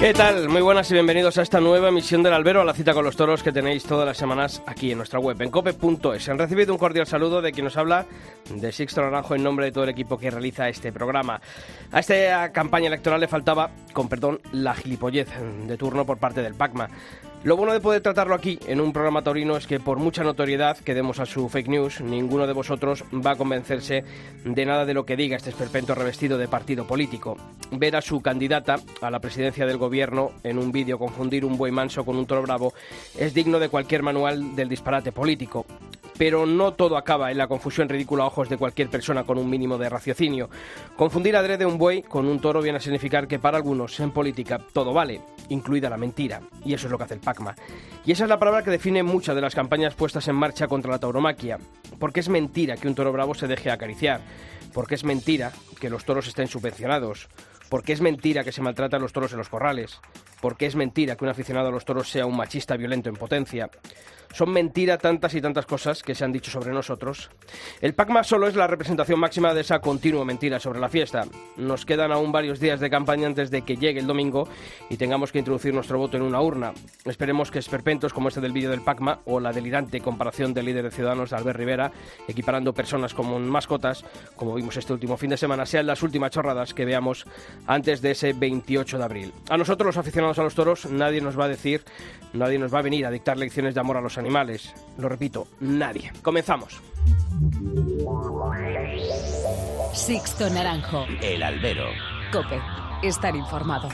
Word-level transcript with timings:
¿Qué 0.00 0.14
tal? 0.14 0.48
Muy 0.48 0.62
buenas 0.62 0.90
y 0.90 0.94
bienvenidos 0.94 1.36
a 1.36 1.42
esta 1.42 1.60
nueva 1.60 1.90
emisión 1.90 2.22
del 2.22 2.32
Albero, 2.32 2.62
a 2.62 2.64
la 2.64 2.72
cita 2.72 2.94
con 2.94 3.04
los 3.04 3.16
toros 3.16 3.42
que 3.42 3.52
tenéis 3.52 3.84
todas 3.84 4.06
las 4.06 4.16
semanas 4.16 4.62
aquí 4.64 4.92
en 4.92 4.96
nuestra 4.96 5.20
web, 5.20 5.36
en 5.42 5.50
cope.es. 5.50 6.26
Han 6.30 6.38
recibido 6.38 6.72
un 6.72 6.78
cordial 6.78 7.06
saludo 7.06 7.42
de 7.42 7.52
quien 7.52 7.66
nos 7.66 7.76
habla, 7.76 8.06
de 8.48 8.72
Sixto 8.72 9.02
Naranjo, 9.02 9.34
en 9.34 9.42
nombre 9.42 9.66
de 9.66 9.72
todo 9.72 9.84
el 9.84 9.90
equipo 9.90 10.16
que 10.16 10.30
realiza 10.30 10.70
este 10.70 10.90
programa. 10.90 11.38
A 11.92 12.00
esta 12.00 12.50
campaña 12.50 12.86
electoral 12.86 13.20
le 13.20 13.28
faltaba, 13.28 13.72
con 13.92 14.08
perdón, 14.08 14.40
la 14.52 14.74
gilipollez 14.74 15.28
de 15.66 15.76
turno 15.76 16.06
por 16.06 16.16
parte 16.16 16.40
del 16.40 16.54
PACMA. 16.54 16.88
Lo 17.42 17.56
bueno 17.56 17.72
de 17.72 17.80
poder 17.80 18.02
tratarlo 18.02 18.34
aquí, 18.34 18.58
en 18.66 18.82
un 18.82 18.92
programa 18.92 19.22
taurino, 19.22 19.56
es 19.56 19.66
que 19.66 19.80
por 19.80 19.96
mucha 19.96 20.22
notoriedad 20.22 20.76
que 20.76 20.92
demos 20.92 21.20
a 21.20 21.24
su 21.24 21.48
fake 21.48 21.68
news, 21.68 22.02
ninguno 22.02 22.46
de 22.46 22.52
vosotros 22.52 23.02
va 23.14 23.30
a 23.30 23.36
convencerse 23.36 24.04
de 24.44 24.66
nada 24.66 24.84
de 24.84 24.92
lo 24.92 25.06
que 25.06 25.16
diga 25.16 25.38
este 25.38 25.48
esperpento 25.48 25.94
revestido 25.94 26.36
de 26.36 26.48
partido 26.48 26.86
político. 26.86 27.38
Ver 27.70 27.96
a 27.96 28.02
su 28.02 28.20
candidata 28.20 28.76
a 29.00 29.10
la 29.10 29.20
presidencia 29.20 29.64
del 29.64 29.78
gobierno 29.78 30.32
en 30.42 30.58
un 30.58 30.70
vídeo 30.70 30.98
confundir 30.98 31.46
un 31.46 31.56
buey 31.56 31.72
manso 31.72 32.04
con 32.04 32.18
un 32.18 32.26
toro 32.26 32.42
bravo 32.42 32.74
es 33.16 33.32
digno 33.32 33.58
de 33.58 33.70
cualquier 33.70 34.02
manual 34.02 34.54
del 34.54 34.68
disparate 34.68 35.10
político 35.10 35.64
pero 36.20 36.44
no 36.44 36.74
todo 36.74 36.98
acaba 36.98 37.30
en 37.30 37.38
la 37.38 37.48
confusión 37.48 37.88
ridícula 37.88 38.24
a 38.24 38.26
ojos 38.26 38.50
de 38.50 38.58
cualquier 38.58 38.90
persona 38.90 39.24
con 39.24 39.38
un 39.38 39.48
mínimo 39.48 39.78
de 39.78 39.88
raciocinio. 39.88 40.50
Confundir 40.94 41.34
adrede 41.34 41.64
un 41.64 41.78
buey 41.78 42.02
con 42.02 42.26
un 42.26 42.38
toro 42.40 42.60
viene 42.60 42.76
a 42.76 42.80
significar 42.82 43.26
que 43.26 43.38
para 43.38 43.56
algunos 43.56 43.98
en 44.00 44.10
política 44.10 44.60
todo 44.74 44.92
vale, 44.92 45.22
incluida 45.48 45.88
la 45.88 45.96
mentira, 45.96 46.42
y 46.62 46.74
eso 46.74 46.88
es 46.88 46.90
lo 46.90 46.98
que 46.98 47.04
hace 47.04 47.14
el 47.14 47.20
Y 48.04 48.12
esa 48.12 48.24
es 48.24 48.30
la 48.30 48.38
palabra 48.38 48.62
que 48.62 48.70
define 48.70 49.02
muchas 49.02 49.34
de 49.34 49.40
las 49.40 49.54
campañas 49.54 49.94
puestas 49.94 50.26
en 50.28 50.36
marcha 50.36 50.68
contra 50.68 50.90
la 50.90 50.98
tauromaquia, 50.98 51.58
porque 51.98 52.20
es 52.20 52.28
mentira 52.28 52.76
que 52.76 52.88
un 52.88 52.94
toro 52.94 53.12
bravo 53.12 53.34
se 53.34 53.46
deje 53.46 53.70
acariciar, 53.70 54.20
porque 54.72 54.94
es 54.94 55.04
mentira 55.04 55.52
que 55.80 55.90
los 55.90 56.04
toros 56.04 56.26
estén 56.26 56.48
subvencionados, 56.48 57.28
porque 57.68 57.92
es 57.92 58.00
mentira 58.00 58.44
que 58.44 58.52
se 58.52 58.62
maltratan 58.62 59.02
los 59.02 59.12
toros 59.12 59.32
en 59.32 59.38
los 59.38 59.48
corrales, 59.48 60.00
porque 60.40 60.66
es 60.66 60.76
mentira 60.76 61.16
que 61.16 61.24
un 61.24 61.30
aficionado 61.30 61.68
a 61.68 61.72
los 61.72 61.84
toros 61.84 62.08
sea 62.08 62.26
un 62.26 62.36
machista 62.36 62.76
violento 62.76 63.08
en 63.08 63.16
potencia. 63.16 63.70
Son 64.32 64.50
mentira 64.50 64.96
tantas 64.96 65.34
y 65.34 65.40
tantas 65.40 65.66
cosas 65.66 66.02
que 66.02 66.14
se 66.14 66.24
han 66.24 66.32
dicho 66.32 66.50
sobre 66.50 66.72
nosotros. 66.72 67.30
El 67.80 67.94
PACMA 67.94 68.22
solo 68.22 68.46
es 68.46 68.54
la 68.54 68.68
representación 68.68 69.18
máxima 69.18 69.52
de 69.52 69.62
esa 69.62 69.80
continua 69.80 70.24
mentira 70.24 70.60
sobre 70.60 70.78
la 70.78 70.88
fiesta. 70.88 71.24
Nos 71.56 71.84
quedan 71.84 72.12
aún 72.12 72.30
varios 72.30 72.60
días 72.60 72.78
de 72.78 72.90
campaña 72.90 73.26
antes 73.26 73.50
de 73.50 73.62
que 73.62 73.76
llegue 73.76 73.98
el 73.98 74.06
domingo 74.06 74.48
y 74.88 74.96
tengamos 74.96 75.32
que 75.32 75.40
introducir 75.40 75.74
nuestro 75.74 75.98
voto 75.98 76.16
en 76.16 76.22
una 76.22 76.40
urna. 76.40 76.72
Esperemos 77.04 77.50
que 77.50 77.58
esperpentos 77.58 78.12
como 78.12 78.28
este 78.28 78.40
del 78.40 78.52
vídeo 78.52 78.70
del 78.70 78.82
PACMA 78.82 79.20
o 79.24 79.40
la 79.40 79.52
delirante 79.52 80.00
comparación 80.00 80.54
del 80.54 80.66
líder 80.66 80.84
de 80.84 80.90
Ciudadanos, 80.92 81.32
Albert 81.32 81.58
Rivera, 81.58 81.90
equiparando 82.28 82.72
personas 82.72 83.14
como 83.14 83.38
mascotas, 83.40 84.04
como 84.36 84.54
vimos 84.54 84.76
este 84.76 84.92
último 84.92 85.16
fin 85.16 85.30
de 85.30 85.36
semana, 85.36 85.66
sean 85.66 85.86
las 85.86 86.04
últimas 86.04 86.30
chorradas 86.30 86.72
que 86.72 86.84
veamos 86.84 87.26
antes 87.66 88.00
de 88.00 88.12
ese 88.12 88.32
28 88.32 88.96
de 88.96 89.04
abril. 89.04 89.32
A 89.48 89.56
nosotros, 89.56 89.86
los 89.86 89.96
aficionados 89.96 90.29
a 90.38 90.42
los 90.42 90.54
toros, 90.54 90.86
nadie 90.86 91.20
nos 91.20 91.38
va 91.38 91.44
a 91.44 91.48
decir, 91.48 91.84
nadie 92.32 92.58
nos 92.58 92.72
va 92.72 92.78
a 92.78 92.82
venir 92.82 93.06
a 93.06 93.10
dictar 93.10 93.36
lecciones 93.36 93.74
de 93.74 93.80
amor 93.80 93.96
a 93.96 94.00
los 94.00 94.18
animales. 94.18 94.72
Lo 94.98 95.08
repito, 95.08 95.46
nadie. 95.60 96.12
Comenzamos. 96.22 96.80
Sixto 99.92 100.48
Naranjo. 100.50 101.06
El 101.22 101.42
albero. 101.42 101.86
Cope. 102.32 102.60
Estar 103.02 103.34
informado. 103.34 103.88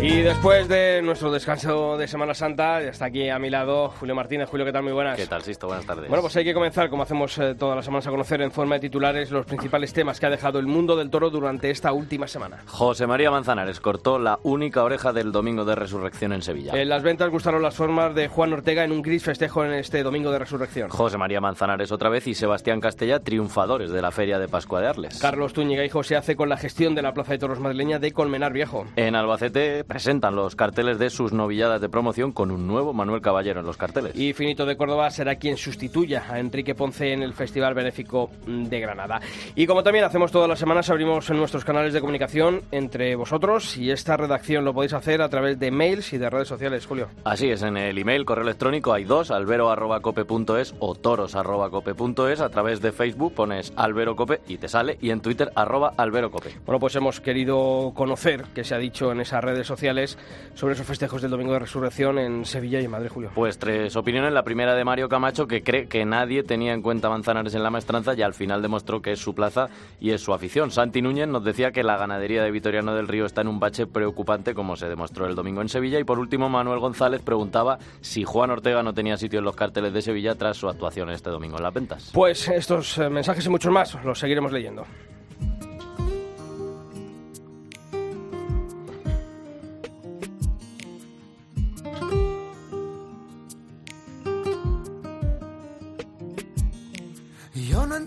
Y 0.00 0.20
después 0.20 0.68
de 0.68 1.02
nuestro 1.02 1.32
descanso 1.32 1.98
de 1.98 2.06
Semana 2.06 2.32
Santa, 2.32 2.80
está 2.80 3.06
aquí 3.06 3.28
a 3.30 3.38
mi 3.40 3.50
lado 3.50 3.88
Julio 3.98 4.14
Martínez. 4.14 4.48
Julio, 4.48 4.64
¿qué 4.64 4.72
tal? 4.72 4.84
Muy 4.84 4.92
buenas. 4.92 5.16
¿Qué 5.16 5.26
tal, 5.26 5.42
Sisto? 5.42 5.66
Buenas 5.66 5.86
tardes. 5.86 6.08
Bueno, 6.08 6.22
pues 6.22 6.36
hay 6.36 6.44
que 6.44 6.54
comenzar, 6.54 6.88
como 6.88 7.02
hacemos 7.02 7.36
eh, 7.38 7.56
todas 7.58 7.74
las 7.74 7.84
semanas, 7.84 8.06
a 8.06 8.10
conocer 8.10 8.40
en 8.42 8.52
forma 8.52 8.76
de 8.76 8.82
titulares 8.82 9.32
los 9.32 9.44
principales 9.44 9.92
temas 9.92 10.20
que 10.20 10.26
ha 10.26 10.30
dejado 10.30 10.60
el 10.60 10.66
mundo 10.66 10.94
del 10.94 11.10
toro 11.10 11.30
durante 11.30 11.70
esta 11.70 11.92
última 11.92 12.28
semana. 12.28 12.58
José 12.66 13.08
María 13.08 13.32
Manzanares 13.32 13.80
cortó 13.80 14.20
la 14.20 14.38
única 14.44 14.84
oreja 14.84 15.12
del 15.12 15.32
Domingo 15.32 15.64
de 15.64 15.74
Resurrección 15.74 16.32
en 16.32 16.42
Sevilla. 16.42 16.80
En 16.80 16.88
las 16.88 17.02
ventas 17.02 17.28
gustaron 17.30 17.60
las 17.60 17.74
formas 17.74 18.14
de 18.14 18.28
Juan 18.28 18.52
Ortega 18.52 18.84
en 18.84 18.92
un 18.92 19.02
gris 19.02 19.24
festejo 19.24 19.64
en 19.64 19.72
este 19.72 20.04
Domingo 20.04 20.30
de 20.30 20.38
Resurrección. 20.38 20.90
José 20.90 21.18
María 21.18 21.40
Manzanares 21.40 21.90
otra 21.90 22.08
vez 22.08 22.24
y 22.28 22.34
Sebastián 22.36 22.80
Castella 22.80 23.18
triunfadores 23.18 23.90
de 23.90 24.00
la 24.00 24.12
Feria 24.12 24.38
de 24.38 24.46
Pascua 24.46 24.80
de 24.80 24.86
Arles. 24.86 25.18
Carlos 25.18 25.52
Túñiga 25.52 25.84
Hijo 25.84 26.04
se 26.04 26.14
hace 26.14 26.36
con 26.36 26.48
la 26.48 26.56
gestión 26.56 26.94
de 26.94 27.02
la 27.02 27.12
Plaza 27.14 27.32
de 27.32 27.38
Toros 27.38 27.58
madrileña 27.58 27.98
de 27.98 28.12
Colmenar 28.12 28.52
Viejo. 28.52 28.86
En 28.94 29.16
Albacete 29.16 29.87
presentan 29.88 30.36
los 30.36 30.54
carteles 30.54 30.98
de 30.98 31.08
sus 31.08 31.32
novilladas 31.32 31.80
de 31.80 31.88
promoción 31.88 32.30
con 32.30 32.50
un 32.50 32.66
nuevo 32.66 32.92
Manuel 32.92 33.22
Caballero 33.22 33.60
en 33.60 33.66
los 33.66 33.78
carteles. 33.78 34.14
Y 34.14 34.34
Finito 34.34 34.66
de 34.66 34.76
Córdoba 34.76 35.10
será 35.10 35.36
quien 35.36 35.56
sustituya 35.56 36.24
a 36.28 36.38
Enrique 36.38 36.74
Ponce 36.74 37.12
en 37.12 37.22
el 37.22 37.32
Festival 37.32 37.72
Benéfico 37.72 38.30
de 38.46 38.80
Granada. 38.80 39.20
Y 39.56 39.66
como 39.66 39.82
también 39.82 40.04
hacemos 40.04 40.30
todas 40.30 40.48
las 40.48 40.58
semanas, 40.58 40.90
abrimos 40.90 41.28
en 41.30 41.38
nuestros 41.38 41.64
canales 41.64 41.94
de 41.94 42.00
comunicación 42.00 42.60
entre 42.70 43.16
vosotros 43.16 43.78
y 43.78 43.90
esta 43.90 44.18
redacción 44.18 44.64
lo 44.64 44.74
podéis 44.74 44.92
hacer 44.92 45.22
a 45.22 45.30
través 45.30 45.58
de 45.58 45.70
mails 45.70 46.12
y 46.12 46.18
de 46.18 46.28
redes 46.28 46.48
sociales, 46.48 46.84
Julio. 46.84 47.08
Así 47.24 47.48
es, 47.48 47.62
en 47.62 47.78
el 47.78 47.96
email, 47.96 48.26
correo 48.26 48.44
electrónico 48.44 48.92
hay 48.92 49.04
dos, 49.04 49.30
albero.cope.es 49.30 50.74
o 50.80 50.94
toros.cope.es. 50.94 52.40
A 52.40 52.50
través 52.50 52.82
de 52.82 52.92
Facebook 52.92 53.34
pones 53.34 53.72
alberocope 53.74 54.42
y 54.46 54.58
te 54.58 54.68
sale, 54.68 54.98
y 55.00 55.10
en 55.10 55.22
Twitter 55.22 55.50
arroba 55.54 55.94
alberocope. 55.96 56.50
Bueno, 56.66 56.78
pues 56.78 56.94
hemos 56.96 57.20
querido 57.20 57.92
conocer 57.94 58.44
qué 58.54 58.64
se 58.64 58.74
ha 58.74 58.78
dicho 58.78 59.10
en 59.12 59.20
esas 59.20 59.42
redes 59.42 59.66
sociales 59.66 59.77
sobre 60.54 60.74
esos 60.74 60.86
festejos 60.86 61.22
del 61.22 61.30
Domingo 61.30 61.52
de 61.52 61.60
Resurrección 61.60 62.18
en 62.18 62.44
Sevilla 62.44 62.80
y 62.80 62.84
en 62.84 62.90
Madrid, 62.90 63.10
Julio. 63.10 63.30
Pues 63.34 63.58
tres 63.58 63.94
opiniones. 63.96 64.32
La 64.32 64.42
primera 64.42 64.74
de 64.74 64.84
Mario 64.84 65.08
Camacho, 65.08 65.46
que 65.46 65.62
cree 65.62 65.86
que 65.86 66.04
nadie 66.04 66.42
tenía 66.42 66.72
en 66.72 66.82
cuenta 66.82 67.08
Manzanares 67.08 67.54
en 67.54 67.62
la 67.62 67.70
maestranza 67.70 68.14
y 68.14 68.22
al 68.22 68.34
final 68.34 68.60
demostró 68.60 69.00
que 69.00 69.12
es 69.12 69.20
su 69.20 69.34
plaza 69.34 69.68
y 70.00 70.10
es 70.10 70.20
su 70.20 70.32
afición. 70.32 70.70
Santi 70.70 71.00
Núñez 71.00 71.28
nos 71.28 71.44
decía 71.44 71.70
que 71.70 71.82
la 71.82 71.96
ganadería 71.96 72.42
de 72.42 72.50
Vitoriano 72.50 72.94
del 72.94 73.08
Río 73.08 73.26
está 73.26 73.42
en 73.42 73.48
un 73.48 73.60
bache 73.60 73.86
preocupante, 73.86 74.54
como 74.54 74.76
se 74.76 74.88
demostró 74.88 75.26
el 75.26 75.34
domingo 75.34 75.62
en 75.62 75.68
Sevilla. 75.68 76.00
Y 76.00 76.04
por 76.04 76.18
último, 76.18 76.48
Manuel 76.48 76.80
González 76.80 77.22
preguntaba 77.22 77.78
si 78.00 78.24
Juan 78.24 78.50
Ortega 78.50 78.82
no 78.82 78.94
tenía 78.94 79.16
sitio 79.16 79.38
en 79.38 79.44
los 79.44 79.54
carteles 79.56 79.92
de 79.92 80.02
Sevilla 80.02 80.34
tras 80.34 80.56
su 80.56 80.68
actuación 80.68 81.10
este 81.10 81.30
domingo 81.30 81.56
en 81.56 81.62
las 81.62 81.74
ventas. 81.74 82.10
Pues 82.12 82.48
estos 82.48 82.98
eh, 82.98 83.08
mensajes 83.08 83.46
y 83.46 83.48
muchos 83.48 83.72
más 83.72 83.96
los 84.04 84.18
seguiremos 84.18 84.52
leyendo. 84.52 84.84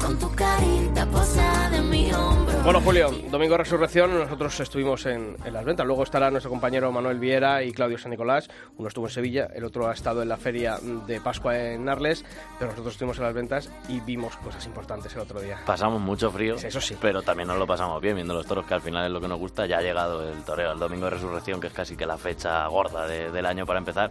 con 0.00 0.18
tu 0.18 0.34
carita 0.34 1.06
posada 1.06 1.76
en 1.76 1.90
mi 1.90 2.12
hombro. 2.12 2.58
Bueno, 2.64 2.80
Julio, 2.80 3.10
Domingo 3.30 3.52
de 3.54 3.58
Resurrección, 3.58 4.18
nosotros 4.18 4.58
estuvimos 4.60 5.06
en, 5.06 5.36
en, 5.44 5.52
las 5.52 5.64
ventas. 5.64 5.86
Luego 5.86 6.02
estará 6.02 6.30
nuestro 6.30 6.50
compañero 6.50 6.90
Manuel 6.90 7.18
Viera 7.18 7.62
y 7.62 7.72
Claudio 7.72 7.98
San 7.98 8.10
Nicolás. 8.10 8.48
Uno 8.78 8.88
estuvo 8.88 9.06
en 9.06 9.12
Sevilla, 9.12 9.48
el 9.54 9.64
otro 9.64 9.88
ha 9.88 9.92
estado 9.92 10.22
en 10.22 10.28
la 10.28 10.36
feria 10.36 10.78
de 11.06 11.20
Pascua 11.20 11.58
en 11.58 11.88
Arles, 11.88 12.24
pero 12.58 12.70
nosotros 12.70 12.94
estuvimos 12.94 13.18
en 13.18 13.24
las 13.24 13.34
ventas 13.34 13.70
y 13.88 14.00
vimos 14.00 14.36
cosas 14.36 14.64
importantes 14.66 15.14
el 15.14 15.20
otro 15.20 15.40
día. 15.40 15.58
Pasamos 15.66 16.00
mucho 16.00 16.30
frío, 16.30 16.56
eso 16.56 16.80
sí. 16.80 16.96
pero 17.00 17.22
también 17.22 17.48
nos 17.48 17.58
lo 17.58 17.66
pasamos 17.66 18.00
bien 18.00 18.14
viendo 18.14 18.34
los 18.34 18.46
toros, 18.46 18.66
que 18.66 18.74
al 18.74 18.82
final 18.82 19.06
es 19.06 19.12
lo 19.12 19.20
que 19.20 19.28
nos 19.28 19.38
gusta. 19.38 19.66
Ya 19.66 19.78
ha 19.78 19.82
llegado 19.82 20.28
el 20.28 20.42
toreo, 20.42 20.72
el 20.72 20.78
Domingo 20.78 21.04
de 21.06 21.10
Resurrección, 21.10 21.60
que 21.60 21.68
es 21.68 21.72
casi 21.72 21.96
que 21.96 22.06
la 22.06 22.18
fecha 22.18 22.66
gorda 22.66 23.06
de, 23.06 23.30
del 23.30 23.46
año 23.46 23.66
para 23.66 23.78
empezar, 23.78 24.10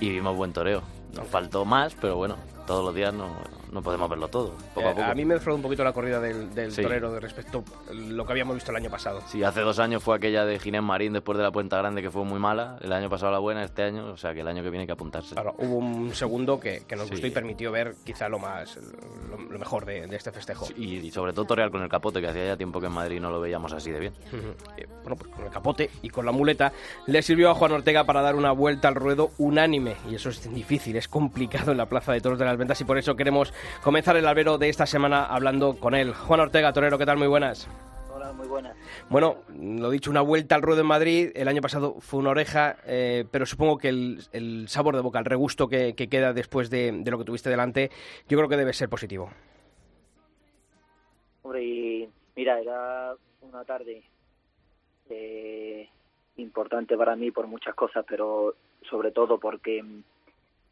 y 0.00 0.10
vimos 0.10 0.36
buen 0.36 0.52
toreo. 0.52 0.82
Nos 1.14 1.26
faltó 1.28 1.64
más, 1.64 1.94
pero 1.98 2.16
bueno, 2.16 2.36
todos 2.66 2.84
los 2.84 2.94
días 2.94 3.14
no, 3.14 3.28
no 3.72 3.80
podemos 3.80 4.10
verlo 4.10 4.28
todo. 4.28 4.52
Poco 4.74 4.88
a, 4.88 4.90
Eh, 4.90 4.94
poco. 4.96 5.14
mí 5.14 5.24
me 5.24 5.32
defraudó 5.34 5.56
un 5.56 5.62
poquito 5.62 5.82
la 5.82 5.92
corrida 5.94 6.20
del, 6.20 6.54
del 6.54 6.70
Sí. 6.72 6.82
torero 6.82 7.10
de 7.10 7.20
respecto 7.20 7.64
a 7.88 7.94
lo 7.94 8.26
que 8.26 8.32
habíamos 8.32 8.54
visto 8.56 8.70
el 8.70 8.76
año 8.76 8.90
pasado. 8.90 9.22
Sí, 9.28 9.42
hace 9.42 9.60
dos 9.62 9.78
años 9.78 10.02
fue 10.02 10.14
aquella 10.16 10.44
de 10.44 10.58
Ginés 10.58 10.82
Marín 10.82 11.14
después 11.14 11.38
de 11.38 11.44
la 11.44 11.52
Puenta 11.52 11.78
Grande 11.78 12.02
que 12.02 12.10
fue 12.10 12.22
muy 12.24 12.38
mala. 12.38 12.76
El 12.82 12.92
año 12.92 13.08
pasado 13.08 13.32
la 13.32 13.38
buena, 13.38 13.64
este 13.64 13.84
año, 13.84 14.08
o 14.12 14.16
sea 14.18 14.34
que 14.34 14.40
el 14.40 14.48
año 14.48 14.62
que 14.62 14.68
viene 14.68 14.82
hay 14.82 14.86
que 14.88 14.92
apuntarse. 14.92 15.32
Claro, 15.34 15.54
hubo 15.56 15.76
un 15.76 16.12
segundo 16.14 16.60
que, 16.60 16.82
que 16.86 16.96
nos 16.96 17.06
Sí. 17.06 17.12
gustó 17.12 17.28
y 17.28 17.30
permitió 17.30 17.72
ver 17.72 17.94
quizá 18.04 18.28
lo 18.28 18.38
más 18.38 18.76
lo, 19.30 19.38
lo 19.38 19.58
mejor 19.58 19.86
de, 19.86 20.06
de 20.06 20.16
este 20.16 20.32
festejo. 20.32 20.66
Y, 20.76 20.96
y 20.96 21.10
sobre 21.10 21.32
todo 21.32 21.46
torear 21.46 21.70
con 21.70 21.82
el 21.82 21.88
capote, 21.88 22.20
que 22.20 22.28
hacía 22.28 22.44
ya 22.44 22.56
tiempo 22.58 22.78
que 22.78 22.88
en 22.88 22.92
Madrid 22.92 23.20
no 23.20 23.30
lo 23.30 23.40
veíamos 23.40 23.72
así 23.72 23.90
de 23.90 24.00
bien. 24.00 24.12
Ujú. 24.34 24.54
Eh, 24.76 24.86
Bueno, 25.02 25.16
pues 25.16 25.32
con 25.32 25.44
el 25.46 25.50
capote 25.50 25.88
y 26.02 26.10
con 26.10 26.26
la 26.26 26.32
muleta 26.32 26.72
le 27.06 27.22
sirvió 27.22 27.48
a 27.50 27.54
Juan 27.54 27.72
Ortega 27.72 28.04
para 28.04 28.20
dar 28.20 28.34
una 28.34 28.52
vuelta 28.52 28.88
al 28.88 28.96
ruedo 28.96 29.30
unánime. 29.38 29.85
Y 30.08 30.14
eso 30.14 30.30
es 30.30 30.52
difícil, 30.52 30.96
es 30.96 31.08
complicado 31.08 31.72
en 31.72 31.78
la 31.78 31.86
Plaza 31.86 32.12
de 32.12 32.20
Toros 32.20 32.38
de 32.38 32.44
las 32.44 32.56
Ventas 32.56 32.80
y 32.80 32.84
por 32.84 32.98
eso 32.98 33.14
queremos 33.14 33.52
comenzar 33.82 34.16
el 34.16 34.26
albero 34.26 34.58
de 34.58 34.68
esta 34.68 34.86
semana 34.86 35.24
hablando 35.24 35.78
con 35.78 35.94
él. 35.94 36.14
Juan 36.14 36.40
Ortega, 36.40 36.72
torero, 36.72 36.98
¿qué 36.98 37.06
tal? 37.06 37.18
Muy 37.18 37.28
buenas. 37.28 37.68
Hola, 38.12 38.32
muy 38.32 38.46
buenas. 38.48 38.76
Bueno, 39.10 39.42
lo 39.48 39.90
dicho, 39.90 40.10
una 40.10 40.22
vuelta 40.22 40.54
al 40.54 40.62
ruedo 40.62 40.80
en 40.80 40.86
Madrid. 40.86 41.30
El 41.34 41.48
año 41.48 41.60
pasado 41.60 41.96
fue 42.00 42.20
una 42.20 42.30
oreja, 42.30 42.76
eh, 42.86 43.24
pero 43.30 43.46
supongo 43.46 43.78
que 43.78 43.88
el, 43.88 44.20
el 44.32 44.68
sabor 44.68 44.96
de 44.96 45.02
boca, 45.02 45.18
el 45.18 45.24
regusto 45.26 45.68
que, 45.68 45.94
que 45.94 46.08
queda 46.08 46.32
después 46.32 46.70
de, 46.70 46.92
de 46.92 47.10
lo 47.10 47.18
que 47.18 47.24
tuviste 47.24 47.50
delante, 47.50 47.90
yo 48.28 48.38
creo 48.38 48.48
que 48.48 48.56
debe 48.56 48.72
ser 48.72 48.88
positivo. 48.88 49.30
Hombre, 51.42 51.62
y 51.62 52.08
mira, 52.34 52.58
era 52.60 53.14
una 53.42 53.64
tarde 53.64 54.02
eh, 55.10 55.88
importante 56.36 56.96
para 56.96 57.16
mí 57.16 57.30
por 57.30 57.46
muchas 57.46 57.74
cosas, 57.74 58.04
pero 58.08 58.54
sobre 58.88 59.10
todo 59.10 59.38
porque 59.38 59.84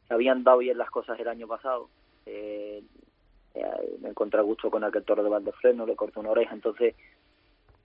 se 0.06 0.14
habían 0.14 0.44
dado 0.44 0.58
bien 0.58 0.78
las 0.78 0.90
cosas 0.90 1.18
el 1.18 1.28
año 1.28 1.46
pasado. 1.46 1.88
Eh, 2.26 2.82
eh, 3.54 3.96
me 4.00 4.10
encontré 4.10 4.40
a 4.40 4.42
gusto 4.42 4.70
con 4.70 4.84
aquel 4.84 5.04
toro 5.04 5.22
de 5.22 5.30
Valdefresno, 5.30 5.86
le 5.86 5.96
corté 5.96 6.18
una 6.18 6.30
oreja, 6.30 6.54
entonces 6.54 6.94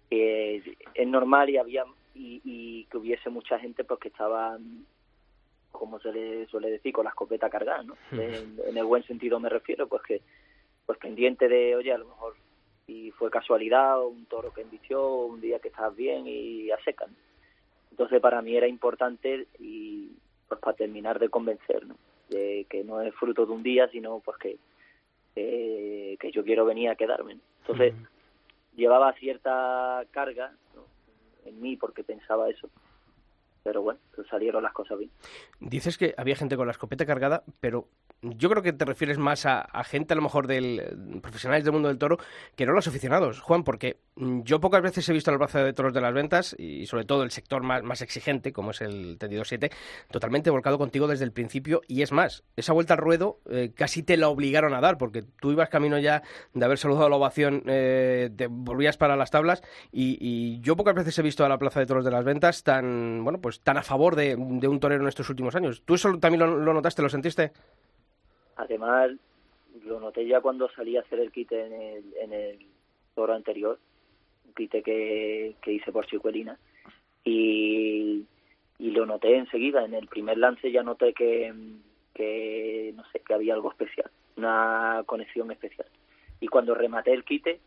eh, 0.10 0.76
es 0.94 1.08
normal 1.08 1.50
y 1.50 1.58
había 1.58 1.86
y, 2.16 2.42
y 2.44 2.86
que 2.86 2.98
hubiese 2.98 3.30
mucha 3.30 3.60
gente 3.60 3.84
pues 3.84 4.00
que 4.00 4.08
estaba 4.10 4.58
como 5.72 6.00
se 6.00 6.12
le 6.12 6.48
suele 6.48 6.72
decir 6.72 6.92
con 6.92 7.04
la 7.04 7.12
escopeta 7.12 7.50
cargada 7.50 7.84
¿no? 7.84 7.96
en, 8.12 8.60
en 8.66 8.78
el 8.78 8.84
buen 8.84 9.04
sentido 9.04 9.40
me 9.40 9.48
refiero 9.48 9.88
pues 9.88 10.02
que 10.02 10.22
pues 10.88 10.98
pendiente 10.98 11.48
de 11.48 11.75
oye 11.75 11.94
a 11.94 12.00
lo 12.00 12.08
mejor 12.08 12.36
y 12.88 13.12
fue 13.12 13.30
casualidad 13.30 14.02
o 14.02 14.08
un 14.08 14.25
toro 14.25 14.52
que 14.52 14.62
embistió 14.62 15.08
un 15.25 15.40
día 15.40 15.60
que 15.60 15.68
estás 15.68 15.96
bien 15.96 16.24
y 16.25 16.72
a 16.72 16.80
secan 16.84 17.16
entonces 18.00 18.22
para 18.22 18.42
mí 18.42 18.56
era 18.56 18.66
importante 18.66 19.48
y 19.60 20.13
pues 20.48 20.62
para 20.62 20.78
terminar 20.78 21.19
de 21.19 21.28
convencer 21.28 21.86
¿no? 21.86 21.98
de 22.30 22.66
que 22.69 22.81
no 22.81 23.01
es 23.01 23.13
fruto 23.13 23.46
de 23.46 23.51
un 23.51 23.62
día 23.62 23.90
sino 23.90 24.22
pues 24.22 24.38
que 24.38 24.57
que, 25.36 26.18
que 26.18 26.31
yo 26.31 26.46
quiero 26.46 26.63
venir 26.63 26.90
a 26.90 26.96
quedarme 26.96 27.36
¿no? 27.36 27.42
entonces 27.60 27.94
llevaba 28.74 29.12
cierta 29.16 30.06
carga 30.12 30.54
¿no? 30.75 30.86
en 31.46 31.62
mí 31.62 31.75
porque 31.75 32.06
pensaba 32.06 32.50
eso 32.50 32.69
pero 33.63 33.81
bueno 33.81 34.00
salieron 34.30 34.63
las 34.63 34.72
cosas 34.72 34.98
bien 34.98 35.12
Dices 35.60 35.98
que 35.98 36.13
había 36.16 36.38
gente 36.38 36.56
con 36.56 36.68
la 36.68 36.72
escopeta 36.72 37.06
cargada, 37.06 37.44
pero 37.60 37.90
yo 38.21 38.50
creo 38.50 38.63
que 38.63 38.74
te 38.74 38.86
refieres 38.86 39.18
más 39.18 39.45
a, 39.45 39.68
gente 39.83 40.13
a 40.13 40.16
lo 40.16 40.21
mejor 40.21 40.48
del 40.48 41.19
profesionales 41.21 41.63
del 41.63 41.74
mundo 41.74 41.88
del 41.88 41.98
toro 41.98 42.18
que 42.56 42.66
no 42.66 42.74
los 42.74 42.88
aficionados, 42.88 43.39
Juan, 43.42 43.63
porque 43.63 43.98
mm, 44.16 44.42
yo 44.42 44.60
pocas 44.60 44.81
veces 44.81 45.07
he 45.10 45.13
visto 45.13 45.31
la 45.31 45.38
plaza 45.38 45.63
de 45.63 45.74
toros 45.74 45.94
de 45.94 46.01
las 46.01 46.13
ventas 46.13 46.56
y 46.57 46.86
sobre 46.86 47.06
todo 47.06 47.24
el 47.24 47.31
sector 47.31 47.63
más, 47.63 47.83
más 47.83 48.01
exigente, 48.01 48.51
como 48.51 48.71
es 48.71 48.81
el 48.81 49.18
tendido 49.18 49.45
7, 49.45 49.71
totalmente 50.12 50.50
volcado 50.50 50.77
contigo 50.77 51.07
desde 51.07 51.25
el 51.25 51.31
principio 51.31 51.81
y 51.88 52.01
es 52.01 52.12
más, 52.12 52.44
esa 52.56 52.74
vuelta 52.74 52.94
al 52.94 53.00
ruedo 53.00 53.39
eh, 53.50 53.71
casi 53.75 54.04
te 54.04 54.18
la 54.18 54.30
obligaron 54.30 54.74
a 54.74 54.81
dar 54.81 54.98
porque 54.98 55.24
tú 55.24 55.51
ibas 55.51 55.69
camino 55.69 55.98
ya 55.98 56.24
de 56.54 56.65
haber 56.65 56.77
saludado 56.77 57.10
la 57.10 57.15
ovación, 57.15 57.63
eh, 57.68 58.30
te 58.36 58.48
volvías 58.48 58.98
para 58.98 59.15
las 59.15 59.31
tablas 59.31 59.62
y, 59.92 60.18
y 60.19 60.60
yo 60.62 60.75
pocas 60.75 60.95
veces 60.95 61.18
he 61.18 61.22
visto 61.22 61.45
a 61.45 61.50
la 61.50 61.57
plaza 61.57 61.80
de 61.80 61.86
toros 61.86 62.06
de 62.06 62.12
las 62.12 62.24
ventas 62.24 62.63
tan, 62.63 63.24
bueno, 63.24 63.39
pues 63.39 63.62
tan 63.62 63.77
a 63.77 63.83
favor 63.83 64.15
de, 64.15 64.36
un 64.36 64.80
torero 64.80 65.04
en 65.04 65.07
estos 65.07 65.30
últimos 65.30 65.56
años. 65.56 65.83
¿Tú 65.86 65.95
eso 65.95 66.18
también 66.19 66.39
lo 66.39 66.74
notaste, 66.74 67.01
lo 67.01 67.10
sentiste? 67.10 67.51
Además, 68.60 69.12
lo 69.86 70.02
noté 70.02 70.28
ya 70.28 70.42
cuando 70.42 70.70
salí 70.70 70.98
a 70.98 71.00
hacer 71.00 71.22
el 71.22 71.32
quite 71.32 71.66
en 71.66 71.74
el, 71.74 72.14
en 72.22 72.34
el 72.34 72.60
toro 73.16 73.34
anterior, 73.34 73.80
un 74.46 74.54
quite 74.54 74.84
que, 74.84 75.56
que 75.62 75.72
hice 75.72 75.94
por 75.94 76.06
Chicuelina, 76.06 76.60
y, 77.24 78.26
lo 78.80 79.06
noté 79.06 79.38
enseguida. 79.38 79.86
En 79.86 79.94
el 79.94 80.08
primer 80.08 80.38
lance 80.38 80.72
ya 80.72 80.84
noté 80.84 81.14
que, 81.14 81.54
que, 82.14 82.92
no 82.98 83.04
sé, 83.12 83.22
que 83.22 83.34
había 83.34 83.54
algo 83.54 83.72
especial, 83.72 84.12
una 84.36 85.04
conexión 85.06 85.52
especial. 85.52 85.88
Y 86.42 86.48
cuando 86.48 86.76
rematé 86.76 87.14
el 87.14 87.24
quite, 87.24 87.62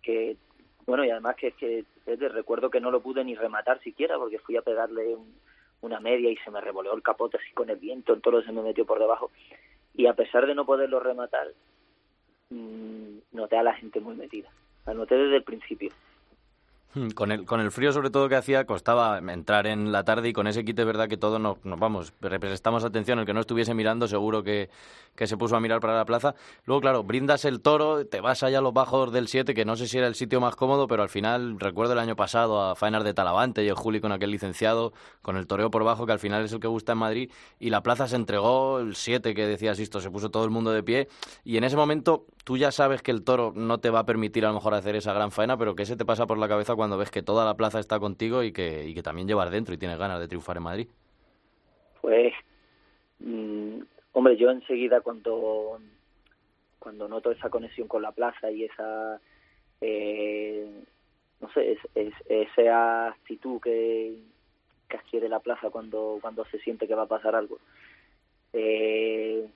que, 0.00 0.36
bueno, 0.86 1.04
y 1.04 1.10
además 1.10 1.34
que, 1.34 1.52
que 1.52 1.84
es 2.06 2.18
de 2.20 2.28
recuerdo 2.28 2.70
que 2.70 2.80
no 2.80 2.92
lo 2.92 3.00
pude 3.00 3.24
ni 3.24 3.34
rematar 3.34 3.80
siquiera, 3.80 4.16
porque 4.16 4.38
fui 4.38 4.56
a 4.56 4.62
pegarle 4.62 5.16
un- 5.16 5.34
una 5.80 5.98
media 5.98 6.30
y 6.30 6.36
se 6.36 6.50
me 6.50 6.60
revoleó 6.60 6.94
el 6.94 7.02
capote 7.02 7.36
así 7.36 7.52
con 7.52 7.68
el 7.68 7.76
viento, 7.76 8.14
el 8.14 8.22
toro 8.22 8.42
se 8.42 8.52
me 8.52 8.62
metió 8.62 8.86
por 8.86 8.98
debajo 9.00 9.30
y 9.94 10.06
a 10.06 10.14
pesar 10.14 10.46
de 10.46 10.54
no 10.54 10.64
poderlo 10.64 11.00
rematar, 11.00 11.48
mm, 12.50 13.18
noté 13.32 13.56
a 13.56 13.62
la 13.62 13.74
gente 13.74 14.00
muy 14.00 14.16
metida. 14.16 14.50
La 14.86 14.94
noté 14.94 15.16
desde 15.16 15.36
el 15.36 15.44
principio. 15.44 15.90
Hmm, 16.94 17.08
Con 17.10 17.32
el, 17.32 17.44
con 17.44 17.60
el 17.60 17.72
frío 17.72 17.92
sobre 17.92 18.10
todo 18.10 18.28
que 18.28 18.36
hacía 18.36 18.66
costaba 18.66 19.18
entrar 19.18 19.66
en 19.66 19.90
la 19.90 20.04
tarde 20.04 20.28
y 20.28 20.32
con 20.32 20.46
ese 20.46 20.64
quite 20.64 20.82
es 20.82 20.86
verdad 20.86 21.08
que 21.08 21.16
todos 21.16 21.40
nos, 21.40 21.64
nos 21.64 21.80
vamos, 21.80 22.12
pre- 22.12 22.38
prestamos 22.38 22.84
atención, 22.84 23.18
el 23.18 23.26
que 23.26 23.34
no 23.34 23.40
estuviese 23.40 23.74
mirando 23.74 24.06
seguro 24.06 24.44
que, 24.44 24.70
que 25.16 25.26
se 25.26 25.36
puso 25.36 25.56
a 25.56 25.60
mirar 25.60 25.80
para 25.80 25.96
la 25.96 26.04
plaza. 26.04 26.36
Luego, 26.66 26.80
claro, 26.80 27.02
brindas 27.02 27.44
el 27.46 27.60
toro, 27.62 28.06
te 28.06 28.20
vas 28.20 28.44
allá 28.44 28.58
a 28.58 28.60
los 28.60 28.72
bajos 28.72 29.12
del 29.12 29.26
7, 29.26 29.54
que 29.54 29.64
no 29.64 29.74
sé 29.74 29.88
si 29.88 29.98
era 29.98 30.06
el 30.06 30.14
sitio 30.14 30.40
más 30.40 30.54
cómodo, 30.54 30.86
pero 30.86 31.02
al 31.02 31.08
final 31.08 31.58
recuerdo 31.58 31.94
el 31.94 31.98
año 31.98 32.14
pasado 32.14 32.62
a 32.62 32.76
Faenar 32.76 33.02
de 33.02 33.12
Talavante 33.12 33.64
y 33.64 33.68
el 33.68 33.74
Juli 33.74 34.00
con 34.00 34.12
aquel 34.12 34.30
licenciado, 34.30 34.92
con 35.20 35.36
el 35.36 35.48
toreo 35.48 35.72
por 35.72 35.82
bajo, 35.82 36.06
que 36.06 36.12
al 36.12 36.20
final 36.20 36.44
es 36.44 36.52
el 36.52 36.60
que 36.60 36.68
gusta 36.68 36.92
en 36.92 36.98
Madrid, 36.98 37.30
y 37.58 37.70
la 37.70 37.82
plaza 37.82 38.06
se 38.06 38.14
entregó, 38.14 38.78
el 38.78 38.94
7 38.94 39.34
que 39.34 39.48
decías 39.48 39.80
esto, 39.80 40.00
se 40.00 40.12
puso 40.12 40.30
todo 40.30 40.44
el 40.44 40.50
mundo 40.50 40.70
de 40.70 40.84
pie, 40.84 41.08
y 41.44 41.56
en 41.56 41.64
ese 41.64 41.76
momento 41.76 42.26
tú 42.44 42.56
ya 42.56 42.70
sabes 42.70 43.02
que 43.02 43.10
el 43.10 43.24
toro 43.24 43.52
no 43.56 43.78
te 43.78 43.90
va 43.90 44.00
a 44.00 44.04
permitir 44.06 44.44
a 44.44 44.48
lo 44.50 44.54
mejor 44.54 44.74
hacer 44.74 44.94
esa 44.94 45.12
gran 45.12 45.32
faena, 45.32 45.56
pero 45.56 45.74
que 45.74 45.86
se 45.86 45.96
te 45.96 46.04
pasa 46.04 46.26
por 46.26 46.38
la 46.38 46.46
cabeza 46.46 46.74
cuando 46.74 46.83
ves 46.98 47.10
que 47.10 47.22
toda 47.22 47.44
la 47.44 47.54
plaza 47.56 47.78
está 47.80 47.98
contigo 47.98 48.42
y 48.42 48.52
que, 48.52 48.86
y 48.86 48.94
que 48.94 49.02
también 49.02 49.28
llevas 49.28 49.50
dentro 49.50 49.74
y 49.74 49.78
tienes 49.78 49.98
ganas 49.98 50.20
de 50.20 50.28
triunfar 50.28 50.56
en 50.56 50.62
Madrid. 50.62 50.88
Pues, 52.00 52.32
mm, 53.20 53.80
hombre, 54.12 54.36
yo 54.36 54.50
enseguida 54.50 55.00
cuando, 55.00 55.78
cuando 56.78 57.08
noto 57.08 57.30
esa 57.30 57.48
conexión 57.50 57.88
con 57.88 58.02
la 58.02 58.12
plaza 58.12 58.50
y 58.50 58.64
esa, 58.64 59.20
eh, 59.80 60.84
no 61.40 61.50
sé, 61.52 61.72
es- 61.94 62.14
esa 62.28 63.08
actitud 63.08 63.60
que, 63.60 64.18
que 64.88 64.96
adquiere 64.96 65.28
la 65.28 65.40
plaza 65.40 65.70
cuando, 65.70 66.18
cuando 66.20 66.44
se 66.46 66.58
siente 66.58 66.86
que 66.86 66.94
va 66.94 67.02
a 67.02 67.08
pasar 67.08 67.34
algo. 67.34 67.58
Eh, 68.52 69.46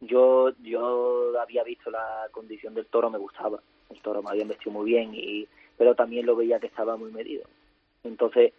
yo, 0.00 0.50
yo 0.62 1.40
había 1.40 1.62
visto 1.64 1.90
la 1.90 2.28
condición 2.32 2.74
del 2.74 2.86
toro, 2.86 3.10
me 3.10 3.18
gustaba. 3.18 3.60
El 3.88 4.00
toro 4.02 4.22
me 4.22 4.30
había 4.30 4.44
vestido 4.44 4.72
muy 4.72 4.84
bien, 4.90 5.14
y, 5.14 5.46
pero 5.76 5.94
también 5.94 6.26
lo 6.26 6.36
veía 6.36 6.60
que 6.60 6.66
estaba 6.66 6.96
muy 6.96 7.10
medido. 7.10 7.44
Entonces, 8.04 8.52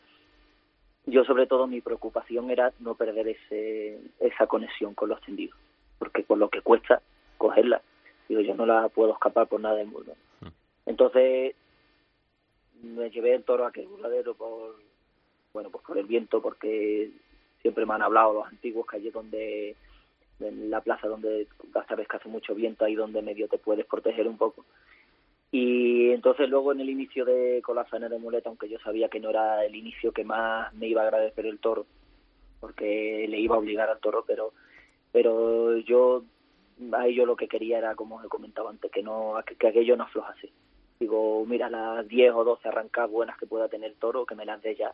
yo 1.06 1.24
sobre 1.24 1.48
todo 1.48 1.68
mi 1.68 1.82
preocupación 1.82 2.52
era 2.52 2.74
no 2.80 2.96
perder 2.96 3.30
ese, 3.30 4.00
esa 4.20 4.48
conexión 4.48 4.94
con 4.94 5.10
los 5.10 5.22
tendidos, 5.22 5.58
porque 6.00 6.24
con 6.24 6.40
lo 6.40 6.50
que 6.50 6.62
cuesta 6.62 7.02
cogerla, 7.38 7.82
digo, 8.28 8.42
yo 8.42 8.56
no 8.56 8.66
la 8.66 8.90
puedo 8.90 9.14
escapar 9.14 9.48
por 9.48 9.62
nada 9.62 9.76
del 9.76 9.88
mundo. 9.88 10.14
Entonces, 10.86 11.56
me 12.82 13.10
llevé 13.10 13.34
el 13.34 13.44
toro 13.44 13.66
a 13.66 13.70
aquel 13.70 13.88
burladero 13.88 14.34
por, 14.36 14.76
bueno, 15.54 15.70
pues 15.70 15.84
por 15.84 15.98
el 15.98 16.06
viento, 16.06 16.42
porque 16.42 17.12
siempre 17.62 17.86
me 17.86 17.94
han 17.94 18.02
hablado 18.02 18.34
los 18.34 18.48
antiguos 18.48 18.86
que 18.88 18.98
allí 18.98 19.10
donde, 19.10 19.76
en 20.40 20.70
la 20.70 20.82
plaza 20.82 21.08
donde 21.08 21.48
sabes 21.88 22.08
que 22.08 22.18
hace 22.18 22.30
mucho 22.30 22.54
viento, 22.54 22.86
ahí 22.86 22.96
donde 22.96 23.22
medio 23.22 23.48
te 23.48 23.58
puedes 23.58 23.86
proteger 23.86 24.28
un 24.28 24.38
poco. 24.38 24.66
Y 25.52 26.12
entonces 26.12 26.50
luego 26.50 26.74
en 26.74 26.82
el 26.82 26.90
inicio 26.90 27.24
de 27.24 27.62
con 27.64 27.76
la 27.76 27.86
faena 27.86 28.10
de 28.10 28.20
muleta, 28.20 28.50
aunque 28.50 28.70
yo 28.70 28.80
sabía 28.80 29.08
que 29.10 29.20
no 29.20 29.30
era 29.30 29.64
el 29.66 29.76
inicio 29.76 30.12
que 30.12 30.26
más 30.26 30.74
me 30.74 30.88
iba 30.88 31.02
a 31.02 31.06
agradecer 31.06 31.46
el 31.46 31.60
toro, 31.60 31.86
porque 32.60 33.26
le 33.30 33.40
iba 33.40 33.56
a 33.56 33.60
obligar 33.60 33.90
al 33.90 34.00
toro, 34.00 34.24
pero 34.28 34.54
pero 35.12 35.78
yo 35.78 36.24
ahí 36.94 37.16
yo 37.16 37.26
lo 37.26 37.36
que 37.36 37.48
quería 37.48 37.78
era 37.78 37.96
como 37.96 38.22
he 38.24 38.28
comentado 38.28 38.70
antes, 38.70 38.92
que 38.92 39.02
no 39.02 39.36
que, 39.46 39.56
que 39.56 39.68
aquello 39.68 39.96
no 39.96 40.04
aflojase. 40.04 40.52
Digo, 41.00 41.46
mira, 41.46 41.70
las 41.70 42.08
10 42.08 42.34
o 42.34 42.44
12 42.44 42.68
arrancadas 42.68 43.12
buenas 43.12 43.38
que 43.38 43.46
pueda 43.46 43.70
tener 43.70 43.92
el 43.92 43.98
toro, 43.98 44.26
que 44.26 44.36
me 44.36 44.46
las 44.46 44.62
dé 44.62 44.76
ya. 44.76 44.94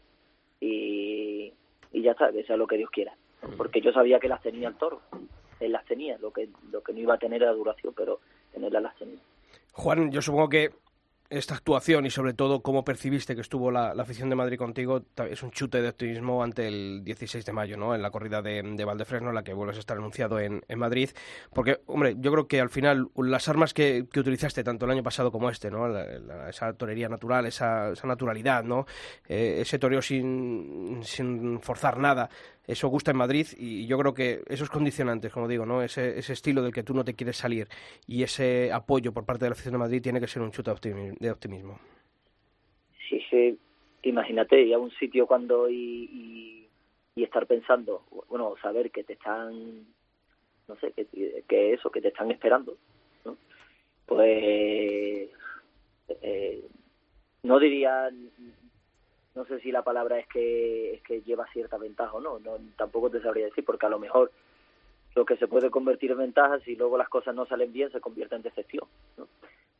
Y, 0.59 1.53
y 1.93 2.01
ya 2.01 2.11
está, 2.11 2.31
que 2.31 2.43
sea 2.43 2.57
lo 2.57 2.67
que 2.67 2.77
Dios 2.77 2.89
quiera. 2.89 3.15
Porque 3.57 3.81
yo 3.81 3.93
sabía 3.93 4.19
que 4.19 4.27
las 4.27 4.41
tenía 4.41 4.67
el 4.67 4.75
toro. 4.75 5.01
Él 5.59 5.71
las 5.71 5.85
tenía, 5.85 6.17
lo 6.17 6.31
que, 6.31 6.49
lo 6.71 6.81
que 6.83 6.93
no 6.93 6.99
iba 6.99 7.13
a 7.13 7.19
tener 7.19 7.41
era 7.41 7.53
duración, 7.53 7.93
pero 7.95 8.19
tenerlas 8.51 8.83
las 8.83 8.95
tenía. 8.97 9.19
Juan, 9.73 10.11
yo 10.11 10.21
supongo 10.21 10.49
que 10.49 10.71
esta 11.29 11.55
actuación 11.55 12.05
y 12.05 12.11
sobre 12.11 12.33
todo 12.33 12.61
cómo 12.61 12.83
percibiste 12.83 13.33
que 13.33 13.41
estuvo 13.41 13.71
la, 13.71 13.89
afición 13.91 14.29
de 14.29 14.35
Madrid 14.35 14.57
contigo 14.57 15.01
es 15.27 15.41
un 15.41 15.49
chute 15.49 15.81
de 15.81 15.89
optimismo 15.89 16.43
ante 16.43 16.67
el 16.67 17.03
16 17.03 17.43
de 17.43 17.53
mayo, 17.53 17.75
¿no? 17.75 17.95
En 17.95 18.03
la 18.03 18.11
corrida 18.11 18.43
de, 18.43 18.61
de 18.61 18.85
Valdefresno, 18.85 19.29
en 19.29 19.35
la 19.35 19.43
que 19.43 19.53
vuelves 19.53 19.77
a 19.77 19.79
estar 19.79 19.97
anunciado 19.97 20.39
en, 20.39 20.61
Madrid. 20.75 21.09
Porque, 21.51 21.81
hombre, 21.87 22.15
yo 22.19 22.31
creo 22.31 22.47
que 22.47 22.61
al 22.61 22.69
final 22.69 23.09
las 23.15 23.47
armas 23.49 23.73
que, 23.73 24.05
utilizaste 24.15 24.63
tanto 24.63 24.85
el 24.85 24.91
año 24.91 25.01
pasado 25.01 25.31
como 25.31 25.49
este, 25.49 25.71
¿no? 25.71 25.87
esa 26.47 26.73
torería 26.73 27.09
natural, 27.09 27.47
esa, 27.47 27.93
naturalidad, 28.03 28.63
¿no? 28.63 28.85
Eh, 29.27 29.57
ese 29.61 29.79
toreo 29.79 30.03
sin, 30.03 30.99
sin 31.03 31.59
forzar 31.61 31.97
nada 31.97 32.29
eso 32.65 32.87
gusta 32.87 33.11
en 33.11 33.17
Madrid 33.17 33.47
y 33.57 33.85
yo 33.87 33.97
creo 33.97 34.13
que 34.13 34.41
esos 34.47 34.69
condicionantes, 34.69 35.31
como 35.33 35.47
digo, 35.47 35.65
¿no? 35.65 35.81
ese, 35.81 36.17
ese 36.17 36.33
estilo 36.33 36.61
del 36.61 36.73
que 36.73 36.83
tú 36.83 36.93
no 36.93 37.03
te 37.03 37.13
quieres 37.13 37.37
salir 37.37 37.67
y 38.07 38.23
ese 38.23 38.71
apoyo 38.71 39.13
por 39.13 39.25
parte 39.25 39.45
de 39.45 39.49
la 39.49 39.53
afición 39.53 39.73
de 39.73 39.79
Madrid 39.79 40.01
tiene 40.01 40.19
que 40.19 40.27
ser 40.27 40.41
un 40.41 40.51
chute 40.51 40.71
de 41.19 41.31
optimismo. 41.31 41.79
Sí, 43.09 43.21
sí, 43.29 43.59
imagínate 44.03 44.61
ir 44.61 44.73
a 44.73 44.79
un 44.79 44.91
sitio 44.91 45.27
cuando 45.27 45.69
y, 45.69 46.69
y, 47.15 47.23
estar 47.23 47.45
pensando, 47.47 48.03
bueno, 48.27 48.55
saber 48.61 48.91
que 48.91 49.03
te 49.03 49.13
están, 49.13 49.85
no 50.67 50.75
sé, 50.79 50.91
que, 50.91 51.43
que 51.47 51.73
eso, 51.73 51.89
que 51.89 52.01
te 52.01 52.09
están 52.09 52.31
esperando, 52.31 52.75
¿no? 53.23 53.37
Pues 54.05 55.29
eh, 56.21 56.65
no 57.43 57.59
diría 57.59 58.09
no 59.35 59.45
sé 59.45 59.59
si 59.59 59.71
la 59.71 59.83
palabra 59.83 60.19
es 60.19 60.27
que, 60.27 60.95
es 60.95 61.01
que 61.03 61.21
lleva 61.21 61.47
cierta 61.51 61.77
ventaja 61.77 62.13
o 62.13 62.21
no, 62.21 62.39
no, 62.39 62.57
tampoco 62.77 63.09
te 63.09 63.21
sabría 63.21 63.45
decir, 63.45 63.65
porque 63.65 63.85
a 63.85 63.89
lo 63.89 63.99
mejor 63.99 64.31
lo 65.15 65.25
que 65.25 65.37
se 65.37 65.47
puede 65.47 65.69
convertir 65.69 66.11
en 66.11 66.19
ventaja, 66.19 66.59
si 66.61 66.75
luego 66.75 66.97
las 66.97 67.09
cosas 67.09 67.35
no 67.35 67.45
salen 67.45 67.71
bien, 67.71 67.91
se 67.91 68.01
convierte 68.01 68.35
en 68.35 68.41
decepción. 68.41 68.87
¿no? 69.17 69.27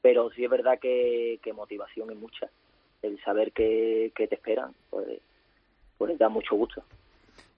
Pero 0.01 0.29
sí 0.31 0.43
es 0.43 0.49
verdad 0.49 0.79
que, 0.79 1.39
que 1.41 1.53
motivación 1.53 2.11
es 2.11 2.17
mucha. 2.17 2.49
El 3.01 3.21
saber 3.23 3.51
que, 3.51 4.11
que 4.15 4.27
te 4.27 4.35
esperan, 4.35 4.73
pues, 4.89 5.19
pues 5.97 6.17
da 6.17 6.29
mucho 6.29 6.55
gusto. 6.55 6.83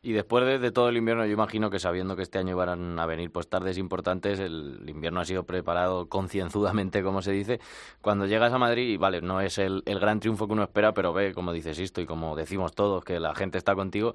Y 0.05 0.13
después 0.13 0.61
de, 0.61 0.71
todo 0.71 0.89
el 0.89 0.97
invierno, 0.97 1.25
yo 1.25 1.33
imagino 1.33 1.71
que 1.71 1.79
sabiendo 1.79 2.15
que 2.15 2.21
este 2.21 2.37
año 2.37 2.51
iban 2.51 2.99
a 2.99 3.07
venir 3.07 3.31
pues 3.31 3.49
tardes 3.49 3.79
importantes, 3.79 4.39
el 4.39 4.87
invierno 4.87 5.19
ha 5.19 5.25
sido 5.25 5.47
preparado 5.47 6.07
concienzudamente, 6.09 7.01
como 7.01 7.23
se 7.23 7.31
dice. 7.31 7.59
Cuando 8.01 8.27
llegas 8.27 8.53
a 8.53 8.59
Madrid, 8.59 8.87
y 8.87 8.97
vale, 8.97 9.21
no 9.21 9.41
es 9.41 9.57
el, 9.57 9.81
gran 9.83 10.19
triunfo 10.19 10.45
que 10.45 10.53
uno 10.53 10.61
espera, 10.61 10.93
pero 10.93 11.11
ve, 11.11 11.33
como 11.33 11.51
dices 11.51 11.79
esto 11.79 12.01
y 12.01 12.05
como 12.05 12.35
decimos 12.35 12.75
todos, 12.75 13.03
que 13.03 13.19
la 13.19 13.33
gente 13.33 13.57
está 13.57 13.73
contigo, 13.73 14.13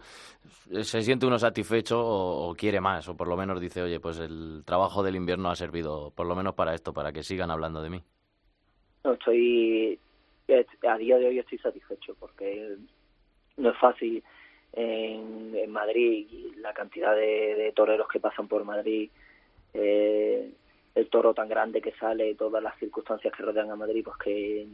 se 0.80 1.02
siente 1.02 1.26
uno 1.26 1.40
satisfecho 1.40 1.98
o, 2.00 2.54
quiere 2.54 2.80
más, 2.80 3.08
o 3.08 3.16
por 3.16 3.26
lo 3.26 3.36
menos 3.36 3.60
dice, 3.60 3.82
oye, 3.82 3.98
pues 3.98 4.20
el 4.20 4.62
trabajo 4.64 5.02
del 5.02 5.16
invierno 5.16 5.50
ha 5.50 5.56
servido 5.56 6.12
por 6.12 6.28
lo 6.28 6.36
menos 6.36 6.54
para 6.54 6.72
esto, 6.72 6.92
para 6.92 7.10
que 7.10 7.24
sigan 7.24 7.50
hablando 7.50 7.82
de 7.82 7.90
mí. 7.90 8.00
No, 9.02 9.14
estoy, 9.14 9.98
a 10.88 10.96
día 10.98 11.18
de 11.18 11.26
hoy 11.26 11.40
estoy 11.40 11.58
satisfecho 11.58 12.14
porque 12.20 12.76
no 13.56 13.70
es 13.70 13.78
fácil 13.78 14.22
en, 14.72 15.70
Madrid 15.70 16.26
la 16.56 16.72
cantidad 16.72 17.14
de, 17.14 17.72
toreros 17.74 18.08
que 18.08 18.20
pasan 18.20 18.48
por 18.48 18.64
Madrid, 18.64 19.08
eh, 19.72 20.50
el 20.94 21.08
toro 21.08 21.32
tan 21.32 21.48
grande 21.48 21.80
que 21.80 21.92
sale, 21.92 22.34
todas 22.34 22.62
las 22.62 22.76
circunstancias 22.78 23.32
que 23.34 23.42
rodean 23.42 23.70
a 23.70 23.76
Madrid, 23.76 24.02
pues 24.04 24.16
que, 24.18 24.66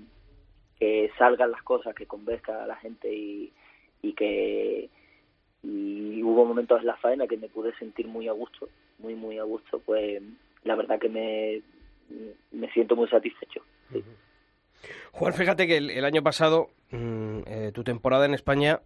que 0.78 1.10
salgan 1.18 1.50
las 1.50 1.62
cosas, 1.62 1.94
que 1.94 2.06
convenzca 2.06 2.64
a 2.64 2.66
la 2.66 2.76
gente 2.76 3.12
y, 3.12 3.52
y 4.02 4.12
que 4.14 4.88
y 5.62 6.22
hubo 6.22 6.44
momentos 6.44 6.80
en 6.80 6.86
la 6.86 6.96
faena 6.96 7.26
que 7.26 7.36
me 7.36 7.48
pude 7.48 7.76
sentir 7.76 8.06
muy 8.06 8.28
a 8.28 8.32
gusto, 8.32 8.68
muy 8.98 9.14
muy 9.14 9.38
a 9.38 9.42
gusto, 9.42 9.80
pues 9.84 10.22
la 10.64 10.76
verdad 10.76 10.98
que 10.98 11.08
me, 11.08 11.62
me 12.52 12.70
siento 12.72 12.96
muy 12.96 13.08
satisfecho. 13.08 13.62
Juan, 15.12 15.32
fíjate 15.32 15.66
que 15.66 15.76
el, 15.78 16.04
año 16.04 16.22
pasado 16.22 16.70
mm, 16.90 17.40
eh, 17.46 17.70
tu 17.74 17.82
temporada 17.82 18.26
en 18.26 18.34
España 18.34 18.80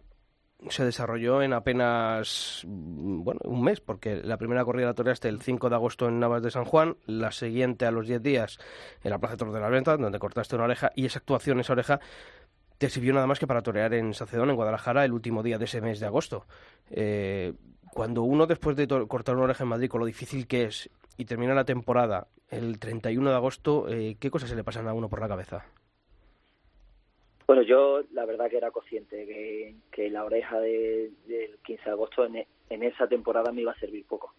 se 0.69 0.85
desarrolló 0.85 1.41
en 1.41 1.53
apenas 1.53 2.63
mm, 2.67 3.23
bueno, 3.23 3.39
un 3.45 3.63
mes, 3.63 3.81
porque 3.81 4.17
la 4.17 4.37
primera 4.37 4.63
corrida 4.63 4.93
toreaste 4.93 5.27
el 5.27 5.41
5 5.41 5.69
de 5.69 5.75
agosto 5.75 6.07
en 6.07 6.19
Navas 6.19 6.43
de 6.43 6.51
San 6.51 6.65
Juan, 6.65 6.97
la 7.05 7.31
siguiente 7.31 7.85
a 7.85 7.91
los 7.91 8.07
10 8.07 8.21
días 8.21 8.59
en 9.03 9.11
la 9.11 9.19
Plaza 9.19 9.33
de 9.33 9.37
Toros 9.39 9.53
de 9.53 9.59
la 9.59 9.69
Venta, 9.69 9.97
donde 9.97 10.19
cortaste 10.19 10.55
una 10.55 10.65
oreja, 10.65 10.91
y 10.95 11.05
esa 11.05 11.19
actuación, 11.19 11.59
esa 11.59 11.73
oreja, 11.73 11.99
te 12.77 12.89
sirvió 12.89 13.13
nada 13.13 13.27
más 13.27 13.39
que 13.39 13.47
para 13.47 13.61
torear 13.61 13.93
en 13.93 14.13
Sacedón, 14.13 14.49
en 14.49 14.55
Guadalajara, 14.55 15.05
el 15.05 15.13
último 15.13 15.43
día 15.43 15.57
de 15.57 15.65
ese 15.65 15.81
mes 15.81 15.99
de 15.99 16.05
agosto. 16.05 16.45
Eh, 16.89 17.53
cuando 17.91 18.23
uno, 18.23 18.47
después 18.47 18.75
de 18.75 18.87
cortar 18.87 19.35
una 19.35 19.45
oreja 19.45 19.63
en 19.63 19.69
Madrid, 19.69 19.89
con 19.89 19.99
lo 19.99 20.05
difícil 20.05 20.47
que 20.47 20.65
es, 20.65 20.89
y 21.17 21.25
termina 21.25 21.53
la 21.53 21.65
temporada 21.65 22.27
el 22.49 22.79
31 22.79 23.29
de 23.29 23.35
agosto, 23.35 23.87
eh, 23.89 24.17
¿qué 24.19 24.31
cosas 24.31 24.49
se 24.49 24.55
le 24.55 24.63
pasan 24.63 24.87
a 24.87 24.93
uno 24.93 25.09
por 25.09 25.21
la 25.21 25.27
cabeza? 25.27 25.65
Bueno, 27.51 27.63
yo 27.63 28.01
la 28.13 28.23
verdad 28.23 28.49
que 28.49 28.55
era 28.55 28.71
consciente 28.71 29.27
que, 29.27 29.75
que 29.91 30.09
la 30.09 30.23
oreja 30.23 30.57
del 30.61 31.11
15 31.65 31.83
de 31.83 31.91
agosto 31.91 32.23
en, 32.23 32.45
esa 32.81 33.07
temporada 33.09 33.51
me 33.51 33.59
iba 33.59 33.73
a 33.73 33.79
servir 33.79 34.05
poco, 34.05 34.33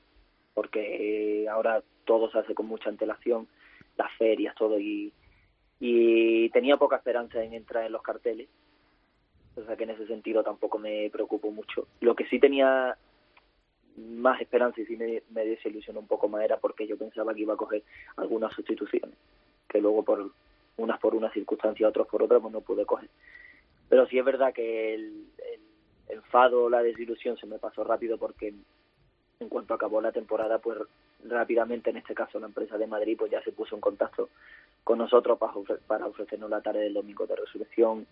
porque 0.55 1.47
ahora 1.51 1.83
todo 2.07 2.31
se 2.31 2.39
hace 2.39 2.55
con 2.55 2.65
mucha 2.65 2.89
antelación, 2.89 3.49
las 3.99 4.11
ferias, 4.17 4.55
todo, 4.55 4.81
y, 4.81 5.13
y 5.79 6.49
tenía 6.53 6.79
poca 6.79 6.97
esperanza 6.97 7.45
en 7.45 7.53
entrar 7.53 7.85
en 7.85 7.93
los 7.93 8.01
carteles, 8.01 8.49
o 9.57 9.63
sea 9.63 9.77
que 9.77 9.85
en 9.85 9.91
ese 9.91 10.07
sentido 10.07 10.43
tampoco 10.43 10.79
me 10.79 11.11
preocupo 11.11 11.51
mucho. 11.51 11.89
Lo 12.01 12.17
que 12.17 12.27
sí 12.29 12.41
tenía 12.41 12.97
más 13.99 14.41
esperanza 14.41 14.81
y 14.81 14.87
sí 14.87 14.97
me, 14.97 15.23
me 15.29 15.45
desilusionó 15.45 16.01
un 16.01 16.07
poco 16.09 16.29
más 16.29 16.45
era 16.45 16.57
porque 16.57 16.87
yo 16.87 16.97
pensaba 16.97 17.35
que 17.35 17.43
iba 17.43 17.53
a 17.53 17.59
coger 17.59 17.83
algunas 18.17 18.55
sustituciones, 18.55 19.19
que 19.69 19.83
luego 19.83 20.03
por 20.03 20.33
unas 20.77 20.99
por 21.01 21.15
una 21.15 21.31
circunstancia, 21.33 21.89
otras 21.89 22.07
por 22.07 22.23
otra, 22.23 22.41
pues 22.41 22.53
no 22.53 22.61
pude 22.61 22.87
coger. 22.87 23.09
Pero 23.89 24.07
sí 24.07 24.19
es 24.19 24.25
verdad 24.25 24.53
que 24.53 24.95
el, 24.95 25.27
el 26.09 26.17
enfado, 26.17 26.69
la 26.69 26.83
desilusión 26.83 27.37
se 27.37 27.47
me 27.47 27.59
pasó 27.59 27.85
rápido 27.85 28.19
porque 28.19 28.55
en 29.41 29.49
cuanto 29.49 29.75
acabó 29.75 30.01
la 30.01 30.13
temporada, 30.13 30.59
pues 30.59 30.79
rápidamente, 31.25 31.91
en 31.91 31.99
este 31.99 32.15
caso 32.15 32.39
la 32.39 32.47
empresa 32.47 32.79
de 32.79 32.87
Madrid, 32.87 33.17
pues 33.19 33.31
ya 33.31 33.43
se 33.43 33.53
puso 33.53 33.75
en 33.75 33.81
contacto 33.81 34.29
con 34.85 34.99
nosotros 34.99 35.39
para, 35.39 35.53
para 35.87 36.07
ofrecernos 36.07 36.51
la 36.51 36.61
tarde 36.61 36.81
del 36.81 36.95
domingo 36.95 37.27
de 37.27 37.37
resurrección, 37.37 38.07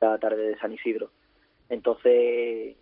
la 0.00 0.18
tarde 0.18 0.48
de 0.48 0.58
San 0.58 0.72
Isidro. 0.72 1.10
Entonces, 1.68 2.76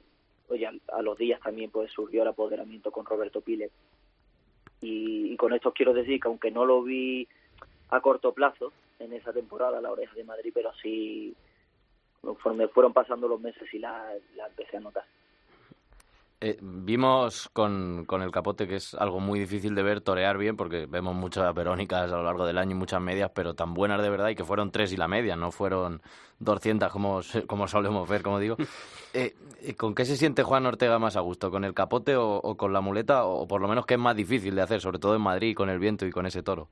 oye, 0.49 0.67
a, 0.67 1.03
los 1.03 1.17
días 1.17 1.41
también 1.41 1.71
pues 1.71 1.91
surgió 1.93 2.23
el 2.23 2.29
apoderamiento 2.29 2.91
con 2.91 3.07
Roberto 3.07 3.41
Pile. 3.41 3.71
Y, 4.81 5.33
y, 5.33 5.37
con 5.37 5.55
esto 5.55 5.73
quiero 5.73 5.95
decir 5.95 6.21
que 6.21 6.29
aunque 6.29 6.51
no 6.51 6.65
lo 6.67 6.83
vi 6.83 7.27
a 7.89 8.01
corto 8.01 8.33
plazo, 8.33 8.73
en 8.99 9.13
esa 9.13 9.33
temporada 9.33 9.81
la 9.81 9.91
oreja 9.91 10.15
de 10.15 10.25
Madrid, 10.25 10.53
pero 10.55 10.73
sí, 10.83 11.35
conforme 12.21 12.69
fueron 12.69 12.93
pasando 12.93 13.29
los 13.29 13.41
meses 13.41 13.73
y 13.73 13.79
la, 13.79 14.13
la 14.37 14.47
empecé 14.47 14.77
a 14.77 14.81
notar. 14.81 15.05
Eh, 16.41 16.59
vimos 16.61 17.49
con, 17.55 18.05
con, 18.05 18.21
el 18.21 18.31
capote 18.31 18.69
que 18.69 18.77
es 18.77 18.93
algo 18.95 19.19
muy 19.19 19.39
difícil 19.39 19.75
de 19.75 19.83
ver 19.83 20.03
torear 20.03 20.37
bien 20.37 20.59
porque 20.59 20.85
vemos 20.85 21.15
muchas 21.15 21.55
verónicas 21.55 22.03
a 22.03 22.17
lo 22.17 22.23
largo 22.23 22.45
del 22.45 22.59
año 22.59 22.73
y 22.73 22.75
muchas 22.75 23.01
medias, 23.01 23.31
pero 23.35 23.55
tan 23.55 23.73
buenas 23.73 24.03
de 24.03 24.11
verdad 24.11 24.29
y 24.29 24.35
que 24.35 24.45
fueron 24.45 24.71
tres 24.71 24.93
y 24.93 24.99
la 24.99 25.09
media, 25.09 25.37
no 25.37 25.53
fueron 25.53 26.03
200 26.41 26.93
como, 26.93 27.21
como 27.47 27.67
solemos 27.67 28.07
ver, 28.09 28.23
como 28.23 28.39
digo. 28.39 28.57
Eh, 29.17 29.33
eh, 29.63 29.77
¿Con 29.77 29.95
qué 29.95 30.05
se 30.05 30.17
siente 30.17 30.43
Juan 30.43 30.67
Ortega 30.67 30.99
más 30.99 31.15
a 31.15 31.21
gusto? 31.21 31.53
¿Con 31.53 31.63
el 31.63 31.73
capote 31.73 32.17
o, 32.17 32.39
o, 32.39 32.57
con 32.57 32.73
la 32.73 32.81
muleta? 32.81 33.27
O 33.27 33.47
por 33.47 33.61
lo 33.61 33.69
menos 33.69 33.87
qué 33.87 33.95
es 33.95 34.01
más 34.01 34.17
difícil 34.17 34.57
de 34.57 34.63
hacer, 34.63 34.81
sobre 34.81 34.99
todo 34.99 35.15
en 35.15 35.23
Madrid 35.23 35.55
con 35.55 35.71
el 35.71 35.79
viento 35.79 36.05
y 36.05 36.11
con 36.11 36.27
ese 36.27 36.43
toro. 36.43 36.69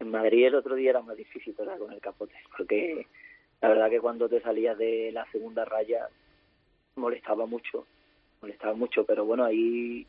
En 0.00 0.10
Madrid 0.10 0.46
el 0.46 0.54
otro 0.54 0.74
día 0.74 0.90
era 0.90 1.02
más 1.02 1.16
difícil 1.16 1.54
con 1.54 1.92
el 1.92 2.00
capote, 2.00 2.34
porque 2.56 3.06
la 3.60 3.68
verdad 3.68 3.90
que 3.90 4.00
cuando 4.00 4.28
te 4.28 4.40
salías 4.40 4.78
de 4.78 5.10
la 5.12 5.30
segunda 5.32 5.64
raya 5.64 6.08
molestaba 6.94 7.46
mucho, 7.46 7.86
molestaba 8.40 8.74
mucho, 8.74 9.04
pero 9.04 9.24
bueno, 9.24 9.44
ahí 9.44 10.06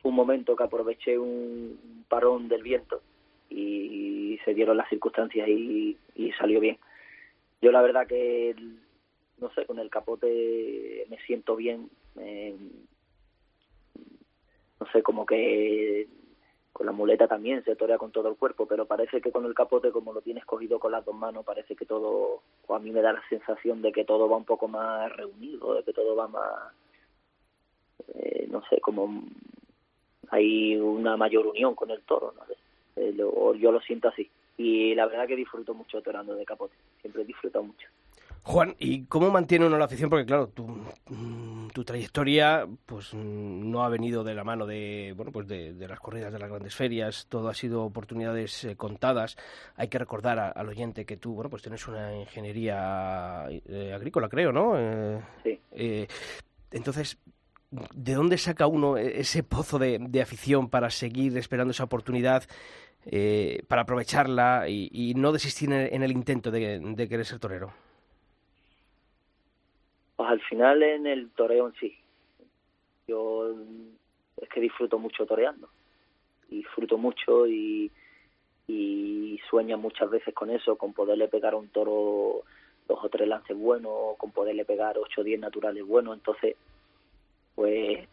fue 0.00 0.10
un 0.10 0.16
momento 0.16 0.54
que 0.54 0.64
aproveché 0.64 1.18
un 1.18 2.04
parón 2.08 2.48
del 2.48 2.62
viento 2.62 3.02
y 3.50 4.38
se 4.44 4.54
dieron 4.54 4.76
las 4.76 4.88
circunstancias 4.88 5.48
y, 5.48 5.96
salió 6.38 6.60
bien. 6.60 6.78
Yo 7.62 7.72
la 7.72 7.80
verdad 7.80 8.06
que, 8.06 8.54
no 9.38 9.50
sé, 9.54 9.64
con 9.64 9.78
el 9.78 9.88
capote 9.88 11.06
me 11.08 11.18
siento 11.26 11.56
bien, 11.56 11.88
no 14.78 14.86
sé, 14.92 15.02
como 15.02 15.24
que 15.24 16.06
con 16.76 16.84
la 16.84 16.92
muleta 16.92 17.26
también 17.26 17.64
se 17.64 17.74
torea 17.74 17.96
con 17.96 18.12
todo 18.12 18.28
el 18.28 18.36
cuerpo, 18.36 18.66
pero 18.66 18.84
parece 18.84 19.22
que 19.22 19.32
con 19.32 19.46
el 19.46 19.54
capote, 19.54 19.90
como 19.90 20.12
lo 20.12 20.20
tienes 20.20 20.44
cogido 20.44 20.78
con 20.78 20.92
las 20.92 21.02
dos 21.06 21.14
manos, 21.14 21.42
parece 21.42 21.74
que 21.74 21.86
todo, 21.86 22.42
o 22.66 22.74
a 22.74 22.78
mí 22.78 22.90
me 22.90 23.00
da 23.00 23.14
la 23.14 23.22
sensación 23.30 23.80
de 23.80 23.92
que 23.92 24.04
todo 24.04 24.28
va 24.28 24.36
un 24.36 24.44
poco 24.44 24.68
más 24.68 25.10
reunido, 25.16 25.72
de 25.72 25.82
que 25.82 25.94
todo 25.94 26.14
va 26.14 26.28
más, 26.28 26.74
eh, 28.08 28.46
no 28.50 28.62
sé, 28.68 28.78
como 28.78 29.24
hay 30.28 30.76
una 30.76 31.16
mayor 31.16 31.46
unión 31.46 31.74
con 31.74 31.90
el 31.90 32.02
toro, 32.02 32.34
no 32.36 32.42
eh, 32.96 33.16
yo 33.16 33.72
lo 33.72 33.80
siento 33.80 34.08
así. 34.08 34.30
Y 34.58 34.94
la 34.94 35.06
verdad 35.06 35.26
que 35.26 35.36
disfruto 35.36 35.72
mucho 35.72 36.02
torando 36.02 36.34
de 36.34 36.44
capote, 36.44 36.74
siempre 37.00 37.22
he 37.22 37.24
disfrutado 37.24 37.64
mucho. 37.64 37.88
Juan, 38.46 38.76
¿y 38.78 39.06
cómo 39.06 39.32
mantiene 39.32 39.66
uno 39.66 39.76
la 39.76 39.86
afición? 39.86 40.08
Porque 40.08 40.24
claro, 40.24 40.46
tu, 40.46 40.68
tu 41.72 41.84
trayectoria 41.84 42.64
pues 42.86 43.12
no 43.12 43.82
ha 43.82 43.88
venido 43.88 44.22
de 44.22 44.34
la 44.34 44.44
mano 44.44 44.66
de 44.66 45.14
bueno 45.16 45.32
pues 45.32 45.48
de, 45.48 45.74
las 45.88 45.98
corridas 45.98 46.32
de 46.32 46.38
las 46.38 46.48
grandes 46.48 46.72
ferias 46.72 47.26
todo 47.28 47.48
ha 47.48 47.54
sido 47.54 47.82
oportunidades 47.82 48.62
eh, 48.64 48.76
contadas 48.76 49.36
hay 49.74 49.88
que 49.88 49.98
recordar 49.98 50.38
al 50.56 50.68
oyente 50.68 51.04
que 51.04 51.16
tú 51.16 51.34
bueno 51.34 51.50
pues 51.50 51.62
tienes 51.62 51.86
una 51.88 52.16
ingeniería 52.16 53.46
eh, 53.50 53.92
agrícola 53.92 54.28
creo 54.28 54.52
no 54.52 54.74
eh, 54.78 55.20
sí. 55.42 56.06
entonces 56.70 57.18
¿de 57.70 58.14
dónde 58.14 58.38
saca 58.38 58.68
uno 58.68 58.96
e-, 58.96 59.20
ese 59.20 59.42
pozo 59.42 59.78
de, 59.78 60.22
afición 60.22 60.70
para 60.70 60.88
seguir 60.88 61.36
esperando 61.36 61.72
esa 61.72 61.84
oportunidad, 61.84 62.44
para 63.68 63.82
aprovecharla 63.82 64.68
y, 64.68 65.12
no 65.14 65.30
desistir 65.32 65.70
en 65.72 66.02
el, 66.02 66.10
intento 66.10 66.50
de, 66.50 66.78
de, 66.80 67.08
querer 67.08 67.26
ser 67.26 67.38
torero? 67.38 67.85
Pues 70.16 70.30
al 70.30 70.40
final 70.40 70.82
en 70.82 71.06
el 71.06 71.30
toreo 71.30 71.68
en 71.68 71.74
sí. 71.74 71.96
Yo 73.06 73.54
es 74.40 74.48
que 74.48 74.60
disfruto 74.60 74.98
mucho 74.98 75.26
toreando. 75.26 75.68
Disfruto 76.48 76.96
mucho 76.96 77.46
y, 77.46 77.90
y 78.66 79.38
sueño 79.50 79.78
muchas 79.78 80.10
veces 80.10 80.34
con 80.34 80.50
eso, 80.50 80.76
con 80.76 80.92
poderle 80.92 81.28
pegar 81.28 81.54
a 81.54 81.58
un 81.58 81.68
toro 81.68 82.42
dos 82.88 82.98
o 83.02 83.08
tres 83.08 83.28
lances 83.28 83.56
buenos, 83.56 84.16
con 84.16 84.30
poderle 84.30 84.64
pegar 84.64 84.96
ocho 84.98 85.20
o 85.20 85.24
diez 85.24 85.38
naturales 85.38 85.84
buenos. 85.84 86.16
Entonces, 86.16 86.56
pues 87.54 88.08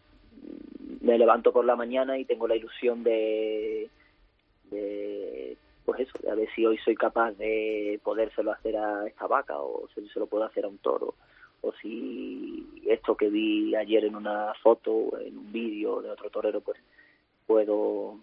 me 1.02 1.18
levanto 1.18 1.54
por 1.54 1.66
la 1.66 1.76
mañana 1.76 2.18
y 2.18 2.26
tengo 2.26 2.48
la 2.48 2.56
ilusión 2.56 3.04
de, 3.04 3.90
de 4.72 5.58
pues 5.86 6.02
eso, 6.02 6.18
de 6.22 6.32
a 6.32 6.36
ver 6.36 6.50
si 6.56 6.66
hoy 6.66 6.78
soy 6.80 6.96
capaz 6.96 7.32
de 7.34 8.00
podérselo 8.04 8.52
hacer 8.52 8.78
a 8.78 9.08
esta 9.08 9.28
vaca 9.28 9.60
o 9.60 9.88
si 9.94 10.08
se 10.10 10.20
lo 10.20 10.28
puedo 10.28 10.44
hacer 10.44 10.66
a 10.66 10.70
un 10.70 10.78
toro 10.80 11.14
o 11.64 11.74
si 11.82 12.82
esto 12.86 13.16
que 13.16 13.30
vi 13.30 13.74
ayer 13.76 14.06
en 14.06 14.16
una 14.16 14.54
foto, 14.62 15.18
en 15.20 15.38
un 15.38 15.52
vídeo 15.52 16.02
de 16.02 16.12
otro 16.12 16.30
torero, 16.30 16.60
pues 16.62 16.78
puedo, 17.48 18.20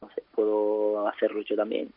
no 0.00 0.10
sé, 0.14 0.24
puedo 0.34 1.06
hacerlo 1.06 1.40
yo 1.42 1.56
también. 1.56 1.92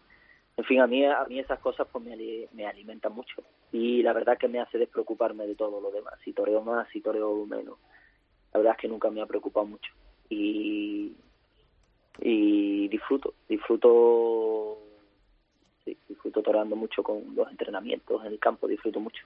En 0.58 0.64
fin, 0.66 0.80
a 0.82 0.88
mí, 0.88 1.04
a 1.04 1.26
mí 1.26 1.40
esas 1.40 1.60
cosas 1.60 1.88
pues 1.92 2.04
me, 2.06 2.16
me 2.54 2.68
alimentan 2.68 3.14
mucho 3.14 3.42
y 3.72 4.04
la 4.04 4.14
verdad 4.14 4.38
que 4.38 4.48
me 4.48 4.60
hace 4.60 4.78
despreocuparme 4.78 5.48
de 5.48 5.56
todo 5.56 5.82
lo 5.82 5.90
demás, 5.92 6.14
si 6.24 6.32
toreo 6.32 6.62
más, 6.62 6.88
si 6.90 7.02
toreo 7.02 7.46
menos. 7.46 7.78
La 8.54 8.60
verdad 8.60 8.76
es 8.76 8.82
que 8.82 8.88
nunca 8.88 9.10
me 9.10 9.22
ha 9.22 9.26
preocupado 9.26 9.66
mucho 9.66 9.92
y, 10.30 11.14
y 12.20 12.88
disfruto, 12.90 13.34
disfruto, 13.50 14.78
sí, 15.86 15.98
disfruto 16.08 16.44
toreando 16.44 16.76
mucho 16.76 17.02
con 17.02 17.36
los 17.36 17.50
entrenamientos 17.50 18.24
en 18.26 18.34
el 18.34 18.40
campo, 18.40 18.68
disfruto 18.68 19.00
mucho. 19.00 19.24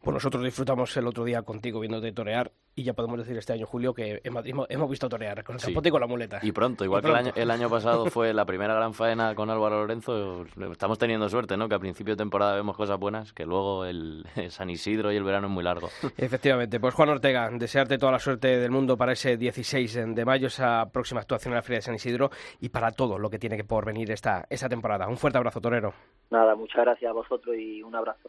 Pues 0.00 0.14
nosotros 0.14 0.42
disfrutamos 0.42 0.96
el 0.96 1.06
otro 1.06 1.24
día 1.24 1.42
contigo 1.42 1.80
viéndote 1.80 2.12
torear 2.12 2.52
y 2.78 2.84
ya 2.84 2.92
podemos 2.92 3.18
decir 3.18 3.36
este 3.38 3.54
año, 3.54 3.66
Julio, 3.66 3.94
que 3.94 4.20
hemos, 4.22 4.44
hemos 4.68 4.90
visto 4.90 5.08
torear 5.08 5.42
con 5.42 5.54
el 5.54 5.60
zapote 5.60 5.88
y 5.88 5.90
con 5.90 6.00
la 6.00 6.06
muleta. 6.06 6.40
Y 6.42 6.52
pronto, 6.52 6.84
igual 6.84 7.02
que 7.02 7.08
el 7.08 7.14
año, 7.14 7.32
el 7.34 7.50
año, 7.50 7.70
pasado 7.70 8.06
fue 8.10 8.34
la 8.34 8.44
primera 8.44 8.74
gran 8.74 8.92
faena 8.92 9.34
con 9.34 9.48
Álvaro 9.48 9.80
Lorenzo, 9.80 10.44
estamos 10.70 10.98
teniendo 10.98 11.26
suerte, 11.30 11.56
¿no? 11.56 11.68
Que 11.70 11.74
a 11.74 11.78
principio 11.78 12.12
de 12.12 12.18
temporada 12.18 12.54
vemos 12.54 12.76
cosas 12.76 12.98
buenas, 12.98 13.32
que 13.32 13.46
luego 13.46 13.86
el, 13.86 14.26
San 14.50 14.68
Isidro 14.68 15.10
y 15.10 15.16
el 15.16 15.24
verano 15.24 15.46
es 15.46 15.52
muy 15.54 15.64
largo. 15.64 15.88
Efectivamente, 16.18 16.78
pues 16.78 16.94
Juan 16.94 17.08
Ortega, 17.08 17.48
desearte 17.50 17.96
toda 17.96 18.12
la 18.12 18.18
suerte 18.18 18.58
del 18.58 18.70
mundo 18.70 18.96
para 18.98 19.12
ese 19.12 19.38
16 19.38 20.14
de 20.14 20.24
mayo, 20.26 20.48
esa 20.48 20.84
próxima 20.92 21.22
actuación 21.22 21.54
en 21.54 21.56
la 21.56 21.62
Feria 21.62 21.78
de 21.78 21.82
San 21.82 21.94
Isidro 21.94 22.30
y 22.60 22.68
para 22.68 22.90
todo 22.90 23.18
lo 23.18 23.30
que 23.30 23.38
tiene 23.38 23.56
que 23.56 23.64
por 23.64 23.86
venir 23.86 24.10
esta, 24.10 24.44
esta 24.50 24.68
temporada. 24.68 25.08
Un 25.08 25.16
fuerte 25.16 25.38
abrazo, 25.38 25.62
torero. 25.62 25.94
Nada, 26.30 26.54
muchas 26.54 26.84
gracias 26.84 27.08
a 27.08 27.14
vosotros 27.14 27.56
y 27.56 27.82
un 27.82 27.94
abrazo. 27.94 28.28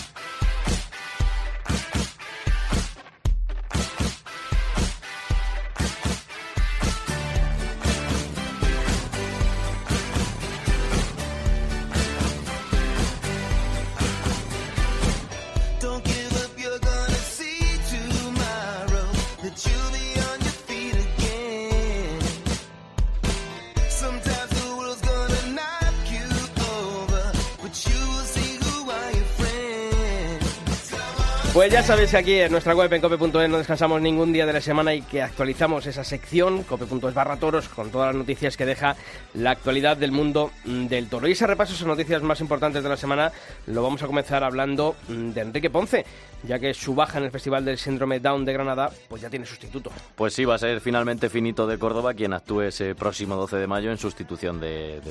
Pues 31.61 31.71
ya 31.71 31.83
sabéis 31.83 32.09
que 32.09 32.17
aquí 32.17 32.39
en 32.39 32.51
nuestra 32.51 32.73
web 32.73 32.91
en 32.91 33.01
cope.es 33.01 33.47
no 33.47 33.59
descansamos 33.59 34.01
ningún 34.01 34.33
día 34.33 34.47
de 34.47 34.53
la 34.53 34.61
semana 34.61 34.95
y 34.95 35.03
que 35.03 35.21
actualizamos 35.21 35.85
esa 35.85 36.03
sección, 36.03 36.63
cope.es 36.63 37.13
barra 37.13 37.37
toros, 37.37 37.69
con 37.69 37.91
todas 37.91 38.07
las 38.07 38.15
noticias 38.15 38.57
que 38.57 38.65
deja 38.65 38.95
la 39.35 39.51
actualidad 39.51 39.95
del 39.95 40.11
mundo 40.11 40.49
del 40.65 41.07
toro. 41.07 41.27
Y 41.27 41.33
ese 41.33 41.45
repaso, 41.45 41.75
esas 41.75 41.85
noticias 41.85 42.23
más 42.23 42.41
importantes 42.41 42.81
de 42.81 42.89
la 42.89 42.97
semana, 42.97 43.31
lo 43.67 43.83
vamos 43.83 44.01
a 44.01 44.07
comenzar 44.07 44.43
hablando 44.43 44.95
de 45.07 45.39
Enrique 45.39 45.69
Ponce, 45.69 46.03
ya 46.43 46.59
que 46.59 46.73
su 46.73 46.95
baja 46.95 47.17
en 47.17 47.25
el 47.25 47.31
Festival 47.31 47.65
del 47.65 47.77
Síndrome 47.77 48.19
Down 48.19 48.45
de 48.45 48.53
Granada, 48.53 48.89
pues 49.09 49.21
ya 49.21 49.29
tiene 49.29 49.45
sustituto. 49.45 49.91
Pues 50.15 50.33
sí, 50.33 50.45
va 50.45 50.55
a 50.55 50.57
ser 50.57 50.81
finalmente 50.81 51.29
Finito 51.29 51.67
de 51.67 51.77
Córdoba 51.77 52.13
quien 52.13 52.33
actúe 52.33 52.61
ese 52.61 52.95
próximo 52.95 53.35
12 53.35 53.57
de 53.57 53.67
mayo 53.67 53.91
en 53.91 53.97
sustitución 53.97 54.59
del 54.59 55.01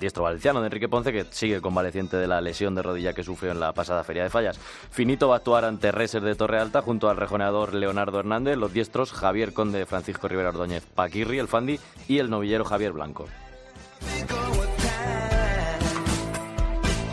diestro 0.00 0.22
valenciano 0.22 0.60
de 0.60 0.66
Enrique 0.66 0.88
Ponce, 0.88 1.12
que 1.12 1.24
sigue 1.30 1.60
convaleciente 1.60 2.16
de 2.16 2.26
la 2.26 2.40
lesión 2.40 2.74
de 2.74 2.82
rodilla 2.82 3.12
que 3.12 3.24
sufrió 3.24 3.52
en 3.52 3.60
la 3.60 3.72
pasada 3.72 4.04
Feria 4.04 4.22
de 4.22 4.30
Fallas. 4.30 4.58
Finito 4.90 5.28
va 5.28 5.36
a 5.36 5.38
actuar 5.38 5.64
ante 5.64 5.88
ante 5.88 6.20
de 6.20 6.34
Torre 6.34 6.60
Alta 6.60 6.82
junto 6.82 7.08
al 7.08 7.16
rejoneador 7.16 7.74
Leonardo 7.74 8.20
Hernández, 8.20 8.56
los 8.56 8.72
diestros 8.72 9.12
Javier 9.12 9.52
Conde, 9.52 9.86
Francisco 9.86 10.28
Rivera 10.28 10.50
Ordóñez, 10.50 10.84
Paquirri, 10.94 11.38
el 11.38 11.48
Fandi 11.48 11.78
y 12.08 12.18
el 12.18 12.30
novillero 12.30 12.64
Javier 12.64 12.92
Blanco. 12.92 13.26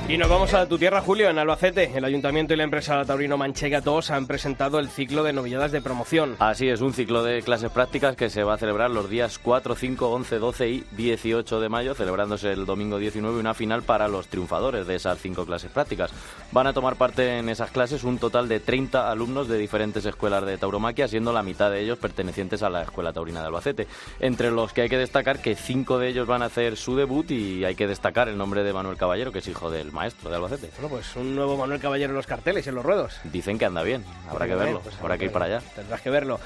Y 0.08 0.20
nos 0.20 0.30
vamos 0.30 0.54
a 0.54 0.68
tu 0.68 0.78
tierra, 0.78 1.02
Julio, 1.02 1.32
en 1.32 1.40
Albacete. 1.40 1.92
El 1.96 2.06
ayuntamiento 2.06 2.54
y 2.54 2.58
la 2.58 2.64
empresa 2.64 3.04
Taurino 3.06 3.38
Manchega 3.38 3.82
2 3.82 4.12
han 4.12 4.28
presentado 4.28 4.78
el 4.78 4.88
ciclo 4.88 5.24
de 5.24 5.34
novilladas 5.34 5.72
de 5.72 5.82
promoción. 5.82 6.36
Así 6.38 6.70
es, 6.70 6.82
un 6.82 6.94
ciclo 6.94 7.24
de 7.24 7.42
clases 7.42 7.72
prácticas 7.72 8.16
que 8.16 8.30
se 8.30 8.44
va 8.44 8.54
a 8.54 8.58
celebrar 8.60 8.92
los 8.92 9.10
días 9.10 9.40
4, 9.40 9.74
5, 9.74 10.08
11, 10.08 10.38
12 10.38 10.70
y 10.70 10.84
18 10.92 11.60
de 11.60 11.70
mayo, 11.70 11.96
celebrándose 11.96 12.52
el 12.52 12.68
domingo 12.68 13.00
19 13.00 13.40
una 13.40 13.56
final 13.56 13.82
para 13.82 14.08
los 14.08 14.28
triunfadores 14.28 14.86
de 14.86 14.94
esas 14.94 15.18
cinco 15.18 15.44
clases 15.44 15.72
prácticas. 15.72 16.12
Van 16.52 16.68
a 16.68 16.74
tomar 16.74 16.98
parte 16.98 17.40
en 17.40 17.50
esas 17.50 17.72
clases 17.72 18.04
un 18.04 18.20
total 18.20 18.48
de 18.48 18.60
30 18.60 19.10
alumnos 19.10 19.48
de 19.48 19.58
diferentes 19.58 20.06
escuelas 20.06 20.46
de 20.46 20.60
tauromaquia, 20.60 21.08
siendo 21.08 21.34
la 21.34 21.42
mitad 21.42 21.72
de 21.72 21.82
ellos 21.82 21.98
pertenecientes 21.98 22.62
a 22.62 22.70
la 22.70 22.84
Escuela 22.84 23.12
Taurina 23.12 23.42
de 23.42 23.48
Albacete. 23.48 23.88
Entre 24.20 24.52
los 24.52 24.72
que 24.72 24.82
hay 24.82 24.90
que 24.90 25.00
destacar 25.00 25.42
que 25.42 25.56
cinco 25.56 25.98
de 25.98 26.10
ellos 26.10 26.28
van 26.28 26.44
a 26.44 26.46
hacer 26.46 26.78
su 26.78 26.96
debut 26.96 27.32
y 27.32 27.66
hay 27.66 27.74
que 27.74 27.88
destacar 27.88 28.30
el 28.30 28.38
nombre 28.38 28.64
de 28.64 28.72
Manuel 28.72 28.98
Caballero, 28.98 29.32
que 29.32 29.40
es 29.40 29.48
hijo 29.48 29.72
del 29.72 29.95
maestro 29.96 30.30
de 30.30 30.36
Albacete. 30.36 30.70
Bueno, 30.76 30.90
pues 30.90 31.16
un 31.16 31.36
nuevo 31.36 31.58
Manuel 31.58 31.80
Caballero 31.80 32.12
en 32.12 32.18
los 32.18 32.28
carteles 32.28 32.66
y 32.66 32.70
en 32.70 32.76
los 32.76 32.86
ruedos. 32.86 33.16
Dicen 33.24 33.58
que 33.58 33.66
anda 33.66 33.82
bien, 33.82 34.06
habrá 34.30 34.46
que 34.46 34.56
verlo, 34.56 34.82
pues 34.82 34.96
habrá 35.00 35.18
que 35.18 35.26
ir 35.26 35.32
para 35.32 35.46
allá. 35.46 35.62
Tendrás 35.76 36.02
que 36.02 36.10
verlo. 36.12 36.40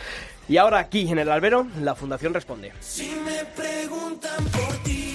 Y 0.47 0.57
ahora 0.57 0.79
aquí 0.79 1.09
en 1.11 1.19
el 1.19 1.29
albero, 1.29 1.67
la 1.81 1.95
Fundación 1.95 2.33
responde. 2.33 2.71
Si 2.79 3.09
me 3.25 3.43
preguntan 3.45 4.45
por 4.45 4.77
ti, 4.83 5.08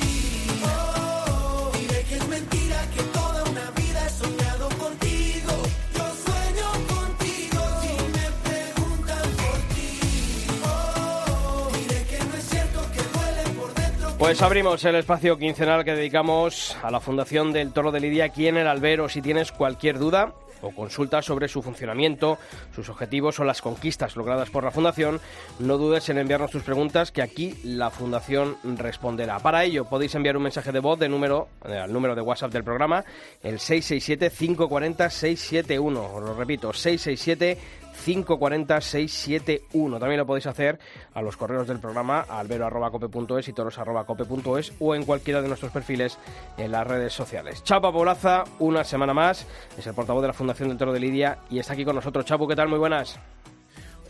Pues 14.24 14.40
abrimos 14.40 14.82
el 14.86 14.94
espacio 14.94 15.36
quincenal 15.36 15.84
que 15.84 15.94
dedicamos 15.94 16.74
a 16.82 16.90
la 16.90 16.98
Fundación 16.98 17.52
del 17.52 17.74
Toro 17.74 17.92
de 17.92 18.00
Lidia 18.00 18.24
aquí 18.24 18.48
en 18.48 18.56
el 18.56 18.66
albero. 18.66 19.10
Si 19.10 19.20
tienes 19.20 19.52
cualquier 19.52 19.98
duda, 19.98 20.32
o 20.62 20.70
consulta 20.70 21.20
sobre 21.20 21.46
su 21.46 21.60
funcionamiento, 21.60 22.38
sus 22.74 22.88
objetivos 22.88 23.38
o 23.38 23.44
las 23.44 23.60
conquistas 23.60 24.16
logradas 24.16 24.48
por 24.48 24.64
la 24.64 24.70
Fundación, 24.70 25.20
no 25.58 25.76
dudes 25.76 26.08
en 26.08 26.16
enviarnos 26.16 26.50
tus 26.50 26.62
preguntas 26.62 27.12
que 27.12 27.20
aquí 27.20 27.54
la 27.64 27.90
Fundación 27.90 28.56
responderá. 28.64 29.40
Para 29.40 29.62
ello 29.62 29.84
podéis 29.84 30.14
enviar 30.14 30.38
un 30.38 30.44
mensaje 30.44 30.72
de 30.72 30.80
voz 30.80 30.98
de 30.98 31.10
número, 31.10 31.48
eh, 31.66 31.76
al 31.76 31.92
número 31.92 32.14
de 32.14 32.22
WhatsApp 32.22 32.50
del 32.50 32.64
programa, 32.64 33.04
el 33.42 33.58
667-540-671. 33.58 36.14
Os 36.14 36.22
lo 36.22 36.32
repito, 36.32 36.72
667 36.72 37.58
540 38.04 38.80
671. 38.80 39.98
También 39.98 40.18
lo 40.18 40.26
podéis 40.26 40.46
hacer 40.46 40.78
a 41.12 41.22
los 41.22 41.36
correos 41.36 41.66
del 41.66 41.78
programa 41.78 42.20
albero.cope.es 42.20 43.48
y 43.48 43.52
toros.cope.es 43.52 44.72
o 44.80 44.94
en 44.94 45.04
cualquiera 45.04 45.42
de 45.42 45.48
nuestros 45.48 45.72
perfiles 45.72 46.18
en 46.56 46.72
las 46.72 46.86
redes 46.86 47.12
sociales. 47.12 47.62
Chapa 47.62 47.92
Poblaza, 47.92 48.44
una 48.58 48.84
semana 48.84 49.14
más, 49.14 49.46
es 49.78 49.86
el 49.86 49.94
portavoz 49.94 50.22
de 50.22 50.28
la 50.28 50.34
Fundación 50.34 50.68
del 50.68 50.78
Toro 50.78 50.92
de 50.92 51.00
Lidia 51.00 51.38
y 51.50 51.58
está 51.58 51.74
aquí 51.74 51.84
con 51.84 51.96
nosotros. 51.96 52.24
Chapo, 52.24 52.48
¿qué 52.48 52.56
tal? 52.56 52.68
Muy 52.68 52.78
buenas. 52.78 53.18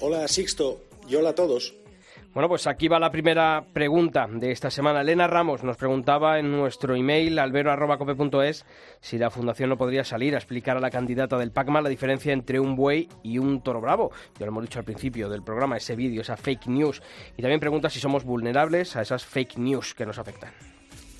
Hola 0.00 0.26
Sixto 0.28 0.80
y 1.08 1.14
hola 1.14 1.30
a 1.30 1.34
todos. 1.34 1.83
Bueno, 2.34 2.48
pues 2.48 2.66
aquí 2.66 2.88
va 2.88 2.98
la 2.98 3.12
primera 3.12 3.64
pregunta 3.72 4.26
de 4.28 4.50
esta 4.50 4.68
semana. 4.68 5.02
Elena 5.02 5.28
Ramos 5.28 5.62
nos 5.62 5.76
preguntaba 5.76 6.40
en 6.40 6.50
nuestro 6.50 6.96
email 6.96 7.38
albero.cope.es 7.38 8.66
si 9.00 9.18
la 9.18 9.30
Fundación 9.30 9.68
no 9.68 9.78
podría 9.78 10.02
salir 10.02 10.34
a 10.34 10.38
explicar 10.38 10.76
a 10.76 10.80
la 10.80 10.90
candidata 10.90 11.38
del 11.38 11.52
PACMA 11.52 11.80
la 11.80 11.88
diferencia 11.88 12.32
entre 12.32 12.58
un 12.58 12.74
buey 12.74 13.08
y 13.22 13.38
un 13.38 13.62
toro 13.62 13.80
bravo. 13.80 14.10
Ya 14.36 14.46
lo 14.46 14.50
hemos 14.50 14.64
dicho 14.64 14.80
al 14.80 14.84
principio 14.84 15.28
del 15.28 15.44
programa, 15.44 15.76
ese 15.76 15.94
vídeo, 15.94 16.22
esa 16.22 16.36
fake 16.36 16.66
news. 16.66 17.00
Y 17.36 17.42
también 17.42 17.60
pregunta 17.60 17.88
si 17.88 18.00
somos 18.00 18.24
vulnerables 18.24 18.96
a 18.96 19.02
esas 19.02 19.24
fake 19.24 19.56
news 19.58 19.94
que 19.94 20.04
nos 20.04 20.18
afectan. 20.18 20.52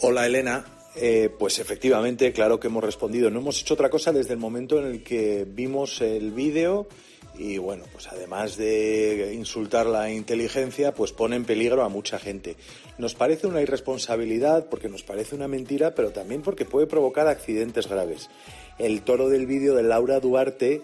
Hola 0.01 0.27
Elena, 0.27 0.65
eh, 0.97 1.31
pues 1.39 1.61
efectivamente, 1.61 2.33
claro 2.33 2.59
que 2.59 2.67
hemos 2.67 2.83
respondido. 2.83 3.31
No 3.31 3.39
hemos 3.39 3.61
hecho 3.61 3.75
otra 3.75 3.89
cosa 3.89 4.11
desde 4.11 4.33
el 4.33 4.41
momento 4.41 4.81
en 4.81 4.87
el 4.87 5.05
que 5.05 5.47
vimos 5.49 6.01
el 6.01 6.33
vídeo 6.33 6.89
y 7.37 7.59
bueno, 7.59 7.85
pues 7.93 8.07
además 8.09 8.57
de 8.57 9.33
insultar 9.35 9.87
la 9.87 10.11
inteligencia, 10.11 10.95
pues 10.95 11.13
pone 11.13 11.37
en 11.37 11.45
peligro 11.45 11.83
a 11.83 11.89
mucha 11.89 12.19
gente. 12.19 12.57
Nos 12.97 13.15
parece 13.15 13.47
una 13.47 13.61
irresponsabilidad 13.61 14.67
porque 14.69 14.89
nos 14.89 15.03
parece 15.03 15.35
una 15.35 15.49
mentira, 15.49 15.95
pero 15.95 16.11
también 16.11 16.43
porque 16.43 16.65
puede 16.65 16.87
provocar 16.87 17.27
accidentes 17.27 17.89
graves. 17.89 18.31
El 18.79 19.03
toro 19.03 19.29
del 19.29 19.47
vídeo 19.47 19.75
de 19.75 19.83
Laura 19.83 20.21
Duarte 20.21 20.83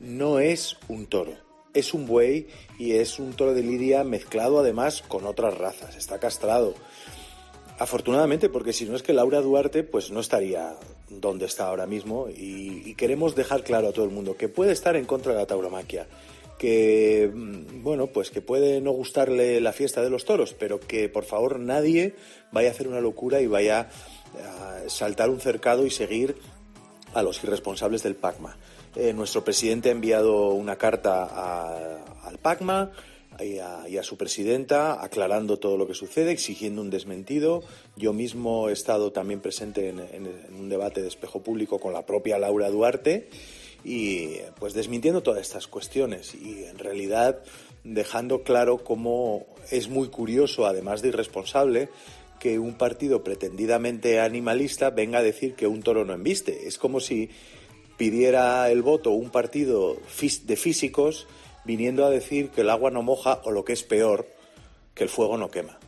no 0.00 0.40
es 0.40 0.76
un 0.88 1.06
toro, 1.06 1.34
es 1.72 1.94
un 1.94 2.06
buey 2.06 2.48
y 2.78 2.92
es 2.92 3.18
un 3.18 3.32
toro 3.34 3.54
de 3.54 3.62
lidia 3.62 4.02
mezclado 4.02 4.58
además 4.58 5.02
con 5.06 5.26
otras 5.26 5.56
razas, 5.56 5.96
está 5.96 6.18
castrado. 6.18 6.74
Afortunadamente, 7.78 8.48
porque 8.48 8.72
si 8.72 8.84
no 8.84 8.94
es 8.94 9.02
que 9.02 9.12
Laura 9.12 9.40
Duarte 9.40 9.82
pues 9.82 10.10
no 10.10 10.20
estaría 10.20 10.76
donde 11.08 11.46
está 11.46 11.66
ahora 11.66 11.86
mismo 11.86 12.28
y, 12.28 12.94
queremos 12.94 13.34
dejar 13.34 13.64
claro 13.64 13.88
a 13.88 13.92
todo 13.92 14.04
el 14.04 14.10
mundo 14.10 14.36
que 14.36 14.48
puede 14.48 14.72
estar 14.72 14.96
en 14.96 15.04
contra 15.04 15.32
de 15.32 15.38
la 15.38 15.46
tauromaquia, 15.46 16.06
que 16.58 17.30
mm, 17.32 17.82
bueno, 17.82 18.06
pues 18.06 18.30
que 18.30 18.40
puede 18.40 18.80
no 18.80 18.92
gustarle 18.92 19.60
la 19.60 19.72
fiesta 19.72 20.00
de 20.00 20.10
los 20.10 20.24
toros, 20.24 20.54
pero 20.54 20.80
que 20.80 21.08
por 21.08 21.24
favor 21.24 21.58
nadie 21.58 22.14
vaya 22.52 22.68
a 22.68 22.72
hacer 22.72 22.88
una 22.88 23.00
locura 23.00 23.40
y 23.40 23.46
vaya 23.46 23.88
a 24.38 24.88
saltar 24.88 25.30
un 25.30 25.40
cercado 25.40 25.84
y 25.86 25.90
seguir 25.90 26.36
a 27.14 27.22
los 27.22 27.42
irresponsables 27.42 28.02
del 28.02 28.16
PACMA. 28.16 28.56
Eh, 28.96 29.12
nuestro 29.12 29.42
presidente 29.42 29.88
ha 29.88 29.92
enviado 29.92 30.50
una 30.50 30.76
carta 30.76 31.24
al 32.22 32.38
PACMA 32.38 32.92
y 33.40 33.58
a, 33.58 34.02
su 34.02 34.16
presidenta 34.16 35.02
aclarando 35.02 35.58
todo 35.58 35.76
lo 35.76 35.86
que 35.86 35.94
sucede, 35.94 36.30
exigiendo 36.30 36.82
un 36.82 36.90
desmentido. 36.90 37.62
Yo 37.96 38.12
mismo 38.12 38.68
he 38.68 38.72
estado 38.72 39.12
también 39.12 39.40
presente 39.40 39.88
en, 39.88 40.00
un 40.58 40.68
debate 40.68 41.02
de 41.02 41.08
espejo 41.08 41.42
público 41.42 41.78
con 41.78 41.92
la 41.92 42.06
propia 42.06 42.38
Laura 42.38 42.70
Duarte 42.70 43.28
y 43.84 44.36
pues 44.58 44.72
desmintiendo 44.72 45.22
todas 45.22 45.42
estas 45.42 45.66
cuestiones 45.66 46.34
y 46.34 46.64
en 46.64 46.78
realidad 46.78 47.42
dejando 47.82 48.42
claro 48.42 48.78
cómo 48.78 49.46
es 49.70 49.88
muy 49.88 50.08
curioso, 50.08 50.66
además 50.66 51.02
de 51.02 51.08
irresponsable, 51.08 51.90
que 52.40 52.58
un 52.58 52.74
partido 52.74 53.22
pretendidamente 53.22 54.20
animalista 54.20 54.90
venga 54.90 55.18
a 55.18 55.22
decir 55.22 55.54
que 55.54 55.66
un 55.66 55.82
toro 55.82 56.04
no 56.04 56.14
embiste. 56.14 56.66
Es 56.66 56.78
como 56.78 57.00
si 57.00 57.30
pidiera 57.96 58.70
el 58.70 58.82
voto 58.82 59.10
un 59.10 59.30
partido 59.30 59.96
de 60.44 60.56
físicos 60.56 61.26
viniendo 61.64 62.04
a 62.04 62.10
decir 62.10 62.50
que 62.50 62.62
el 62.62 62.70
agua 62.70 62.90
no 62.90 63.02
moja 63.02 63.40
o 63.44 63.50
lo 63.50 63.64
que 63.64 63.72
es 63.72 63.82
peor, 63.82 64.26
que 64.94 65.04
el 65.04 65.10
fuego 65.10 65.36
no 65.36 65.50
quema. 65.50 65.78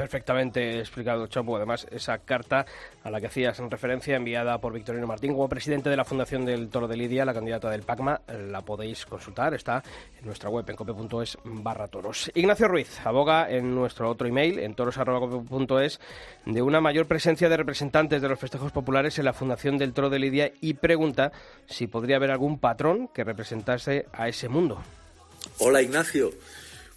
Perfectamente 0.00 0.78
explicado, 0.78 1.26
Chapo. 1.26 1.56
Además, 1.56 1.86
esa 1.90 2.16
carta 2.16 2.64
a 3.04 3.10
la 3.10 3.20
que 3.20 3.26
hacías 3.26 3.58
referencia, 3.58 4.16
enviada 4.16 4.58
por 4.58 4.72
Victorino 4.72 5.06
Martín 5.06 5.34
como 5.34 5.46
presidente 5.46 5.90
de 5.90 5.96
la 5.98 6.06
Fundación 6.06 6.46
del 6.46 6.70
Toro 6.70 6.88
de 6.88 6.96
Lidia, 6.96 7.26
la 7.26 7.34
candidata 7.34 7.68
del 7.68 7.82
PACMA, 7.82 8.22
la 8.48 8.62
podéis 8.62 9.04
consultar, 9.04 9.52
está 9.52 9.82
en 10.18 10.24
nuestra 10.24 10.48
web 10.48 10.64
en 10.70 10.76
cope.es 10.76 11.36
barra 11.44 11.86
toros. 11.86 12.32
Ignacio 12.34 12.66
Ruiz 12.66 12.98
aboga 13.04 13.50
en 13.50 13.74
nuestro 13.74 14.08
otro 14.08 14.26
email, 14.26 14.58
en 14.60 14.74
toros.cope.es, 14.74 16.00
de 16.46 16.62
una 16.62 16.80
mayor 16.80 17.06
presencia 17.06 17.50
de 17.50 17.58
representantes 17.58 18.22
de 18.22 18.28
los 18.30 18.40
festejos 18.40 18.72
populares 18.72 19.18
en 19.18 19.26
la 19.26 19.34
Fundación 19.34 19.76
del 19.76 19.92
Toro 19.92 20.08
de 20.08 20.18
Lidia 20.18 20.50
y 20.62 20.72
pregunta 20.72 21.30
si 21.66 21.88
podría 21.88 22.16
haber 22.16 22.30
algún 22.30 22.58
patrón 22.58 23.08
que 23.08 23.22
representase 23.22 24.06
a 24.14 24.28
ese 24.28 24.48
mundo. 24.48 24.80
Hola 25.58 25.82
Ignacio. 25.82 26.32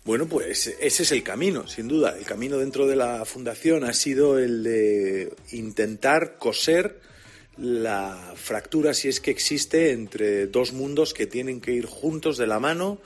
Bueno, 0.05 0.27
pues 0.27 0.67
ese 0.67 1.03
es 1.03 1.11
el 1.11 1.23
camino, 1.23 1.67
sin 1.67 1.87
duda. 1.87 2.17
El 2.17 2.25
camino 2.25 2.57
dentro 2.57 2.87
de 2.87 2.95
la 2.95 3.23
fundación 3.25 3.83
ha 3.85 3.93
sido 3.93 4.37
el 4.37 4.63
de 4.63 5.33
intentar 5.51 6.37
coser 6.37 6.99
la 7.57 8.33
fractura, 8.35 8.93
si 8.93 9.07
es 9.07 9.19
que 9.19 9.31
existe, 9.31 9.91
entre 9.91 10.47
dos 10.47 10.73
mundos 10.73 11.13
que 11.13 11.25
tienen 11.27 11.61
que 11.61 11.71
ir 11.71 11.85
juntos 11.85 12.37
de 12.37 12.47
la 12.47 12.59
mano, 12.59 12.99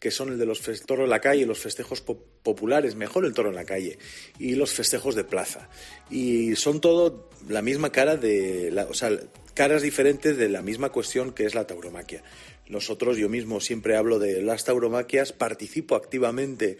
que 0.00 0.10
son 0.10 0.30
el 0.30 0.38
de 0.38 0.46
los 0.46 0.60
toros 0.86 1.04
en 1.04 1.10
la 1.10 1.20
calle, 1.20 1.44
los 1.46 1.58
festejos 1.58 2.00
populares, 2.00 2.96
mejor 2.96 3.26
el 3.26 3.34
toro 3.34 3.50
en 3.50 3.54
la 3.54 3.66
calle, 3.66 3.98
y 4.38 4.54
los 4.54 4.72
festejos 4.72 5.14
de 5.14 5.24
plaza. 5.24 5.68
Y 6.10 6.56
son 6.56 6.80
todo 6.80 7.28
la 7.48 7.62
misma 7.62 7.92
cara 7.92 8.16
de, 8.16 8.74
o 8.88 8.94
sea, 8.94 9.10
caras 9.54 9.82
diferentes 9.82 10.38
de 10.38 10.48
la 10.48 10.62
misma 10.62 10.88
cuestión 10.88 11.32
que 11.32 11.44
es 11.44 11.54
la 11.54 11.66
tauromaquia. 11.66 12.22
Nosotros, 12.68 13.16
yo 13.16 13.28
mismo 13.28 13.60
siempre 13.60 13.96
hablo 13.96 14.18
de 14.18 14.42
las 14.42 14.64
tauromaquias, 14.64 15.32
participo 15.32 15.96
activamente 15.96 16.78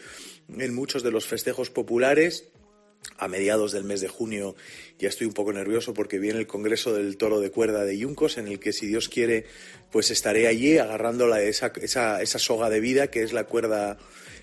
en 0.56 0.74
muchos 0.74 1.02
de 1.02 1.10
los 1.10 1.26
festejos 1.26 1.70
populares. 1.70 2.44
A 3.16 3.28
mediados 3.28 3.72
del 3.72 3.84
mes 3.84 4.02
de 4.02 4.08
junio 4.08 4.56
ya 4.98 5.08
estoy 5.08 5.26
un 5.26 5.32
poco 5.32 5.54
nervioso 5.54 5.94
porque 5.94 6.18
viene 6.18 6.38
el 6.38 6.46
Congreso 6.46 6.92
del 6.92 7.16
Toro 7.16 7.40
de 7.40 7.50
Cuerda 7.50 7.84
de 7.84 7.96
Yuncos, 7.96 8.36
en 8.36 8.46
el 8.46 8.60
que, 8.60 8.74
si 8.74 8.86
Dios 8.86 9.08
quiere, 9.08 9.46
pues 9.90 10.10
estaré 10.10 10.46
allí 10.46 10.76
agarrando 10.76 11.34
esa, 11.34 11.72
esa, 11.80 12.20
esa 12.20 12.38
soga 12.38 12.68
de 12.68 12.80
vida 12.80 13.10
que 13.10 13.22
es 13.22 13.32
la 13.32 13.44
cuerda 13.44 13.98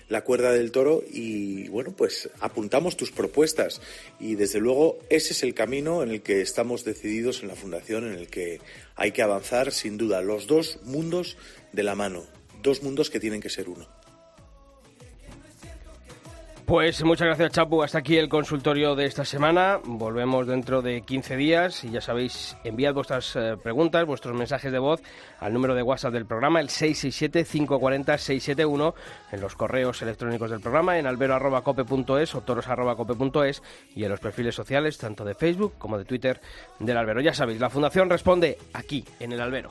la 0.08 0.22
cuerda 0.22 0.52
del 0.52 0.72
toro 0.72 1.02
y 1.10 1.68
bueno, 1.68 1.92
pues 1.96 2.30
apuntamos 2.40 2.96
tus 2.96 3.10
propuestas 3.10 3.80
y 4.18 4.34
desde 4.34 4.60
luego 4.60 4.98
ese 5.10 5.32
es 5.32 5.42
el 5.42 5.54
camino 5.54 6.02
en 6.02 6.10
el 6.10 6.22
que 6.22 6.40
estamos 6.40 6.84
decididos 6.84 7.42
en 7.42 7.48
la 7.48 7.56
Fundación, 7.56 8.06
en 8.06 8.14
el 8.14 8.28
que 8.28 8.60
hay 8.96 9.12
que 9.12 9.22
avanzar 9.22 9.72
sin 9.72 9.98
duda 9.98 10.22
los 10.22 10.46
dos 10.46 10.78
mundos 10.84 11.36
de 11.72 11.82
la 11.82 11.94
mano, 11.94 12.24
dos 12.62 12.82
mundos 12.82 13.10
que 13.10 13.20
tienen 13.20 13.40
que 13.40 13.50
ser 13.50 13.68
uno. 13.68 13.97
Pues 16.68 17.02
muchas 17.02 17.26
gracias, 17.28 17.52
Chapu. 17.52 17.82
Hasta 17.82 17.96
aquí 17.96 18.18
el 18.18 18.28
consultorio 18.28 18.94
de 18.94 19.06
esta 19.06 19.24
semana. 19.24 19.80
Volvemos 19.84 20.46
dentro 20.46 20.82
de 20.82 21.00
15 21.00 21.38
días 21.38 21.82
y 21.82 21.88
ya 21.88 22.02
sabéis, 22.02 22.58
enviad 22.62 22.92
vuestras 22.92 23.34
eh, 23.36 23.56
preguntas, 23.56 24.04
vuestros 24.04 24.36
mensajes 24.36 24.70
de 24.70 24.78
voz 24.78 25.00
al 25.40 25.54
número 25.54 25.74
de 25.74 25.82
WhatsApp 25.82 26.12
del 26.12 26.26
programa, 26.26 26.60
el 26.60 26.68
667-540-671, 26.68 28.92
en 29.32 29.40
los 29.40 29.56
correos 29.56 30.02
electrónicos 30.02 30.50
del 30.50 30.60
programa, 30.60 30.98
en 30.98 31.06
albero.cope.es 31.06 32.34
o 32.34 32.42
toros.cope.es 32.42 33.62
y 33.96 34.04
en 34.04 34.10
los 34.10 34.20
perfiles 34.20 34.54
sociales, 34.54 34.98
tanto 34.98 35.24
de 35.24 35.34
Facebook 35.34 35.72
como 35.78 35.96
de 35.96 36.04
Twitter 36.04 36.38
del 36.80 36.98
Albero. 36.98 37.22
Ya 37.22 37.32
sabéis, 37.32 37.60
la 37.60 37.70
Fundación 37.70 38.10
responde 38.10 38.58
aquí, 38.74 39.06
en 39.20 39.32
el 39.32 39.40
Albero. 39.40 39.70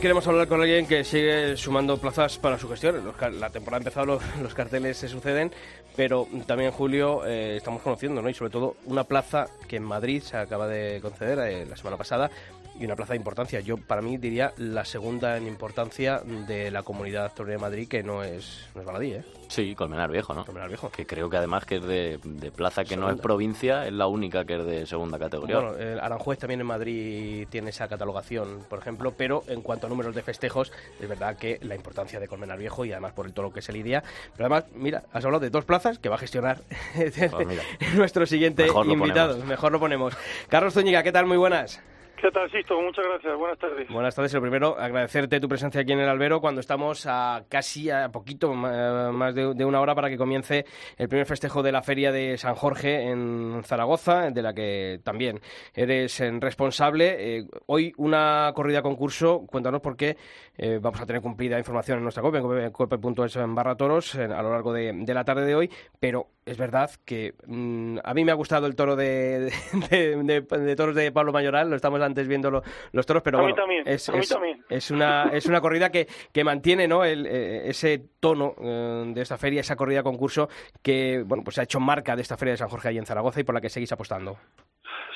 Queremos 0.00 0.28
hablar 0.28 0.46
con 0.46 0.60
alguien 0.60 0.86
que 0.86 1.02
sigue 1.02 1.56
sumando 1.56 1.96
plazas 1.98 2.38
para 2.38 2.56
su 2.56 2.68
gestión. 2.68 3.02
la 3.40 3.50
temporada 3.50 3.78
ha 3.78 3.80
empezado, 3.80 4.20
los, 4.42 4.54
carteles 4.54 4.96
se 4.96 5.08
suceden, 5.08 5.50
pero 5.96 6.28
también, 6.46 6.70
Julio, 6.70 7.26
eh, 7.26 7.56
estamos 7.56 7.82
conociendo, 7.82 8.22
¿no? 8.22 8.28
Y 8.30 8.34
sobre 8.34 8.52
todo 8.52 8.76
una 8.86 9.02
plaza 9.02 9.48
que 9.66 9.74
en 9.74 9.82
Madrid 9.82 10.22
se 10.22 10.36
acaba 10.36 10.68
de 10.68 11.00
conceder 11.02 11.40
eh, 11.40 11.66
la 11.66 11.76
semana 11.76 11.96
pasada 11.96 12.30
y 12.78 12.84
una 12.84 12.96
plaza 12.96 13.12
de 13.12 13.18
importancia. 13.18 13.60
Yo, 13.60 13.76
para 13.76 14.02
mí, 14.02 14.16
diría 14.16 14.52
la 14.56 14.84
segunda 14.84 15.36
en 15.36 15.46
importancia 15.46 16.20
de 16.24 16.70
la 16.70 16.82
comunidad 16.82 17.34
de 17.34 17.58
Madrid, 17.58 17.88
que 17.88 18.02
no 18.02 18.22
es, 18.22 18.68
no 18.74 18.80
es 18.80 18.86
baladí, 18.86 19.12
¿eh? 19.12 19.24
Sí, 19.48 19.74
Colmenar 19.74 20.10
Viejo, 20.10 20.34
¿no? 20.34 20.44
Colmenar 20.44 20.68
Viejo. 20.68 20.90
Que 20.90 21.06
creo 21.06 21.30
que 21.30 21.38
además 21.38 21.64
que 21.64 21.76
es 21.76 21.82
de, 21.82 22.18
de 22.22 22.50
plaza 22.50 22.84
que 22.84 22.96
no 22.96 23.10
es 23.10 23.18
provincia, 23.18 23.86
es 23.86 23.92
la 23.92 24.06
única 24.06 24.44
que 24.44 24.56
es 24.56 24.64
de 24.64 24.86
segunda 24.86 25.18
categoría. 25.18 25.58
Bueno, 25.58 25.76
el 25.76 25.98
Aranjuez 25.98 26.38
también 26.38 26.60
en 26.60 26.66
Madrid 26.66 27.48
tiene 27.48 27.70
esa 27.70 27.88
catalogación, 27.88 28.64
por 28.68 28.78
ejemplo, 28.78 29.14
pero 29.16 29.42
en 29.48 29.62
cuanto 29.62 29.86
a 29.86 29.90
números 29.90 30.14
de 30.14 30.22
festejos, 30.22 30.72
es 31.00 31.08
verdad 31.08 31.36
que 31.36 31.58
la 31.62 31.74
importancia 31.74 32.20
de 32.20 32.28
Colmenar 32.28 32.58
Viejo 32.58 32.84
y 32.84 32.92
además 32.92 33.12
por 33.12 33.26
el 33.26 33.32
todo 33.32 33.46
lo 33.46 33.52
que 33.52 33.62
se 33.62 33.72
lidia. 33.72 34.02
Pero 34.36 34.46
además, 34.46 34.70
mira, 34.74 35.04
has 35.12 35.24
hablado 35.24 35.40
de 35.40 35.50
dos 35.50 35.64
plazas 35.64 35.98
que 35.98 36.08
va 36.08 36.16
a 36.16 36.18
gestionar 36.18 36.60
Pues 37.30 37.94
nuestro 37.94 38.26
siguiente 38.26 38.64
Mejor 38.64 38.86
invitado. 38.86 39.44
Mejor 39.44 39.72
lo 39.72 39.80
ponemos. 39.80 40.14
Carlos 40.48 40.74
Zúñiga, 40.74 41.02
¿qué 41.02 41.12
tal? 41.12 41.26
Muy 41.26 41.36
buenas. 41.36 41.80
¿Qué 42.20 42.32
tal, 42.32 42.50
Sisto? 42.50 42.80
Muchas 42.80 43.04
gracias. 43.04 43.38
Buenas 43.38 43.58
tardes. 43.58 43.88
Buenas 43.88 44.14
tardes. 44.14 44.34
Lo 44.34 44.40
primero, 44.40 44.76
agradecerte 44.76 45.38
tu 45.38 45.48
presencia 45.48 45.82
aquí 45.82 45.92
en 45.92 46.00
el 46.00 46.08
Albero 46.08 46.40
cuando 46.40 46.60
estamos 46.60 47.06
a 47.06 47.44
casi 47.48 47.90
a 47.90 48.08
poquito 48.08 48.52
ma- 48.54 49.12
más 49.12 49.34
de, 49.36 49.64
una 49.64 49.80
hora 49.80 49.94
para 49.94 50.08
que 50.08 50.16
comience 50.16 50.64
el 50.96 51.08
primer 51.08 51.26
festejo 51.26 51.62
de 51.62 51.70
la 51.70 51.80
Feria 51.82 52.10
de 52.10 52.36
San 52.36 52.56
Jorge 52.56 53.08
en 53.10 53.62
Zaragoza, 53.64 54.30
de 54.30 54.42
la 54.42 54.52
que 54.52 55.00
también 55.04 55.40
eres 55.74 56.18
eh, 56.20 56.30
responsable. 56.40 57.38
Eh, 57.38 57.44
hoy 57.66 57.92
una 57.98 58.50
corrida 58.54 58.82
concurso. 58.82 59.46
Cuéntanos 59.46 59.80
por 59.80 59.96
qué 59.96 60.16
eh, 60.56 60.80
vamos 60.82 61.00
a 61.00 61.06
tener 61.06 61.22
cumplida 61.22 61.56
información 61.56 61.98
en 61.98 62.02
nuestra 62.02 62.22
web, 62.24 62.34
en 62.34 62.42
cope- 62.72 62.72
cope.es 62.72 63.36
en 63.36 63.54
barra 63.54 63.76
toros, 63.76 64.16
a 64.16 64.42
lo 64.42 64.50
largo 64.50 64.72
de 64.72 65.14
la 65.14 65.24
tarde 65.24 65.44
de 65.46 65.54
hoy, 65.54 65.70
pero 66.00 66.26
es 66.50 66.58
verdad 66.58 66.90
que 67.04 67.34
mm, 67.46 67.98
a 68.04 68.14
mí 68.14 68.24
me 68.24 68.32
ha 68.32 68.34
gustado 68.34 68.66
el 68.66 68.74
toro 68.76 68.96
de, 68.96 69.50
de, 69.90 70.16
de- 70.22 70.40
de 70.40 70.76
toros 70.76 70.94
de 70.94 71.12
Pablo 71.12 71.32
Mayoral, 71.32 71.70
lo 71.70 71.76
estamos 71.76 72.00
antes 72.00 72.26
viendo 72.28 72.50
lo- 72.50 72.62
los 72.92 73.06
toros, 73.06 73.22
pero 73.22 73.38
A 73.38 73.40
mí 73.42 73.46
bueno, 73.48 73.56
también, 73.56 73.82
es, 73.86 74.08
a 74.08 74.12
mí 74.12 74.18
es- 74.18 74.28
también. 74.28 74.64
es 74.68 74.90
una, 74.90 75.30
es 75.32 75.46
una 75.46 75.60
corrida 75.60 75.90
que, 75.90 76.06
que 76.32 76.44
mantiene 76.44 76.88
¿no? 76.88 77.04
el, 77.04 77.26
eh, 77.26 77.68
ese 77.68 78.00
tono 78.20 78.54
eh, 78.60 79.04
de 79.14 79.20
esta 79.20 79.36
feria, 79.38 79.60
esa 79.60 79.76
corrida 79.76 80.02
concurso 80.02 80.48
que 80.82 81.22
bueno, 81.26 81.44
pues 81.44 81.54
se 81.56 81.60
ha 81.60 81.64
hecho 81.64 81.80
marca 81.80 82.16
de 82.16 82.22
esta 82.22 82.36
feria 82.36 82.52
de 82.52 82.58
San 82.58 82.68
Jorge 82.68 82.88
ahí 82.88 82.98
en 82.98 83.06
Zaragoza 83.06 83.40
y 83.40 83.44
por 83.44 83.54
la 83.54 83.60
que 83.60 83.68
seguís 83.68 83.92
apostando. 83.92 84.36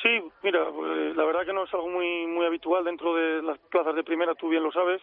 Sí, 0.02 0.20
mira, 0.42 0.64
pues, 0.74 1.16
la 1.16 1.24
verdad 1.24 1.46
que 1.46 1.52
no 1.52 1.64
es 1.64 1.72
algo 1.74 1.88
muy 1.88 2.26
muy 2.26 2.44
habitual 2.44 2.84
dentro 2.84 3.14
de 3.14 3.40
las 3.42 3.58
plazas 3.70 3.94
de 3.94 4.02
primera, 4.02 4.34
tú 4.34 4.48
bien 4.48 4.62
lo 4.64 4.72
sabes, 4.72 5.00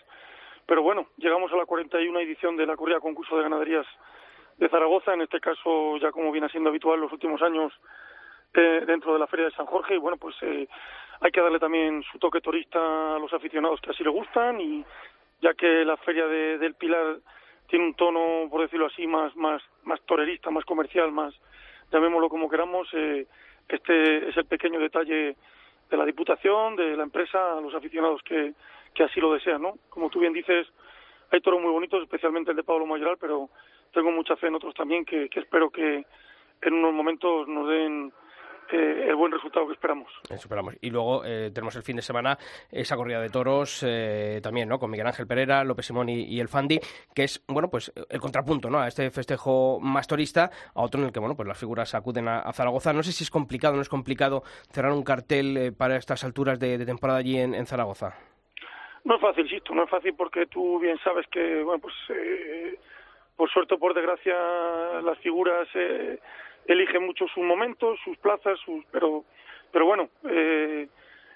pero 0.66 0.84
bueno, 0.84 1.08
llegamos 1.18 1.52
a 1.54 1.56
la 1.56 1.66
41 1.66 2.20
edición 2.20 2.58
de 2.58 2.66
la 2.66 2.76
corrida 2.76 3.00
concurso 3.00 3.38
de 3.38 3.44
ganaderías 3.44 3.86
de 4.60 4.70
Zaragoza, 4.70 5.14
en 5.14 5.22
este 5.22 5.40
caso 5.40 5.98
ya 5.98 6.12
como 6.12 6.32
viene 6.32 6.50
siendo 6.50 6.70
habitual 6.70 7.00
los 7.00 7.12
últimos 7.12 7.42
años 7.42 7.74
eh, 8.54 8.84
dentro 8.86 9.14
de 9.14 9.20
la 9.20 9.28
Feria 9.28 9.46
de 9.46 9.52
San 9.52 9.66
Jorge, 9.66 9.96
y 9.96 10.00
bueno, 10.00 10.18
pues 10.18 10.36
eh, 10.42 10.68
hay 11.22 11.32
que 11.32 11.42
darle 11.42 11.60
también 11.60 12.04
su 12.12 12.20
toque 12.20 12.42
turista 12.42 13.16
a 13.16 13.20
los 13.20 13.32
aficionados 13.34 13.80
que 13.82 13.92
así 13.92 14.04
le 14.04 14.10
gustan, 14.10 14.60
y 14.60 14.84
ya 15.42 15.54
que 15.54 15.86
la 15.86 15.98
Feria 15.98 16.26
de- 16.28 16.58
del 16.58 16.76
Pilar 16.76 17.18
tiene 17.68 17.86
un 17.86 17.94
tono, 17.94 18.48
por 18.50 18.62
decirlo 18.62 18.88
así, 18.88 19.06
más, 19.08 19.36
más, 19.36 19.62
más 19.84 20.02
torerista, 20.02 20.50
más 20.50 20.66
comercial, 20.66 21.12
más, 21.12 21.34
llamémoslo 21.92 22.28
como 22.30 22.50
queramos, 22.50 22.88
eh, 22.94 23.28
este 23.68 24.30
es 24.30 24.36
el 24.36 24.46
pequeño 24.46 24.80
detalle 24.80 25.36
de 25.90 25.98
la 25.98 26.06
Diputación, 26.06 26.76
de 26.76 26.98
la 26.98 27.04
empresa, 27.04 27.58
a 27.58 27.62
los 27.62 27.74
aficionados 27.76 28.22
que, 28.24 28.54
que 28.94 29.04
así 29.04 29.20
lo 29.22 29.34
desean, 29.34 29.62
¿no? 29.62 29.76
Como 29.90 30.10
tú 30.10 30.20
bien 30.20 30.34
dices, 30.34 30.68
hay 31.32 31.42
toros 31.42 31.62
muy 31.62 31.72
bonitos, 31.72 32.02
especialmente 32.02 32.50
el 32.52 32.58
de 32.58 32.64
Pablo 32.64 32.88
Mayoral, 32.88 33.18
pero 33.22 33.50
tengo 33.94 34.12
mucha 34.12 34.36
fe 34.36 34.48
en 34.48 34.56
otros 34.56 34.74
también 34.74 35.06
que, 35.06 35.30
que 35.30 35.40
espero 35.40 35.70
que 35.70 36.06
en 36.62 36.74
unos 36.74 36.94
momentos 36.94 37.48
nos 37.48 37.68
den 37.70 38.12
eh, 38.72 39.08
el 39.08 39.16
buen 39.16 39.32
resultado 39.32 39.66
que 39.66 39.74
esperamos. 39.74 40.12
Eso 40.26 40.36
esperamos. 40.36 40.78
Y 40.82 40.92
luego 40.92 41.24
eh, 41.26 41.50
tenemos 41.54 41.76
el 41.76 41.82
fin 41.82 41.96
de 41.96 42.02
semana 42.02 42.38
esa 42.72 42.96
corrida 42.96 43.20
de 43.20 43.30
toros 43.30 43.84
eh, 43.88 44.40
también, 44.44 44.70
¿no? 44.70 44.78
Con 44.78 44.92
Miguel 44.92 45.08
Ángel 45.08 45.26
Pereira, 45.26 45.64
López 45.64 45.88
Simón 45.88 46.10
y, 46.10 46.26
y 46.26 46.40
el 46.40 46.50
Fandi, 46.50 46.80
que 47.16 47.24
es, 47.24 47.44
bueno, 47.48 47.70
pues 47.70 47.92
el 48.10 48.20
contrapunto, 48.20 48.70
¿no? 48.70 48.80
A 48.80 48.88
este 48.88 49.10
festejo 49.10 49.80
más 49.80 50.08
torista, 50.08 50.52
a 50.76 50.82
otro 50.84 51.00
en 51.00 51.08
el 51.08 51.14
que, 51.14 51.20
bueno, 51.20 51.36
pues 51.36 51.48
las 51.48 51.58
figuras 51.60 51.96
acuden 51.96 52.28
a, 52.28 52.42
a 52.42 52.54
Zaragoza. 52.54 52.94
No 52.94 53.02
sé 53.02 53.12
si 53.12 53.24
es 53.24 53.32
complicado 53.32 53.74
o 53.74 53.78
no 53.78 53.82
es 53.82 53.90
complicado 53.90 54.44
cerrar 54.72 54.92
un 54.92 55.04
cartel 55.04 55.58
eh, 55.58 55.72
para 55.72 55.96
estas 55.96 56.24
alturas 56.24 56.60
de, 56.60 56.78
de 56.78 56.86
temporada 56.86 57.20
allí 57.20 57.40
en, 57.40 57.56
en 57.56 57.66
Zaragoza. 57.66 58.14
No 59.06 59.16
es 59.16 59.22
fácil, 59.22 59.50
Sisto, 59.50 59.74
no 59.74 59.86
es 59.86 59.90
fácil 59.90 60.14
porque 60.16 60.46
tú 60.46 60.78
bien 60.78 61.00
sabes 61.04 61.26
que, 61.32 61.64
bueno, 61.64 61.80
pues 61.82 61.96
eh, 62.10 62.78
por 63.40 63.50
suerte 63.50 63.76
o 63.76 63.80
por 63.80 63.94
desgracia 63.94 64.36
las 65.02 65.18
figuras 65.20 65.66
eh, 65.74 66.20
eligen 66.68 67.06
mucho 67.06 67.26
sus 67.30 67.42
momentos, 67.42 67.98
sus 68.04 68.18
plazas, 68.18 68.60
sus, 68.66 68.84
pero, 68.92 69.24
pero 69.72 69.86
bueno, 69.86 70.10
eh, 70.30 70.90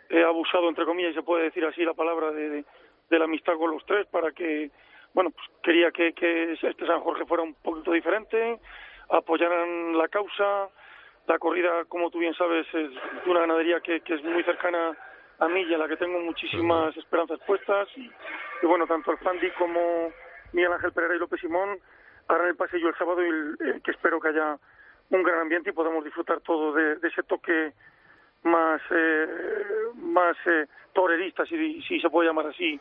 he 0.10 0.22
abusado, 0.22 0.68
entre 0.68 0.84
comillas, 0.84 1.14
y 1.14 1.16
se 1.16 1.24
puede 1.24 1.46
decir 1.46 1.64
así 1.64 1.82
la 1.86 1.94
palabra, 1.94 2.32
de, 2.32 2.66
de, 3.10 3.20
la 3.20 3.24
amistad 3.24 3.54
con 3.58 3.72
los 3.72 3.86
tres 3.86 4.06
para 4.08 4.34
que, 4.34 4.70
bueno, 5.14 5.30
pues 5.30 5.48
quería 5.64 5.92
que, 5.92 6.12
que 6.12 6.52
este 6.62 6.86
San 6.86 7.00
Jorge 7.00 7.26
fuera 7.26 7.42
un 7.42 7.54
poquito 7.54 7.94
diferente, 7.94 8.60
apoyaran 9.10 9.98
la 9.98 10.10
causa, 10.10 10.68
la 11.26 11.40
corrida, 11.40 11.86
como 11.86 12.12
tú 12.12 12.20
bien 12.20 12.34
sabes, 12.34 12.68
es 12.74 12.92
de 12.92 13.32
una 13.32 13.40
ganadería 13.40 13.80
que, 13.80 14.02
que 14.02 14.16
es 14.16 14.24
muy 14.26 14.44
cercana 14.44 14.92
a 15.40 15.48
mí 15.48 15.62
y 15.62 15.74
a 15.74 15.78
la 15.78 15.88
que 15.88 15.96
tengo 15.96 16.20
muchísimas 16.20 16.98
esperanzas 16.98 17.40
puestas. 17.48 17.88
Y, 17.96 18.12
y 18.62 18.66
bueno, 18.66 18.86
tanto 18.88 19.10
el 19.14 19.20
Fandi 19.20 19.50
como 19.52 20.12
Miguel 20.54 20.74
Ángel 20.74 20.94
Pereira 20.94 21.16
y 21.16 21.20
López 21.20 21.40
Simón 21.42 21.80
harán 22.28 22.48
el 22.48 22.56
pasillo 22.56 22.90
el 22.90 22.96
sábado 22.96 23.26
y 23.26 23.30
eh, 23.30 23.82
que 23.84 23.92
espero 23.92 24.20
que 24.20 24.30
haya 24.30 24.58
un 25.10 25.24
gran 25.24 25.40
ambiente 25.40 25.70
y 25.70 25.74
podamos 25.74 26.04
disfrutar 26.04 26.42
todo 26.42 26.74
de, 26.74 26.96
de 26.98 27.08
ese 27.08 27.24
toque 27.24 27.74
más 28.44 28.82
eh, 28.92 29.28
más 29.96 30.36
eh, 30.46 30.68
torerista, 30.94 31.46
si 31.46 32.00
se 32.00 32.10
puede 32.10 32.28
llamar 32.28 32.48
así, 32.48 32.80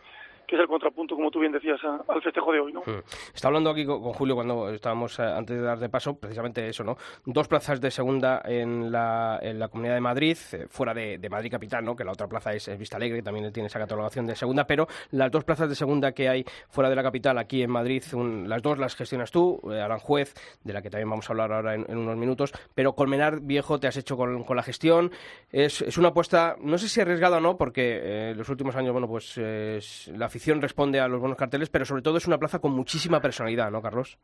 que 0.52 0.56
es 0.56 0.60
el 0.60 0.68
contrapunto, 0.68 1.14
como 1.16 1.30
tú 1.30 1.40
bien 1.40 1.50
decías, 1.52 1.80
a- 1.82 2.12
al 2.12 2.20
festejo 2.20 2.52
de 2.52 2.60
hoy, 2.60 2.74
¿no? 2.74 2.80
Mm. 2.80 3.00
Está 3.34 3.48
hablando 3.48 3.70
aquí 3.70 3.86
con, 3.86 4.02
con 4.02 4.12
Julio 4.12 4.34
cuando 4.34 4.68
estábamos 4.68 5.18
eh, 5.18 5.22
antes 5.22 5.56
de 5.56 5.62
dar 5.62 5.78
de 5.78 5.88
paso, 5.88 6.14
precisamente 6.18 6.68
eso, 6.68 6.84
¿no? 6.84 6.98
Dos 7.24 7.48
plazas 7.48 7.80
de 7.80 7.90
segunda 7.90 8.42
en 8.44 8.92
la, 8.92 9.38
en 9.40 9.58
la 9.58 9.68
Comunidad 9.68 9.94
de 9.94 10.00
Madrid, 10.02 10.36
eh, 10.52 10.66
fuera 10.68 10.92
de, 10.92 11.16
de 11.16 11.28
Madrid 11.30 11.50
Capital, 11.50 11.82
¿no? 11.82 11.96
Que 11.96 12.04
la 12.04 12.12
otra 12.12 12.26
plaza 12.28 12.52
es, 12.52 12.68
es 12.68 12.78
Vista 12.78 12.98
Alegre, 12.98 13.16
que 13.20 13.22
también 13.22 13.50
tiene 13.50 13.68
esa 13.68 13.78
catalogación 13.78 14.26
de 14.26 14.36
segunda, 14.36 14.66
pero 14.66 14.86
las 15.10 15.30
dos 15.30 15.42
plazas 15.44 15.70
de 15.70 15.74
segunda 15.74 16.12
que 16.12 16.28
hay 16.28 16.44
fuera 16.68 16.90
de 16.90 16.96
la 16.96 17.02
capital, 17.02 17.38
aquí 17.38 17.62
en 17.62 17.70
Madrid, 17.70 18.02
un- 18.12 18.46
las 18.46 18.60
dos 18.60 18.76
las 18.76 18.94
gestionas 18.94 19.30
tú, 19.30 19.58
eh, 19.72 19.80
Aranjuez, 19.80 20.34
de 20.64 20.72
la 20.74 20.82
que 20.82 20.90
también 20.90 21.08
vamos 21.08 21.30
a 21.30 21.32
hablar 21.32 21.50
ahora 21.50 21.74
en, 21.76 21.86
en 21.88 21.96
unos 21.96 22.18
minutos, 22.18 22.52
pero 22.74 22.92
Colmenar 22.94 23.40
Viejo 23.40 23.80
te 23.80 23.86
has 23.86 23.96
hecho 23.96 24.18
con, 24.18 24.44
con 24.44 24.54
la 24.54 24.62
gestión. 24.62 25.10
Es, 25.50 25.80
es 25.80 25.96
una 25.96 26.08
apuesta, 26.08 26.56
no 26.60 26.76
sé 26.76 26.90
si 26.90 27.00
arriesgada 27.00 27.38
o 27.38 27.40
no, 27.40 27.56
porque 27.56 28.00
eh, 28.02 28.30
en 28.32 28.36
los 28.36 28.50
últimos 28.50 28.76
años, 28.76 28.92
bueno, 28.92 29.08
pues 29.08 29.32
eh, 29.38 29.80
la 30.14 30.26
afición 30.26 30.41
responde 30.60 31.00
a 31.00 31.08
los 31.08 31.20
buenos 31.20 31.38
carteles, 31.38 31.70
pero 31.70 31.84
sobre 31.84 32.02
todo 32.02 32.16
es 32.16 32.26
una 32.26 32.38
plaza 32.38 32.58
con 32.58 32.72
muchísima 32.72 33.20
personalidad, 33.20 33.70
¿no, 33.70 33.82
Carlos? 33.82 34.18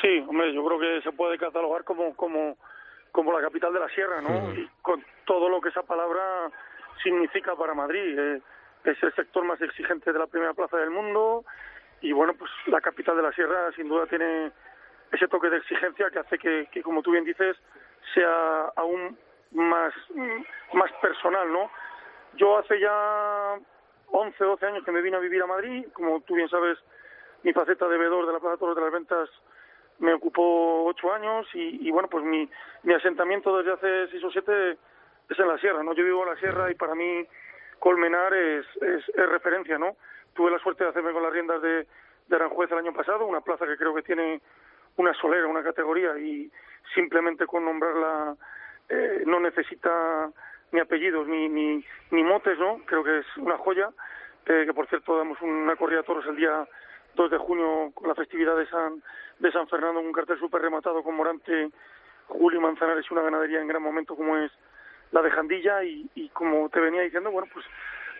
Sí, 0.00 0.24
hombre, 0.28 0.52
yo 0.52 0.64
creo 0.64 0.78
que 0.78 1.02
se 1.02 1.12
puede 1.12 1.38
catalogar 1.38 1.84
como 1.84 2.14
como 2.14 2.56
como 3.12 3.32
la 3.32 3.40
capital 3.40 3.72
de 3.72 3.80
la 3.80 3.88
sierra, 3.88 4.20
¿no? 4.20 4.52
Y 4.54 4.68
con 4.82 5.04
todo 5.24 5.48
lo 5.48 5.60
que 5.60 5.70
esa 5.70 5.82
palabra 5.82 6.50
significa 7.02 7.54
para 7.56 7.74
Madrid. 7.74 8.18
eh, 8.18 8.40
es 8.84 9.02
el 9.02 9.12
sector 9.14 9.44
más 9.44 9.60
exigente 9.60 10.12
de 10.12 10.18
la 10.18 10.26
primera 10.26 10.54
plaza 10.54 10.76
del 10.76 10.90
mundo 10.90 11.44
y 12.00 12.12
bueno, 12.12 12.34
pues 12.34 12.50
la 12.66 12.80
capital 12.80 13.16
de 13.16 13.22
la 13.22 13.32
sierra 13.32 13.72
sin 13.74 13.88
duda 13.88 14.06
tiene 14.06 14.52
ese 15.10 15.26
toque 15.28 15.50
de 15.50 15.56
exigencia 15.58 16.10
que 16.10 16.18
hace 16.18 16.38
que, 16.38 16.68
que 16.70 16.82
como 16.82 17.02
tú 17.02 17.10
bien 17.10 17.24
dices, 17.24 17.56
sea 18.14 18.72
aún 18.76 19.18
más 19.52 19.92
más 20.74 20.92
personal, 21.02 21.52
¿no? 21.52 21.70
Yo 22.34 22.58
hace 22.58 22.78
ya 22.78 23.58
11, 24.10 24.42
12 24.42 24.66
años 24.66 24.84
que 24.84 24.92
me 24.92 25.02
vine 25.02 25.16
a 25.16 25.20
vivir 25.20 25.42
a 25.42 25.46
Madrid, 25.46 25.86
como 25.92 26.20
tú 26.20 26.34
bien 26.34 26.48
sabes, 26.48 26.78
mi 27.42 27.52
faceta 27.52 27.88
de 27.88 27.98
veedor 27.98 28.26
de 28.26 28.32
la 28.32 28.40
Plaza 28.40 28.56
Toros 28.56 28.76
de 28.76 28.82
las 28.82 28.92
Ventas 28.92 29.28
me 29.98 30.14
ocupó 30.14 30.84
ocho 30.84 31.12
años 31.12 31.46
y, 31.54 31.90
bueno, 31.90 32.08
pues 32.08 32.24
mi, 32.24 32.48
mi 32.84 32.94
asentamiento 32.94 33.56
desde 33.58 33.72
hace 33.72 34.10
seis 34.12 34.22
o 34.22 34.30
siete 34.30 34.78
es 35.28 35.38
en 35.38 35.48
la 35.48 35.58
sierra, 35.58 35.82
¿no? 35.82 35.92
Yo 35.92 36.04
vivo 36.04 36.22
en 36.22 36.30
la 36.30 36.40
sierra 36.40 36.70
y 36.70 36.74
para 36.74 36.94
mí 36.94 37.26
Colmenar 37.78 38.32
es, 38.32 38.64
es, 38.80 39.08
es 39.08 39.28
referencia, 39.28 39.76
¿no? 39.76 39.96
Tuve 40.34 40.52
la 40.52 40.58
suerte 40.60 40.84
de 40.84 40.90
hacerme 40.90 41.12
con 41.12 41.22
las 41.22 41.32
riendas 41.32 41.60
de, 41.62 41.86
de 42.28 42.36
Aranjuez 42.36 42.70
el 42.70 42.78
año 42.78 42.92
pasado, 42.92 43.26
una 43.26 43.40
plaza 43.40 43.66
que 43.66 43.76
creo 43.76 43.94
que 43.94 44.02
tiene 44.02 44.40
una 44.96 45.12
solera, 45.14 45.46
una 45.46 45.62
categoría 45.62 46.16
y 46.18 46.50
simplemente 46.94 47.46
con 47.46 47.64
nombrarla 47.64 48.36
eh, 48.88 49.22
no 49.26 49.40
necesita 49.40 50.30
ni 50.72 50.80
apellidos 50.80 51.26
ni, 51.26 51.48
ni, 51.48 51.84
ni 52.10 52.22
motes, 52.22 52.58
¿no? 52.58 52.80
Creo 52.84 53.02
que 53.02 53.18
es 53.18 53.26
una 53.36 53.56
joya, 53.58 53.90
eh, 54.46 54.64
que 54.66 54.74
por 54.74 54.86
cierto 54.88 55.16
damos 55.16 55.40
una 55.40 55.76
corrida 55.76 56.00
a 56.00 56.04
toros 56.04 56.26
el 56.26 56.36
día 56.36 56.66
2 57.14 57.30
de 57.30 57.38
junio 57.38 57.90
con 57.94 58.08
la 58.08 58.14
festividad 58.14 58.56
de 58.56 58.66
San, 58.66 59.02
de 59.38 59.52
San 59.52 59.68
Fernando, 59.68 60.00
un 60.00 60.12
cartel 60.12 60.38
súper 60.38 60.62
rematado 60.62 61.02
con 61.02 61.14
Morante, 61.14 61.70
Julio 62.26 62.60
Manzanares 62.60 63.06
y 63.08 63.14
una 63.14 63.22
ganadería 63.22 63.60
en 63.60 63.68
gran 63.68 63.82
momento 63.82 64.14
como 64.14 64.36
es 64.36 64.52
la 65.10 65.22
de 65.22 65.30
Jandilla 65.30 65.82
y, 65.84 66.08
y 66.14 66.28
como 66.30 66.68
te 66.68 66.80
venía 66.80 67.02
diciendo, 67.02 67.30
bueno, 67.30 67.48
pues 67.52 67.64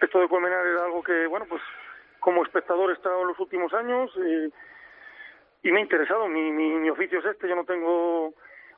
esto 0.01 0.21
de 0.21 0.29
Colmenar 0.29 0.67
era 0.67 0.85
algo 0.85 1.03
que, 1.03 1.27
bueno, 1.27 1.47
pues 1.49 1.63
como 2.21 2.43
espectador 2.43 2.91
he 2.91 2.95
estado 2.95 3.23
en 3.23 3.29
los 3.29 3.39
últimos 3.39 3.73
años 3.75 4.11
eh, 4.17 4.51
y 5.63 5.73
me 5.73 5.81
ha 5.81 5.83
interesado. 5.83 6.29
Mi, 6.29 6.51
mi, 6.51 6.71
mi 6.71 6.91
oficio 6.91 7.19
es 7.19 7.27
este, 7.27 7.49
yo 7.49 7.57
no 7.57 7.65
tengo 7.65 8.35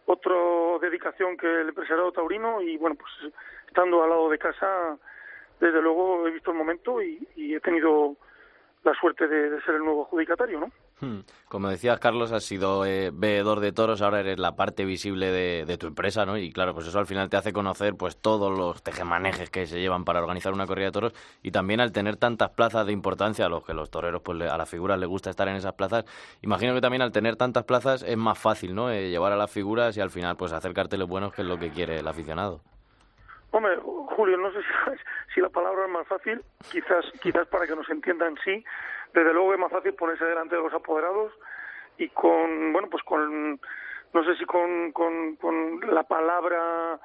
otra 0.07 0.35
dedicación 0.81 1.37
que 1.37 1.47
el 1.47 1.69
empresariado 1.69 2.13
taurino 2.13 2.61
y 2.61 2.77
bueno, 2.77 2.97
pues 2.97 3.33
estando 3.67 4.03
al 4.03 4.11
lado 4.11 4.29
de 4.31 4.39
casa 4.39 4.99
desde 5.61 5.83
luego 5.83 6.27
he 6.27 6.31
visto 6.31 6.51
el 6.51 6.57
momento 6.57 7.03
y, 7.03 7.27
he 7.37 7.61
tenido 7.61 8.17
la 8.83 8.95
suerte 8.95 9.29
de, 9.29 9.51
de 9.51 9.63
ser 9.63 9.75
el 9.75 9.85
nuevo 9.85 10.05
adjudicatario, 10.05 10.61
¿no? 10.61 10.73
Hmm. 11.01 11.21
Como 11.49 11.69
decías, 11.69 11.99
Carlos, 11.99 12.31
has 12.31 12.45
sido 12.45 12.85
eh, 12.85 13.11
veedor 13.13 13.61
de 13.61 13.73
toros, 13.73 14.03
ahora 14.03 14.21
eres 14.21 14.39
la 14.39 14.55
parte 14.55 14.85
visible 14.85 15.33
de, 15.33 15.65
de, 15.65 15.79
tu 15.79 15.87
empresa, 15.87 16.27
¿no? 16.27 16.37
Y 16.37 16.53
claro, 16.53 16.75
pues 16.75 16.87
eso 16.87 16.99
al 16.99 17.07
final 17.07 17.31
te 17.31 17.39
hace 17.39 17.55
conocer 17.55 17.95
pues 17.95 18.19
todos 18.19 18.57
los 18.57 18.83
tejemanejes 18.83 19.49
que 19.49 19.67
se 19.67 19.81
llevan 19.81 20.05
para 20.05 20.21
organizar 20.21 20.53
una 20.53 20.67
corrida 20.67 20.87
de 20.87 20.93
toros 20.93 21.15
y 21.43 21.53
también 21.53 21.81
al 21.81 21.93
tener 21.93 22.17
tantas 22.17 22.51
plazas 22.51 22.87
de 22.87 22.93
importancia 22.93 23.47
a 23.47 23.49
los 23.49 23.65
que 23.65 23.73
los 23.73 23.91
toreros, 23.91 24.21
pues 24.21 24.43
a 24.43 24.59
las 24.59 24.69
figuras 24.69 24.99
les 24.99 25.09
gusta 25.09 25.31
estar 25.31 25.49
en 25.49 25.57
esas 25.57 25.73
plazas, 25.73 26.05
imagino 26.43 26.75
que 26.75 26.83
también 26.83 27.03
al 27.03 27.13
tener 27.13 27.37
tantas 27.37 27.65
plazas 27.65 28.03
es 28.03 28.17
más 28.19 28.39
fácil, 28.39 28.75
¿no? 28.75 28.91
Eh, 28.91 29.09
llevar 29.09 29.33
a 29.33 29.37
las 29.37 29.51
figuras 29.51 29.97
y 29.97 30.03
al 30.03 30.11
final 30.11 30.37
pues 30.37 30.53
hacer 30.53 30.75
carteles 30.75 31.09
buenos, 31.09 31.33
que 31.33 31.41
es 31.41 31.49
lo 31.49 31.59
que 31.59 31.71
quiere 31.71 31.99
el 32.01 32.09
aficionado. 32.09 32.61
Hombre, 33.53 33.79
Julio, 34.17 34.37
no 34.37 34.53
sé 34.53 34.59
si, 34.61 35.35
si 35.35 35.41
la 35.41 35.49
palabra 35.49 35.87
es 35.87 35.91
más 35.91 36.07
fácil, 36.07 36.43
quizás, 36.71 37.05
quizás 37.21 37.49
para 37.49 37.67
que 37.67 37.75
nos 37.75 37.89
entiendan 37.89 38.37
sí, 38.45 38.65
desde 39.12 39.33
luego 39.33 39.53
es 39.53 39.59
más 39.59 39.73
fácil 39.73 39.94
ponerse 39.94 40.25
delante 40.25 40.57
de 40.57 40.62
los 40.62 40.73
apoderados 40.73 41.33
y 41.99 42.09
con, 42.11 42.73
bueno, 42.73 42.88
pues 42.90 43.03
con, 43.05 43.61
no 44.12 44.25
sé 44.25 44.35
si 44.37 44.44
con, 44.44 44.92
con, 44.92 45.37
con 45.37 45.81
la 45.94 46.05
palabra 46.05 46.99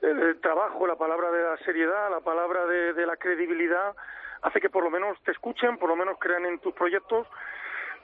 del 0.00 0.40
trabajo, 0.40 0.86
la 0.86 0.96
palabra 0.96 1.30
de 1.30 1.42
la 1.42 1.56
seriedad, 1.58 2.10
la 2.10 2.20
palabra 2.20 2.66
de, 2.66 2.92
de 2.92 3.06
la 3.06 3.16
credibilidad, 3.16 3.96
hace 4.42 4.60
que 4.60 4.70
por 4.70 4.84
lo 4.84 4.90
menos 4.90 5.18
te 5.24 5.32
escuchen, 5.32 5.78
por 5.78 5.88
lo 5.88 5.96
menos 5.96 6.18
crean 6.18 6.44
en 6.44 6.58
tus 6.58 6.74
proyectos. 6.74 7.26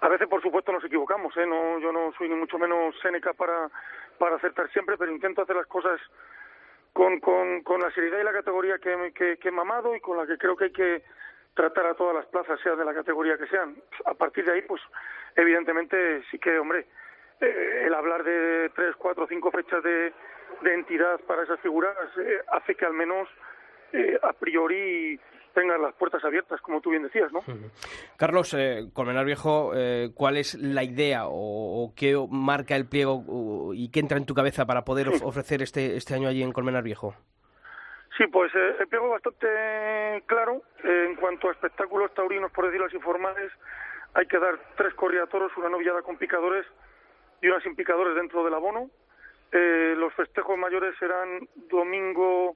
A 0.01 0.09
veces, 0.09 0.27
por 0.27 0.43
supuesto, 0.43 0.73
nos 0.73 0.85
equivocamos, 0.85 1.37
¿eh? 1.37 1.47
No, 1.47 1.79
yo 1.79 1.93
no 1.93 2.13
soy 2.19 2.29
ni 2.29 2.35
mucho 2.35 2.59
menos 2.59 2.99
Séneca 3.01 3.35
para, 3.35 3.71
para 4.19 4.37
acertar 4.37 4.69
siempre, 4.71 4.97
pero 4.97 5.13
intento 5.13 5.43
hacer 5.43 5.55
las 5.55 5.67
cosas 5.67 6.01
con, 6.93 7.21
con, 7.21 7.63
con 7.63 7.81
la 7.81 7.91
seriedad 7.93 8.19
y 8.19 8.25
la 8.25 8.33
categoría 8.33 8.79
que, 8.79 9.13
que, 9.15 9.37
que 9.37 9.49
he 9.49 9.53
mamado 9.53 9.95
y 9.95 10.01
con 10.01 10.17
la 10.17 10.27
que 10.27 10.39
creo 10.39 10.57
que 10.57 10.65
hay 10.65 10.73
que 10.73 11.05
tratar 11.55 11.87
a 11.87 11.95
todas 11.95 12.15
las 12.15 12.27
plazas, 12.27 12.61
sea 12.61 12.75
de 12.75 12.85
la 12.85 12.95
categoría 12.95 13.37
que 13.37 13.47
sean. 13.47 13.77
A 14.07 14.15
partir 14.15 14.45
de 14.45 14.53
ahí, 14.53 14.63
pues, 14.63 14.81
evidentemente, 15.37 16.23
sí 16.31 16.39
que, 16.39 16.59
hombre, 16.59 16.87
eh, 17.41 17.83
el 17.87 17.95
hablar 17.95 18.25
de 18.25 18.71
tres, 18.75 18.95
cuatro, 18.97 19.27
cinco 19.29 19.51
fechas 19.51 19.83
de, 19.83 20.13
de 20.63 20.75
entidad 20.75 21.21
para 21.21 21.43
esas 21.43 21.61
figuras 21.61 21.97
eh, 22.19 22.41
hace 22.53 22.75
que 22.75 22.87
al 22.87 22.95
menos 22.95 23.29
eh, 23.93 24.19
a 24.23 24.33
priori 24.33 25.19
tengan 25.55 25.83
las 25.83 25.95
puertas 25.95 26.25
abiertas, 26.25 26.61
como 26.63 26.81
tú 26.81 26.91
bien 26.91 27.03
decías, 27.03 27.31
¿no? 27.33 27.41
Carlos, 28.17 28.55
eh, 28.55 28.89
Colmenar 28.93 29.25
Viejo, 29.27 29.73
eh, 29.75 30.11
¿cuál 30.15 30.39
es 30.39 30.55
la 30.55 30.83
idea 30.83 31.27
o, 31.27 31.85
o, 31.85 31.95
qué 31.95 32.17
marca 32.31 32.75
el 32.75 32.87
pliego 32.87 33.73
y 33.75 33.91
qué 33.91 34.01
entra 34.01 34.17
en 34.17 34.25
tu 34.25 34.35
cabeza 34.35 34.65
para 34.65 34.85
poder 34.85 35.09
of 35.09 35.23
ofrecer 35.23 35.63
este, 35.63 35.97
este 35.97 36.15
año 36.15 36.29
allí 36.29 36.43
en 36.43 36.53
Colmenar 36.53 36.83
Viejo? 36.83 37.15
Sí, 38.17 38.27
pues 38.27 38.51
eh, 38.55 38.77
el 38.81 38.89
pliego 38.89 39.11
bastante 39.11 40.23
claro. 40.27 40.63
En 40.85 41.15
cuanto 41.17 41.49
a 41.49 41.53
espectáculos 41.53 42.15
taurinos, 42.15 42.51
por 42.53 42.67
decirlo 42.67 42.87
así, 42.87 42.99
formales, 42.99 43.51
hay 44.15 44.27
que 44.27 44.39
dar 44.39 44.59
tres 44.77 44.95
corriatoros, 44.95 45.51
una 45.57 45.71
novillada 45.71 46.03
con 46.03 46.19
picadores 46.19 46.67
y 47.41 47.49
una 47.49 47.61
sin 47.61 47.75
picadores 47.75 48.15
dentro 48.15 48.45
del 48.45 48.55
abono. 48.55 48.91
Eh, 49.51 49.95
los 49.97 50.15
festejos 50.15 50.57
mayores 50.59 50.95
serán 50.99 51.49
domingo 51.71 52.55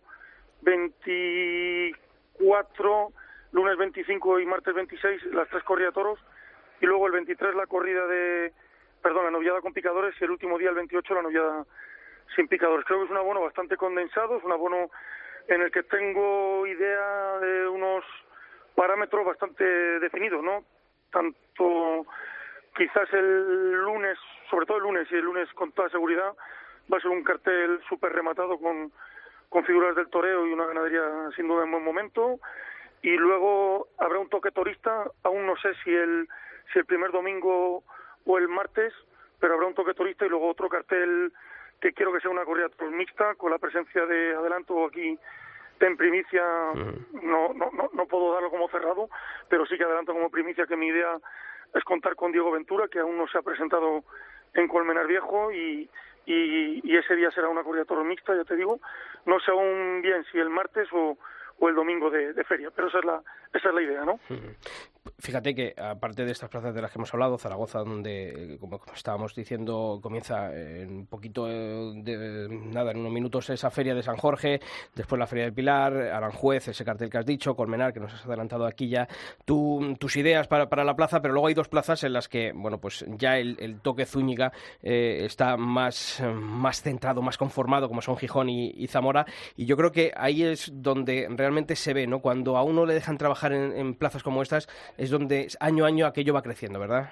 24, 0.63 3.13
lunes 3.53 3.77
25 3.77 4.41
y 4.41 4.47
martes 4.47 4.75
26, 4.75 5.27
las 5.27 5.47
tres 5.49 5.63
corriatoros, 5.63 6.19
y 6.81 6.87
luego 6.87 7.07
el 7.07 7.13
23 7.13 7.55
la 7.55 7.67
corrida 7.67 8.07
de, 8.07 8.53
perdón, 9.03 9.25
la 9.25 9.31
novillada 9.31 9.63
con 9.63 9.73
picadores 9.73 10.15
y 10.21 10.25
el 10.25 10.31
último 10.31 10.59
día, 10.59 10.69
el 10.71 10.75
28, 10.75 11.15
la 11.15 11.23
novillada 11.23 11.65
sin 12.35 12.49
picadores. 12.49 12.85
Creo 12.87 12.99
que 13.01 13.05
es 13.07 13.11
un 13.11 13.17
abono 13.17 13.41
bastante 13.43 13.77
condensado, 13.77 14.37
es 14.37 14.45
un 14.45 14.53
abono 14.53 14.91
en 15.49 15.63
el 15.63 15.71
que 15.71 15.83
tengo 15.85 16.67
idea 16.67 17.39
de 17.39 17.69
unos 17.69 18.05
parámetros 18.75 19.25
bastante 19.25 19.65
definidos, 20.01 20.43
¿no? 20.43 20.65
Tanto 21.11 22.07
quizás 22.77 23.13
el 23.13 23.73
lunes, 23.73 24.19
sobre 24.51 24.67
todo 24.67 24.79
el 24.79 24.83
lunes 24.85 25.09
y 25.11 25.15
el 25.15 25.25
lunes 25.25 25.49
con 25.55 25.73
toda 25.73 25.89
seguridad, 25.89 26.35
va 26.93 26.99
a 26.99 27.01
ser 27.01 27.11
un 27.11 27.25
cartel 27.25 27.81
súper 27.89 28.13
rematado 28.13 28.59
con, 28.59 28.93
con 29.49 29.65
figuras 29.65 29.97
del 29.97 30.09
toreo 30.09 30.47
y 30.47 30.53
una 30.53 30.67
ganadería 30.67 31.03
sin 31.35 31.49
duda 31.49 31.65
en 31.65 31.71
buen 31.71 31.85
momento. 31.85 32.39
Y 33.03 33.17
luego 33.17 33.89
habrá 33.99 34.19
un 34.19 34.29
toque 34.29 34.51
torista, 34.51 35.05
aún 35.23 35.47
no 35.47 35.57
sé 35.57 35.75
si 35.85 35.95
el, 35.95 36.29
si 36.73 36.79
el 36.79 36.87
primer 36.87 37.13
domingo 37.13 37.83
o 38.25 38.39
el 38.39 38.49
martes, 38.49 38.93
pero 39.39 39.55
habrá 39.55 39.67
un 39.67 39.75
toque 39.75 39.95
turista 39.95 40.27
y 40.27 40.29
luego 40.29 40.49
otro 40.49 40.69
cartel 40.69 41.33
que 41.81 41.93
quiero 41.93 42.13
que 42.13 42.21
sea 42.21 42.31
una 42.31 42.45
corrida 42.45 42.69
mixta 42.91 43.35
con 43.35 43.51
la 43.51 43.59
presencia 43.59 44.07
de 44.07 44.35
adelanto 44.35 44.87
aquí 44.87 45.19
en 45.81 45.97
primicia 45.97 46.43
no, 47.23 47.53
no, 47.53 47.71
no, 47.73 47.91
no 47.93 48.07
puedo 48.07 48.33
darlo 48.33 48.51
como 48.51 48.69
cerrado, 48.69 49.09
pero 49.49 49.67
sí 49.67 49.77
que 49.77 49.85
adelanto 49.85 50.13
como 50.13 50.31
primicia 50.31 50.67
que 50.67 50.77
mi 50.77 50.87
idea 50.87 51.19
es 51.75 51.85
contar 51.85 52.17
con 52.17 52.33
Diego 52.33 52.51
Ventura, 52.51 52.89
que 52.89 53.01
aún 53.01 53.19
no 53.19 53.27
se 53.29 53.39
ha 53.39 53.43
presentado 53.43 54.05
en 54.55 54.69
Colmenar 54.69 55.07
Viejo 55.07 55.53
y, 55.53 55.89
y, 56.25 56.81
y 56.83 56.97
ese 56.97 57.15
día 57.15 57.31
será 57.31 57.49
una 57.49 57.63
corrida 57.63 57.85
toro 57.85 58.05
mixta, 58.05 58.35
ya 58.35 58.45
te 58.45 58.57
digo. 58.57 58.81
No 59.27 59.39
sé 59.41 59.51
aún 59.51 60.01
bien 60.03 60.25
si 60.33 60.39
el 60.39 60.49
martes 60.49 60.89
o, 60.93 61.19
o 61.59 61.69
el 61.69 61.75
domingo 61.75 62.11
de, 62.11 62.33
de, 62.33 62.45
feria, 62.45 62.71
pero 62.75 62.89
esa 62.89 62.99
es 62.99 63.05
la, 63.05 63.23
esa 63.53 63.69
es 63.69 63.75
la 63.75 63.83
idea, 63.83 64.05
¿no? 64.05 64.19
Fíjate 65.19 65.55
que, 65.55 65.75
aparte 65.79 66.25
de 66.25 66.33
estas 66.33 66.51
plazas 66.51 66.75
de 66.75 66.83
las 66.83 66.91
que 66.91 66.99
hemos 66.99 67.13
hablado, 67.15 67.39
Zaragoza, 67.39 67.79
donde, 67.79 68.59
como, 68.61 68.81
estábamos 68.95 69.35
diciendo, 69.35 69.99
comienza 70.03 70.55
en 70.55 70.91
un 70.91 71.07
poquito 71.07 71.47
de, 71.47 72.49
nada, 72.51 72.91
en 72.91 72.99
unos 72.99 73.13
minutos 73.13 73.49
esa 73.51 73.71
feria 73.71 73.95
de 73.95 74.03
San 74.03 74.17
Jorge, 74.17 74.61
después 74.95 75.19
la 75.19 75.27
feria 75.27 75.45
del 75.45 75.55
Pilar, 75.55 75.97
Aranjuez, 75.97 76.69
ese 76.69 76.85
cartel 76.85 77.09
que 77.09 77.19
has 77.19 77.27
dicho, 77.27 77.57
Colmenar, 77.57 77.93
que 77.93 78.01
nos 78.01 78.13
has 78.13 78.27
adelantado 78.27 78.67
aquí 78.67 78.89
ya, 78.89 79.09
tu, 79.45 79.95
tus 79.99 80.17
ideas 80.17 80.49
para, 80.49 80.69
para, 80.69 80.85
la 80.85 80.97
plaza, 80.97 81.23
pero 81.23 81.33
luego 81.33 81.49
hay 81.49 81.55
dos 81.55 81.69
plazas 81.69 82.05
en 82.05 82.13
las 82.13 82.29
que, 82.29 82.53
bueno, 82.55 82.79
pues 82.79 83.05
ya 83.17 83.39
el, 83.39 83.81
toque 83.81 84.07
Zúñiga 84.07 84.53
eh, 84.83 85.23
está 85.25 85.57
más, 85.57 86.23
más 86.35 86.83
centrado, 86.83 87.23
más 87.23 87.39
conformado, 87.39 87.89
como 87.89 88.03
son 88.03 88.17
Gijón 88.17 88.49
y, 88.49 88.87
Zamora, 88.89 89.27
y 89.57 89.67
yo 89.67 89.77
creo 89.77 89.93
que 89.93 90.13
ahí 90.17 90.43
es 90.43 90.71
donde 90.75 91.27
realmente 91.31 91.75
se 91.77 91.95
ve, 91.95 92.07
¿no? 92.07 92.21
Cuando 92.21 92.57
a 92.57 92.63
uno 92.63 92.85
le 92.85 92.95
dejan 92.95 93.19
trabajar 93.19 93.53
en, 93.53 93.95
plazas 93.95 94.23
como 94.23 94.43
estas, 94.43 94.69
es 94.97 95.06
donde 95.11 95.49
año 95.61 95.85
a 95.85 95.89
año 95.89 96.07
aquello 96.07 96.35
va 96.35 96.43
creciendo, 96.43 96.79
¿verdad? 96.79 97.11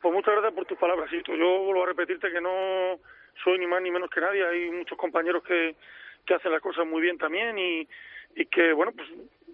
Pues 0.00 0.14
muchas 0.14 0.32
gracias 0.32 0.54
por 0.54 0.64
tus 0.66 0.78
palabras, 0.78 1.10
Sito. 1.10 1.34
Yo 1.34 1.58
vuelvo 1.64 1.82
a 1.82 1.86
repetirte 1.86 2.30
que 2.30 2.40
no 2.40 2.98
soy 3.44 3.58
ni 3.58 3.66
más 3.66 3.82
ni 3.82 3.90
menos 3.90 4.10
que 4.10 4.20
nadie. 4.20 4.46
Hay 4.46 4.70
muchos 4.70 4.96
compañeros 4.96 5.42
que, 5.42 5.76
que 6.24 6.34
hacen 6.34 6.52
las 6.52 6.62
cosas 6.62 6.86
muy 6.86 7.02
bien 7.02 7.18
también 7.18 7.58
y, 7.58 7.86
y 8.34 8.46
que, 8.46 8.72
bueno, 8.72 8.92
pues 8.92 9.08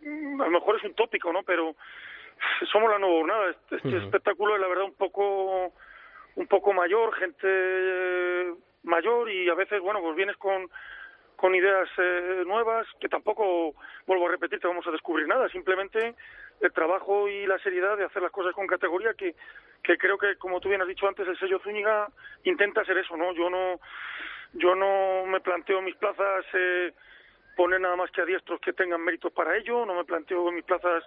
a 0.05 0.45
lo 0.45 0.51
mejor 0.51 0.77
es 0.77 0.85
un 0.85 0.95
tópico, 0.95 1.33
¿no? 1.33 1.43
Pero 1.43 1.75
somos 2.71 2.91
la 2.91 2.99
nueva 2.99 3.17
jornada. 3.19 3.51
Este, 3.51 3.77
este 3.77 3.89
uh 3.89 3.93
-huh. 3.93 4.05
espectáculo 4.05 4.55
es 4.55 4.61
la 4.61 4.69
verdad 4.69 4.85
un 4.85 4.95
poco 4.95 5.73
un 6.37 6.47
poco 6.47 6.73
mayor, 6.73 7.15
gente 7.15 8.55
mayor 8.83 9.31
y 9.31 9.49
a 9.49 9.55
veces, 9.55 9.81
bueno, 9.81 10.01
pues 10.01 10.15
vienes 10.17 10.37
con 10.37 10.69
con 11.37 11.55
ideas 11.55 11.89
eh, 11.99 12.45
nuevas 12.47 12.87
que 12.99 13.09
tampoco 13.09 13.75
vuelvo 14.07 14.27
a 14.27 14.31
repetir 14.31 14.59
que 14.59 14.69
vamos 14.69 14.87
a 14.87 14.91
descubrir 14.91 15.29
nada 15.29 15.49
simplemente 15.51 16.15
el 16.61 16.73
trabajo 16.73 17.29
y 17.29 17.47
la 17.47 17.59
seriedad 17.59 17.97
de 17.97 18.05
hacer 18.05 18.23
las 18.23 18.33
cosas 18.33 18.55
con 18.55 18.67
categoría 18.67 19.15
que 19.15 19.35
que 19.83 19.99
creo 19.99 20.19
que 20.19 20.37
como 20.37 20.61
tú 20.61 20.69
bien 20.69 20.81
has 20.81 20.89
dicho 20.89 21.07
antes 21.07 21.27
el 21.29 21.39
sello 21.39 21.61
Zúñiga 21.61 22.09
intenta 22.45 22.81
hacer 22.81 22.99
eso 22.99 23.17
no 23.17 23.33
yo 23.35 23.51
no 23.51 23.81
yo 24.55 24.75
no 24.75 25.27
me 25.27 25.41
planteo 25.41 25.83
mis 25.83 25.97
plazas 25.97 26.45
eh, 26.55 26.93
poner 27.57 27.81
nada 27.81 27.97
más 27.97 28.11
que 28.11 28.23
a 28.23 28.25
diestros 28.25 28.61
que 28.61 28.73
tengan 28.73 29.03
méritos 29.03 29.33
para 29.33 29.57
ello 29.57 29.85
no 29.85 29.95
me 29.95 30.05
planteo 30.05 30.51
mis 30.51 30.65
plazas 30.65 31.05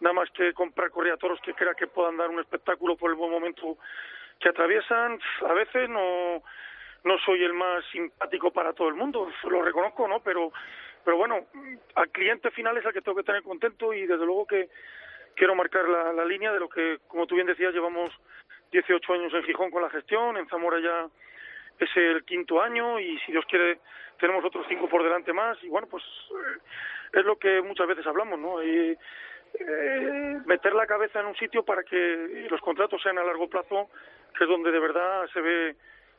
nada 0.00 0.14
más 0.14 0.30
que 0.30 0.52
comprar 0.54 0.90
correatoros 0.90 1.40
que 1.40 1.54
crea 1.54 1.74
que 1.74 1.86
puedan 1.86 2.16
dar 2.16 2.30
un 2.30 2.40
espectáculo 2.40 2.96
por 2.96 3.10
el 3.10 3.16
buen 3.16 3.30
momento 3.30 3.78
que 4.40 4.48
atraviesan 4.48 5.20
a 5.46 5.52
veces 5.52 5.88
no 5.88 6.42
no 7.06 7.16
soy 7.18 7.42
el 7.44 7.54
más 7.54 7.84
simpático 7.92 8.50
para 8.50 8.72
todo 8.72 8.88
el 8.88 8.94
mundo, 8.94 9.30
lo 9.48 9.62
reconozco, 9.62 10.08
¿no? 10.08 10.20
Pero, 10.20 10.52
pero 11.06 11.16
bueno, 11.16 11.46
al 11.94 12.08
cliente 12.10 12.50
final 12.50 12.76
es 12.76 12.84
el 12.84 12.92
que 12.92 13.00
tengo 13.00 13.16
que 13.16 13.22
tener 13.22 13.44
contento 13.44 13.92
y 13.92 14.06
desde 14.06 14.26
luego 14.26 14.44
que 14.44 14.68
quiero 15.36 15.54
marcar 15.54 15.88
la, 15.88 16.12
la 16.12 16.24
línea 16.24 16.52
de 16.52 16.58
lo 16.58 16.68
que, 16.68 16.98
como 17.06 17.28
tú 17.28 17.36
bien 17.36 17.46
decías, 17.46 17.72
llevamos 17.72 18.10
18 18.72 19.12
años 19.12 19.32
en 19.32 19.44
Gijón 19.44 19.70
con 19.70 19.82
la 19.82 19.90
gestión, 19.90 20.36
en 20.36 20.48
Zamora 20.48 20.80
ya 20.80 21.06
es 21.78 21.96
el 21.96 22.24
quinto 22.24 22.60
año 22.60 22.98
y 22.98 23.20
si 23.20 23.30
Dios 23.30 23.44
quiere 23.48 23.78
tenemos 24.18 24.44
otros 24.44 24.66
cinco 24.68 24.88
por 24.88 25.04
delante 25.04 25.32
más 25.32 25.62
y 25.62 25.68
bueno, 25.68 25.86
pues 25.88 26.02
eh, 26.02 26.58
es 27.12 27.24
lo 27.24 27.38
que 27.38 27.62
muchas 27.62 27.86
veces 27.86 28.04
hablamos, 28.04 28.38
¿no? 28.40 28.60
Y, 28.64 28.98
eh, 29.58 30.40
meter 30.44 30.74
la 30.74 30.86
cabeza 30.86 31.20
en 31.20 31.26
un 31.26 31.36
sitio 31.36 31.64
para 31.64 31.84
que 31.84 32.46
los 32.50 32.60
contratos 32.60 33.00
sean 33.00 33.18
a 33.18 33.24
largo 33.24 33.48
plazo, 33.48 33.90
que 34.36 34.42
es 34.44 34.50
donde 34.50 34.72
de 34.72 34.80
verdad 34.80 35.26
se 35.32 35.40
ve 35.40 35.76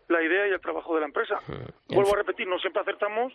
la 0.08 0.22
idea 0.24 0.48
y 0.48 0.52
el 0.52 0.62
trabajo 0.62 0.96
de 0.96 1.02
la 1.02 1.08
empresa. 1.08 1.40
Mm. 1.48 1.96
Vuelvo 1.96 2.14
a 2.14 2.18
repetir, 2.18 2.48
no 2.48 2.58
siempre 2.60 2.82
acertamos, 2.82 3.34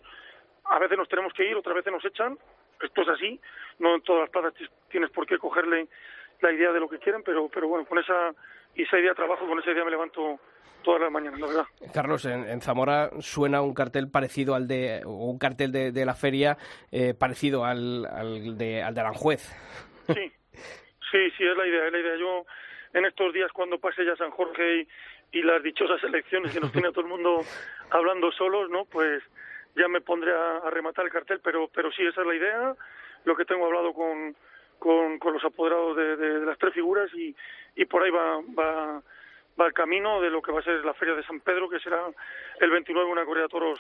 a 0.65 0.79
veces 0.79 0.97
nos 0.99 1.09
tenemos 1.09 1.33
que 1.33 1.49
ir, 1.49 1.57
otras 1.57 1.77
veces 1.77 1.93
nos 1.93 2.05
echan, 2.05 2.39
esto 2.81 3.03
es 3.03 3.09
así, 3.09 3.41
no 3.79 3.95
en 3.95 4.03
todas 4.03 4.23
las 4.23 4.31
plazas 4.31 4.55
tienes 4.91 5.11
por 5.11 5.27
qué 5.27 5.39
cogerle 5.39 5.89
la 6.41 6.53
idea 6.53 6.73
de 6.73 6.81
lo 6.81 6.89
que 6.89 6.99
quieren, 6.99 7.23
pero, 7.23 7.49
pero 7.49 7.69
bueno, 7.69 7.87
con 7.87 7.99
esa 7.99 8.33
ese 8.75 8.97
día 8.99 9.15
trabajo, 9.15 9.47
con 9.47 9.59
ese 9.59 9.75
día 9.75 9.85
me 9.85 9.91
levanto 9.91 10.41
todas 10.83 11.01
las 11.01 11.11
mañanas, 11.11 11.41
la 11.41 11.47
verdad. 11.47 11.65
Carlos, 11.93 12.25
en, 12.25 12.61
Zamora 12.61 13.11
suena 13.21 13.63
un 13.63 13.75
cartel 13.75 14.11
parecido 14.11 14.55
al 14.55 14.67
de, 14.67 15.03
o 15.05 15.31
un 15.31 15.39
cartel 15.39 15.71
de, 15.71 16.05
la 16.05 16.15
feria 16.15 16.57
eh, 16.91 17.15
parecido 17.15 17.65
al, 17.65 18.07
al, 18.07 18.59
de, 18.59 18.83
al 18.83 18.95
de 18.95 19.01
Aranjuez. 19.01 19.43
Sí, 20.07 20.33
sí, 21.13 21.31
sí, 21.37 21.45
es 21.45 21.57
la 21.57 21.67
idea, 21.67 21.87
es 21.87 21.93
la 21.93 21.99
idea. 21.99 22.17
Yo 22.17 22.45
en 22.95 23.05
estos 23.05 23.33
días 23.33 23.53
cuando 23.53 23.79
pase 23.79 24.05
ya 24.05 24.17
San 24.17 24.31
Jorge 24.31 24.81
y, 24.81 25.39
y 25.39 25.43
las 25.43 25.63
dichosas 25.63 26.03
elecciones 26.03 26.53
que 26.53 26.61
nos 26.61 26.73
tiene 26.73 26.89
a 26.89 26.91
todo 26.91 27.03
el 27.03 27.11
mundo 27.11 27.43
hablando 27.91 28.33
solos, 28.33 28.69
¿no? 28.71 28.85
Pues 28.87 29.23
ya 29.77 29.89
me 29.89 30.01
pondré 30.01 30.33
a, 30.33 30.71
rematar 30.71 31.05
el 31.05 31.13
cartel, 31.13 31.41
pero, 31.43 31.69
pero 31.69 31.91
sí, 31.93 32.03
esa 32.03 32.21
es 32.21 32.27
la 32.27 32.35
idea, 32.35 32.75
lo 33.25 33.37
que 33.37 33.45
tengo 33.45 33.67
hablado 33.67 33.93
con, 33.93 34.37
con, 34.79 35.33
los 35.33 35.45
apoderados 35.45 35.97
de, 35.97 36.41
las 36.45 36.59
tres 36.59 36.75
figuras 36.75 37.11
y, 37.15 37.35
y 37.77 37.85
por 37.85 38.03
ahí 38.03 38.11
va, 38.11 38.41
va, 38.59 39.03
va 39.61 39.67
el 39.67 39.73
camino 39.73 40.21
de 40.21 40.31
lo 40.31 40.43
que 40.43 40.53
va 40.53 40.61
a 40.61 40.65
ser 40.65 40.85
la 40.85 40.95
Feria 40.95 41.15
de 41.15 41.25
San 41.25 41.41
Pedro, 41.41 41.69
que 41.69 41.81
será 41.81 42.03
el 42.61 42.71
29 42.71 43.11
una 43.11 43.25
corrida 43.25 43.45
de 43.45 43.49
toros 43.49 43.79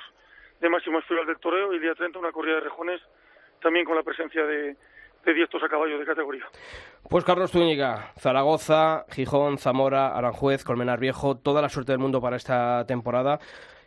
de 0.60 0.68
máximo 0.68 1.00
estilo 1.00 1.24
del 1.24 1.38
toreo 1.38 1.72
y 1.72 1.76
el 1.76 1.82
día 1.82 1.94
30 1.94 2.18
una 2.18 2.32
corrida 2.32 2.54
de 2.54 2.60
rejones, 2.60 3.00
también 3.60 3.84
con 3.84 3.96
la 3.96 4.02
presencia 4.02 4.46
de, 4.46 4.76
de 5.24 5.34
diestros 5.34 5.62
a 5.62 5.68
caballo 5.68 5.98
de 5.98 6.04
categoría. 6.04 6.44
Pues 7.08 7.24
Carlos 7.24 7.50
Zúñiga, 7.50 8.12
Zaragoza, 8.18 9.04
Gijón, 9.10 9.58
Zamora, 9.58 10.16
Aranjuez, 10.16 10.64
Colmenar 10.64 11.00
Viejo, 11.00 11.36
toda 11.36 11.62
la 11.62 11.68
suerte 11.68 11.92
del 11.92 11.98
mundo 11.98 12.20
para 12.20 12.36
esta 12.36 12.86
temporada 12.86 13.40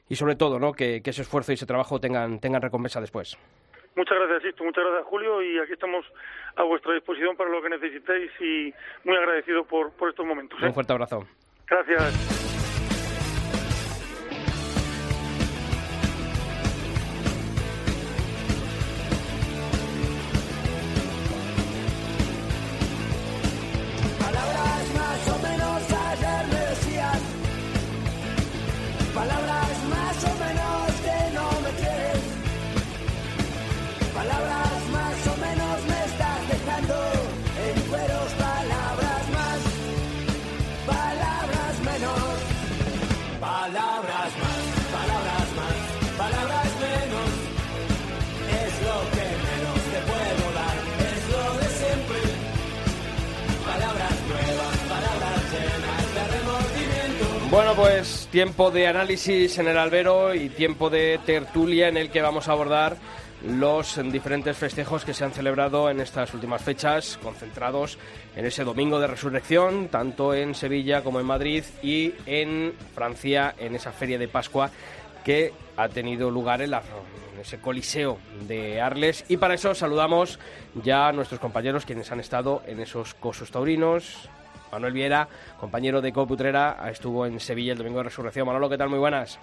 y 0.10 0.16
sobre 0.16 0.36
todo 0.36 0.60
¿no? 0.60 0.74
que, 0.74 1.02
ese 1.04 1.22
esfuerzo 1.22 1.52
y 1.52 1.56
ese 1.56 1.66
trabajo 1.66 2.00
tengan, 2.00 2.40
tengan 2.40 2.62
recompensa 2.62 3.02
después. 3.02 3.38
Muchas 3.96 4.18
gracias, 4.18 4.44
Sisto. 4.44 4.64
Muchas 4.64 4.84
gracias, 4.84 5.06
Julio. 5.08 5.42
Y 5.42 5.58
aquí 5.58 5.74
estamos 5.74 6.06
a 6.56 6.64
vuestra 6.64 6.94
disposición 6.94 7.38
para 7.38 7.50
lo 7.50 7.62
que 7.62 7.70
necesitéis 7.70 8.32
y 8.42 8.74
muy 9.06 9.16
agradecido 9.16 9.64
por, 9.64 9.92
por 9.94 10.10
estos 10.10 10.26
momentos. 10.26 10.62
¿eh? 10.62 10.66
Un 10.66 10.74
fuerte 10.74 10.92
abrazo. 10.92 11.26
Gracias. 11.68 12.55
Pues 57.76 58.30
tiempo 58.32 58.72
de 58.72 58.88
análisis 58.88 59.58
en 59.58 59.68
el 59.68 59.78
albero 59.78 60.34
y 60.34 60.48
tiempo 60.48 60.90
de 60.90 61.20
tertulia 61.26 61.90
en 61.90 61.98
el 61.98 62.10
que 62.10 62.22
vamos 62.22 62.48
a 62.48 62.54
abordar 62.54 62.96
los 63.46 64.00
diferentes 64.12 64.56
festejos 64.56 65.04
que 65.04 65.14
se 65.14 65.26
han 65.26 65.34
celebrado 65.34 65.90
en 65.90 66.00
estas 66.00 66.34
últimas 66.34 66.62
fechas, 66.62 67.20
concentrados 67.22 67.98
en 68.38 68.46
ese 68.46 68.64
domingo 68.64 68.98
de 69.00 69.08
resurrección, 69.08 69.90
tanto 69.90 70.34
en 70.34 70.56
Sevilla 70.56 71.04
como 71.04 71.20
en 71.20 71.26
Madrid 71.26 71.66
y 71.84 72.14
en 72.26 72.74
Francia, 72.94 73.54
en 73.58 73.76
esa 73.76 73.92
feria 73.92 74.18
de 74.18 74.30
Pascua 74.30 74.72
que 75.26 75.52
ha 75.76 75.90
tenido 75.90 76.32
lugar 76.32 76.62
en 76.62 76.74
ese 77.42 77.60
coliseo 77.60 78.20
de 78.48 78.80
Arles. 78.80 79.26
Y 79.28 79.36
para 79.36 79.56
eso 79.56 79.76
saludamos 79.76 80.40
ya 80.82 81.10
a 81.10 81.12
nuestros 81.12 81.42
compañeros 81.42 81.86
quienes 81.86 82.10
han 82.12 82.22
estado 82.22 82.64
en 82.68 82.80
esos 82.80 83.16
cosos 83.16 83.52
taurinos, 83.52 84.30
Manuel 84.76 84.92
Viera, 84.92 85.28
compañero 85.58 86.02
de 86.02 86.12
Coputrera, 86.12 86.78
estuvo 86.90 87.26
en 87.26 87.40
Sevilla 87.40 87.72
el 87.72 87.78
domingo 87.78 88.00
de 88.00 88.04
resurrección. 88.04 88.46
Manolo, 88.46 88.70
¿qué 88.70 88.78
tal? 88.78 88.90
Muy 88.90 89.00
buenas. 89.00 89.40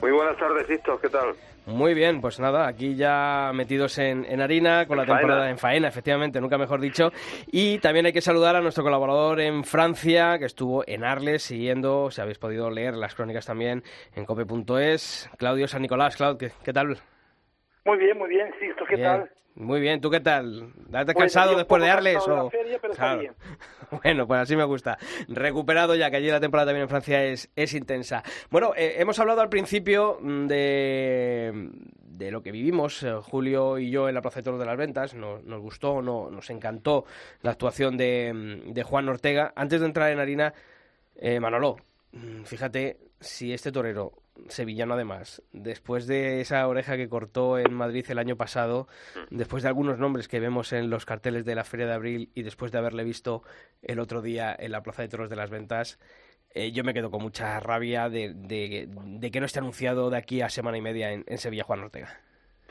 Muy 0.00 0.10
buenas 0.12 0.36
tardes, 0.38 0.66
Sisto, 0.66 0.98
¿qué 0.98 1.10
tal? 1.10 1.34
Muy 1.66 1.92
bien, 1.92 2.22
pues 2.22 2.40
nada, 2.40 2.66
aquí 2.66 2.96
ya 2.96 3.52
metidos 3.54 3.98
en, 3.98 4.40
harina 4.40 4.86
con 4.86 4.96
la 4.96 5.04
temporada 5.04 5.48
en 5.50 5.58
faena, 5.58 5.88
efectivamente, 5.88 6.40
nunca 6.40 6.56
mejor 6.56 6.80
dicho. 6.80 7.12
Y 7.46 7.78
también 7.80 8.06
hay 8.06 8.14
que 8.14 8.22
saludar 8.22 8.56
a 8.56 8.62
nuestro 8.62 8.82
colaborador 8.82 9.40
en 9.40 9.62
Francia, 9.62 10.38
que 10.38 10.46
estuvo 10.46 10.82
en 10.88 11.04
Arles 11.04 11.42
siguiendo, 11.42 12.10
si 12.10 12.20
habéis 12.22 12.38
podido 12.38 12.70
leer 12.70 12.94
las 12.94 13.14
crónicas 13.14 13.44
también 13.44 13.84
en 14.16 14.24
cope.es, 14.24 15.30
Claudio 15.36 15.68
San 15.68 15.82
Nicolás. 15.82 16.16
Claudio, 16.16 16.50
¿qué, 16.64 16.72
tal? 16.72 16.96
Muy 17.84 17.98
bien, 17.98 18.16
muy 18.16 18.28
bien, 18.28 18.52
Sisto, 18.60 18.84
¿qué 18.86 18.98
tal? 18.98 19.30
Muy 19.54 19.80
bien, 19.80 20.00
¿tú 20.00 20.10
qué 20.10 20.20
tal? 20.20 20.72
¿Has 20.92 21.06
descansado 21.06 21.56
después 21.56 21.82
de 21.82 21.90
Arles? 21.90 22.18
O... 22.28 22.50
Bueno, 24.02 24.26
pues 24.26 24.40
así 24.40 24.56
me 24.56 24.64
gusta. 24.64 24.96
Recuperado 25.28 25.94
ya 25.94 26.10
que 26.10 26.16
allí 26.16 26.30
la 26.30 26.40
temporada 26.40 26.68
también 26.68 26.84
en 26.84 26.88
Francia 26.88 27.22
es, 27.24 27.50
es 27.54 27.74
intensa. 27.74 28.22
Bueno, 28.50 28.72
eh, 28.74 28.94
hemos 28.98 29.18
hablado 29.18 29.42
al 29.42 29.50
principio 29.50 30.18
de, 30.22 31.70
de 32.00 32.30
lo 32.30 32.42
que 32.42 32.52
vivimos, 32.52 33.02
eh, 33.02 33.12
Julio 33.20 33.78
y 33.78 33.90
yo, 33.90 34.08
en 34.08 34.14
la 34.14 34.22
Plaza 34.22 34.40
de 34.40 34.44
Toros 34.44 34.60
de 34.60 34.66
las 34.66 34.78
Ventas. 34.78 35.12
Nos, 35.12 35.44
nos 35.44 35.60
gustó, 35.60 36.00
no, 36.00 36.30
nos 36.30 36.48
encantó 36.48 37.04
la 37.42 37.50
actuación 37.50 37.98
de, 37.98 38.62
de 38.64 38.82
Juan 38.82 39.08
Ortega. 39.10 39.52
Antes 39.54 39.80
de 39.80 39.86
entrar 39.86 40.10
en 40.10 40.20
harina, 40.20 40.54
eh, 41.16 41.40
Manolo, 41.40 41.76
mm, 42.12 42.44
fíjate 42.44 42.96
si 43.22 43.52
este 43.52 43.72
torero 43.72 44.12
sevillano 44.48 44.94
además, 44.94 45.42
después 45.52 46.06
de 46.06 46.40
esa 46.40 46.66
oreja 46.66 46.96
que 46.96 47.08
cortó 47.08 47.58
en 47.58 47.72
Madrid 47.72 48.04
el 48.08 48.18
año 48.18 48.36
pasado, 48.36 48.88
mm. 49.14 49.36
después 49.36 49.62
de 49.62 49.68
algunos 49.68 49.98
nombres 49.98 50.28
que 50.28 50.40
vemos 50.40 50.72
en 50.72 50.90
los 50.90 51.06
carteles 51.06 51.44
de 51.44 51.54
la 51.54 51.64
Feria 51.64 51.86
de 51.86 51.94
Abril 51.94 52.30
y 52.34 52.42
después 52.42 52.72
de 52.72 52.78
haberle 52.78 53.04
visto 53.04 53.42
el 53.82 54.00
otro 54.00 54.22
día 54.22 54.54
en 54.58 54.72
la 54.72 54.82
Plaza 54.82 55.02
de 55.02 55.08
Toros 55.08 55.30
de 55.30 55.36
las 55.36 55.50
Ventas, 55.50 55.98
eh, 56.54 56.72
yo 56.72 56.84
me 56.84 56.92
quedo 56.92 57.10
con 57.10 57.22
mucha 57.22 57.60
rabia 57.60 58.08
de, 58.08 58.32
de, 58.34 59.30
que 59.30 59.40
no 59.40 59.46
esté 59.46 59.60
anunciado 59.60 60.10
de 60.10 60.18
aquí 60.18 60.42
a 60.42 60.48
semana 60.48 60.76
y 60.76 60.82
media 60.82 61.12
en, 61.12 61.24
en 61.26 61.38
Sevilla 61.38 61.64
Juan 61.64 61.80
Ortega. 61.80 62.20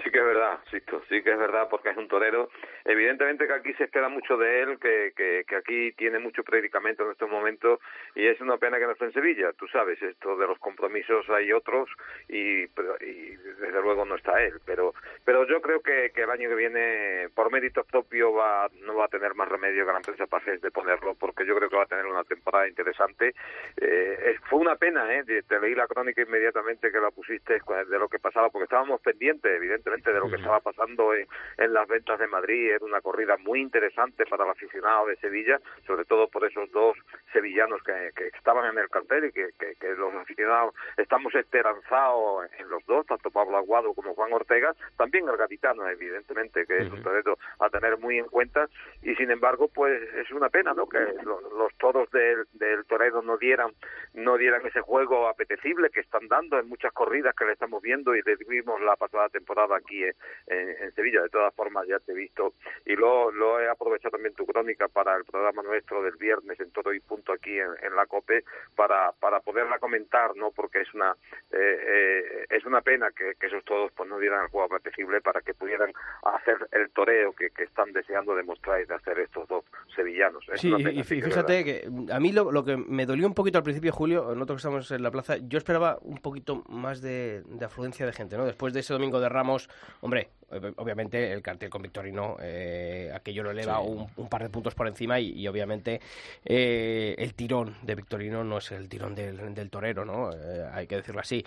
Sí 0.03 0.09
que 0.09 0.17
es 0.17 0.25
verdad, 0.25 0.59
Sisto, 0.71 1.01
sí 1.09 1.21
que 1.21 1.31
es 1.31 1.37
verdad 1.37 1.67
porque 1.69 1.89
es 1.89 1.97
un 1.97 2.07
torero. 2.07 2.49
Evidentemente 2.85 3.47
que 3.47 3.53
aquí 3.53 3.73
se 3.73 3.85
espera 3.85 4.09
mucho 4.09 4.37
de 4.37 4.61
él, 4.61 4.79
que, 4.79 5.13
que, 5.15 5.43
que 5.47 5.55
aquí 5.55 5.91
tiene 5.93 6.19
mucho 6.19 6.43
predicamento 6.43 7.03
en 7.03 7.11
estos 7.11 7.29
momentos 7.29 7.79
y 8.15 8.25
es 8.25 8.39
una 8.41 8.57
pena 8.57 8.79
que 8.79 8.85
no 8.85 8.91
esté 8.91 9.05
en 9.05 9.13
Sevilla. 9.13 9.51
Tú 9.53 9.67
sabes, 9.67 10.01
esto 10.01 10.35
de 10.35 10.47
los 10.47 10.59
compromisos 10.59 11.29
hay 11.29 11.51
otros 11.51 11.89
y, 12.27 12.63
y 12.63 13.37
desde 13.59 13.81
luego 13.81 14.05
no 14.05 14.15
está 14.15 14.43
él. 14.43 14.59
Pero 14.65 14.93
pero 15.25 15.45
yo 15.47 15.61
creo 15.61 15.81
que, 15.81 16.11
que 16.13 16.23
el 16.23 16.29
año 16.29 16.49
que 16.49 16.55
viene, 16.55 17.29
por 17.35 17.51
mérito 17.51 17.83
propio, 17.83 18.33
va 18.33 18.69
no 18.81 18.95
va 18.95 19.05
a 19.05 19.09
tener 19.09 19.35
más 19.35 19.47
remedio 19.47 19.85
que 19.85 19.91
la 19.91 19.97
empresa 19.97 20.27
Pajes 20.27 20.61
de 20.61 20.71
ponerlo 20.71 21.15
porque 21.15 21.45
yo 21.45 21.55
creo 21.55 21.69
que 21.69 21.75
va 21.75 21.83
a 21.83 21.87
tener 21.87 22.05
una 22.05 22.23
temporada 22.23 22.67
interesante. 22.67 23.33
Eh, 23.77 24.35
fue 24.49 24.59
una 24.59 24.75
pena, 24.75 25.13
¿eh? 25.13 25.23
Te, 25.23 25.59
leí 25.59 25.75
la 25.75 25.87
crónica 25.87 26.21
inmediatamente 26.21 26.91
que 26.91 26.99
la 26.99 27.11
pusiste 27.11 27.53
de 27.53 27.99
lo 27.99 28.07
que 28.07 28.19
pasaba 28.19 28.49
porque 28.49 28.63
estábamos 28.65 29.01
pendientes, 29.01 29.51
evidentemente 29.51 30.11
de 30.11 30.19
lo 30.19 30.29
que 30.29 30.37
estaba 30.37 30.59
pasando 30.59 31.13
en, 31.13 31.27
las 31.73 31.87
ventas 31.87 32.19
de 32.19 32.27
Madrid. 32.27 32.70
Era 32.75 32.85
una 32.85 33.01
corrida 33.01 33.37
muy 33.37 33.59
interesante 33.59 34.25
para 34.25 34.45
el 34.45 34.51
aficionado 34.51 35.07
de 35.07 35.15
Sevilla, 35.17 35.59
sobre 35.85 36.05
todo 36.05 36.27
por 36.27 36.45
esos 36.45 36.71
dos 36.71 36.97
sevillanos 37.33 37.81
que, 37.83 38.11
estaban 38.35 38.71
en 38.71 38.79
el 38.79 38.89
cartel 38.89 39.25
y 39.25 39.31
que, 39.31 39.51
los 39.97 40.13
aficionados 40.15 40.73
estamos 40.97 41.33
esperanzados 41.35 42.49
en 42.57 42.69
los 42.69 42.83
dos, 42.85 43.05
tanto 43.05 43.29
Pablo 43.29 43.57
Aguado 43.57 43.93
como 43.93 44.15
Juan 44.15 44.33
Ortega, 44.33 44.73
también 44.97 45.27
el 45.27 45.37
gaditano, 45.37 45.87
evidentemente, 45.87 46.65
que 46.65 46.77
es 46.77 46.91
un 46.91 47.03
torero 47.03 47.37
a 47.59 47.69
tener 47.69 47.97
muy 47.97 48.17
en 48.17 48.25
cuenta. 48.25 48.67
Y 49.03 49.15
sin 49.15 49.31
embargo, 49.31 49.67
pues 49.67 50.01
es 50.15 50.31
una 50.31 50.49
pena, 50.49 50.73
¿no? 50.73 50.87
Que 50.87 50.99
los, 51.23 51.73
toros 51.77 52.09
del, 52.11 52.45
del 52.53 52.85
torero 52.85 53.21
no 53.21 53.37
dieran, 53.37 53.71
no 54.13 54.37
dieran 54.37 54.65
ese 54.65 54.81
juego 54.81 55.27
apetecible 55.27 55.89
que 55.89 55.99
están 55.99 56.27
dando 56.27 56.59
en 56.59 56.67
muchas 56.67 56.93
corridas 56.93 57.35
que 57.35 57.45
le 57.45 57.53
estamos 57.53 57.81
viendo 57.81 58.15
y 58.15 58.21
le 58.21 58.35
vimos 58.47 58.79
la 58.81 58.95
pasada 58.95 59.29
temporada 59.29 59.77
aquí 59.77 60.03
en, 60.03 60.91
Sevilla. 60.93 61.21
De 61.21 61.29
todas 61.29 61.53
formas, 61.55 61.87
ya 61.87 61.99
te 61.99 62.11
he 62.11 62.15
visto 62.15 62.53
y 62.85 62.95
lo, 62.95 63.31
lo 63.31 63.59
he 63.59 63.69
aprovechado 63.69 64.11
también 64.11 64.33
tu 64.35 64.45
crónica 64.45 64.87
para 64.87 65.15
el 65.15 65.25
programa 65.25 65.63
nuestro 65.63 66.01
del 66.03 66.15
viernes 66.15 66.59
en 66.59 66.71
todo 66.71 66.93
y 66.93 66.99
punto 66.99 67.33
aquí 67.33 67.57
en, 67.59 67.95
la 67.95 68.05
COPE 68.05 68.43
para, 68.75 69.11
para 69.13 69.39
poderla 69.39 69.79
comentar, 69.79 70.35
¿no? 70.35 70.51
Porque 70.51 70.81
es 70.81 70.93
una 70.93 71.15
eh, 71.51 71.57
eh, 71.59 72.45
es 72.49 72.65
una 72.65 72.81
pena 72.81 73.09
que, 73.11 73.35
esos 73.45 73.63
todos 73.65 73.91
pues 73.91 74.09
no 74.09 74.17
dieran 74.19 74.43
el 74.43 74.49
juego 74.49 74.73
apetecible 74.73 75.21
para 75.21 75.41
que 75.41 75.53
pudieran 75.53 75.91
hacer 76.23 76.57
el 76.71 76.89
toreo 76.91 77.33
que, 77.33 77.51
están 77.61 77.91
deseando 77.93 78.35
demostrar 78.35 78.81
y 78.81 78.85
de 78.85 78.95
hacer 78.95 79.19
estos 79.19 79.47
dos 79.47 79.63
sevillanos. 79.95 80.43
sí, 80.55 80.73
y 80.73 81.03
fíjate 81.03 81.63
que, 81.63 81.89
a 82.11 82.19
mí 82.19 82.31
lo, 82.31 82.51
lo, 82.51 82.63
que 82.63 82.75
me 82.75 83.05
dolió 83.05 83.27
un 83.27 83.33
poquito 83.33 83.57
al 83.57 83.63
principio, 83.63 83.91
Julio, 83.91 84.23
nosotros 84.33 84.55
que 84.55 84.67
estamos 84.67 84.91
en 84.91 85.03
la 85.03 85.11
plaza, 85.11 85.37
yo 85.37 85.57
esperaba 85.57 85.97
un 86.01 86.17
poquito 86.17 86.63
más 86.69 87.01
de, 87.01 87.43
de 87.45 87.65
afluencia 87.65 88.05
de 88.05 88.13
gente, 88.13 88.37
¿no? 88.37 88.45
Después 88.45 88.73
de 88.73 88.79
ese 88.79 88.93
domingo 88.93 89.19
de 89.19 89.29
Ramos 89.29 89.69
Hombre, 90.01 90.29
obviamente 90.77 91.31
el 91.31 91.41
cartel 91.41 91.69
con 91.69 91.81
Victorino, 91.81 92.37
eh, 92.41 93.11
aquello 93.13 93.43
lo 93.43 93.51
eleva 93.51 93.79
un, 93.79 94.07
par 94.29 94.43
de 94.43 94.49
puntos 94.49 94.75
por 94.75 94.87
encima 94.87 95.19
y, 95.19 95.47
obviamente 95.47 96.01
eh, 96.45 97.15
el 97.17 97.33
tirón 97.33 97.75
de 97.81 97.95
Victorino 97.95 98.43
no 98.43 98.57
es 98.57 98.71
el 98.71 98.89
tirón 98.89 99.15
del, 99.15 99.69
torero, 99.69 100.05
¿no? 100.05 100.31
Eh, 100.33 100.69
hay 100.73 100.87
que 100.87 100.97
decirlo 100.97 101.21
así. 101.21 101.43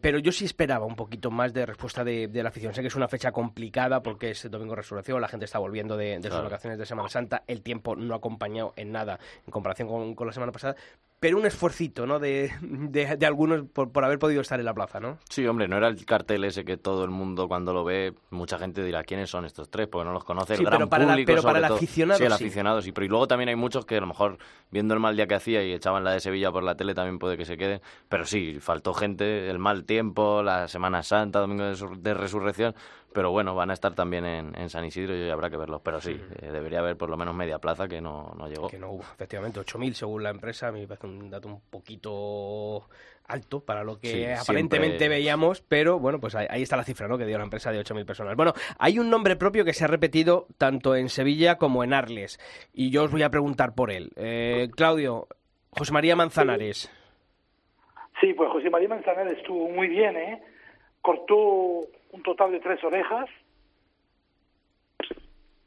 Pero 0.00 0.18
yo 0.18 0.32
sí 0.32 0.44
esperaba 0.44 0.84
un 0.84 0.94
poquito 0.94 1.30
más 1.30 1.52
de 1.54 1.64
respuesta 1.64 2.04
de, 2.04 2.28
la 2.34 2.50
afición. 2.50 2.74
Sé 2.74 2.82
que 2.82 2.88
es 2.88 2.94
una 2.94 3.08
fecha 3.08 3.32
complicada 3.32 4.02
porque 4.02 4.30
es 4.30 4.48
Domingo 4.50 4.76
Resurrección, 4.76 5.20
la 5.20 5.28
gente 5.28 5.46
está 5.46 5.58
volviendo 5.58 5.96
de, 5.96 6.20
sus 6.22 6.42
vacaciones 6.42 6.78
de 6.78 6.86
Semana 6.86 7.08
Santa, 7.08 7.42
el 7.46 7.62
tiempo 7.62 7.96
no 7.96 8.14
ha 8.14 8.18
acompañado 8.18 8.74
en 8.76 8.92
nada 8.92 9.18
en 9.46 9.50
comparación 9.50 10.14
con, 10.14 10.26
la 10.26 10.32
semana 10.32 10.52
pasada, 10.52 10.76
pero 11.22 11.38
un 11.38 11.46
esfuercito, 11.46 12.04
¿no? 12.04 12.18
De, 12.18 12.50
de, 12.60 13.26
algunos 13.26 13.62
por, 13.72 13.92
por, 13.92 14.04
haber 14.04 14.18
podido 14.18 14.40
estar 14.40 14.58
en 14.58 14.66
la 14.66 14.74
plaza, 14.74 14.98
¿no? 14.98 15.18
Sí, 15.30 15.46
hombre, 15.46 15.68
no 15.68 15.76
era 15.76 15.86
el 15.86 16.04
cartel 16.04 16.42
ese 16.42 16.64
que 16.64 16.76
todo 16.76 17.04
el 17.04 17.10
mundo 17.10 17.46
cuando 17.46 17.72
lo 17.72 17.84
ve, 17.84 18.12
mucha 18.30 18.58
gente 18.58 18.82
dirá 18.82 19.04
quiénes 19.04 19.30
son 19.30 19.44
estos 19.44 19.70
tres, 19.70 19.86
porque 19.86 20.04
no 20.04 20.12
los 20.12 20.24
conoce 20.24 20.54
el 20.54 20.64
gran 20.64 20.78
pero 20.78 20.88
para 20.88 21.06
público. 21.06 21.26
pero 21.30 21.42
para 21.44 21.58
el 21.60 21.64
aficionado 21.66 22.18
sí, 22.18 22.24
el 22.24 22.32
aficionado 22.32 22.82
sí. 22.82 22.90
Pero 22.90 23.04
y 23.04 23.08
luego 23.08 23.28
también 23.28 23.50
hay 23.50 23.54
muchos 23.54 23.86
que 23.86 23.98
a 23.98 24.00
lo 24.00 24.08
mejor 24.08 24.38
viendo 24.72 24.94
el 24.94 25.00
mal 25.00 25.14
día 25.14 25.28
que 25.28 25.36
hacía 25.36 25.62
y 25.62 25.72
echaban 25.72 26.02
la 26.02 26.10
de 26.10 26.18
Sevilla 26.18 26.50
por 26.50 26.64
la 26.64 26.74
tele 26.76 26.92
también 26.92 27.20
puede 27.20 27.36
que 27.36 27.44
se 27.44 27.56
queden. 27.56 27.80
Pero 28.08 28.26
sí, 28.26 28.58
faltó 28.58 28.92
gente, 28.92 29.48
el 29.48 29.60
mal 29.60 29.84
tiempo, 29.84 30.42
la 30.42 30.66
Semana 30.66 31.04
Santa, 31.04 31.38
Domingo 31.38 31.62
de, 31.62 32.14
Resurrección, 32.14 32.74
pero 33.12 33.30
bueno, 33.30 33.54
van 33.54 33.70
a 33.70 33.74
estar 33.74 33.94
también 33.94 34.24
en, 34.24 34.68
San 34.70 34.84
Isidro 34.84 35.16
y 35.16 35.30
habrá 35.30 35.50
que 35.50 35.56
verlos. 35.56 35.80
Pero 35.82 36.00
sí, 36.00 36.20
eh, 36.40 36.50
debería 36.50 36.80
haber 36.80 36.96
por 36.96 37.10
lo 37.10 37.16
menos 37.16 37.34
media 37.34 37.58
plaza 37.58 37.88
que 37.88 38.00
no, 38.00 38.32
no 38.36 38.48
llegó. 38.48 38.68
Que 38.68 38.78
no 38.78 38.90
hubo, 38.90 39.02
efectivamente, 39.02 39.60
8.000 39.60 39.92
según 39.92 40.22
la 40.22 40.30
empresa, 40.30 40.68
a 40.68 40.72
mí 40.72 40.80
me 40.80 40.88
parece 40.88 41.06
un 41.06 41.30
dato 41.30 41.48
un 41.48 41.60
poquito 41.60 42.88
alto 43.26 43.64
para 43.64 43.84
lo 43.84 43.98
que 43.98 44.34
aparentemente 44.34 45.08
veíamos, 45.08 45.62
pero 45.62 45.98
bueno, 45.98 46.20
pues 46.20 46.34
ahí, 46.34 46.62
está 46.62 46.76
la 46.76 46.84
cifra 46.84 47.08
¿no? 47.08 47.18
que 47.18 47.24
dio 47.24 47.38
la 47.38 47.44
empresa 47.44 47.72
de 47.72 47.80
8.000 47.80 48.04
personas. 48.04 48.36
Bueno, 48.36 48.52
hay 48.78 48.98
un 48.98 49.10
nombre 49.10 49.36
propio 49.36 49.64
que 49.64 49.72
se 49.72 49.84
ha 49.84 49.88
repetido 49.88 50.46
tanto 50.58 50.96
en 50.96 51.08
Sevilla 51.08 51.56
como 51.56 51.84
en 51.84 51.94
Arles, 51.94 52.38
y 52.72 52.90
yo 52.90 53.04
os 53.04 53.10
voy 53.10 53.22
a 53.22 53.30
preguntar 53.30 53.74
por 53.74 53.90
él. 53.90 54.10
Eh, 54.16 54.68
Claudio, 54.76 55.28
José 55.70 55.92
María 55.92 56.16
Manzanares. 56.16 56.90
Sí, 58.20 58.34
pues 58.34 58.50
José 58.50 58.70
María 58.70 58.88
Manzanares 58.88 59.38
estuvo 59.38 59.68
muy 59.68 59.88
bien, 59.88 60.16
¿eh? 60.16 60.42
Cortó 61.02 61.36
un 62.12 62.22
total 62.22 62.52
de 62.52 62.60
tres 62.60 62.82
orejas. 62.82 63.28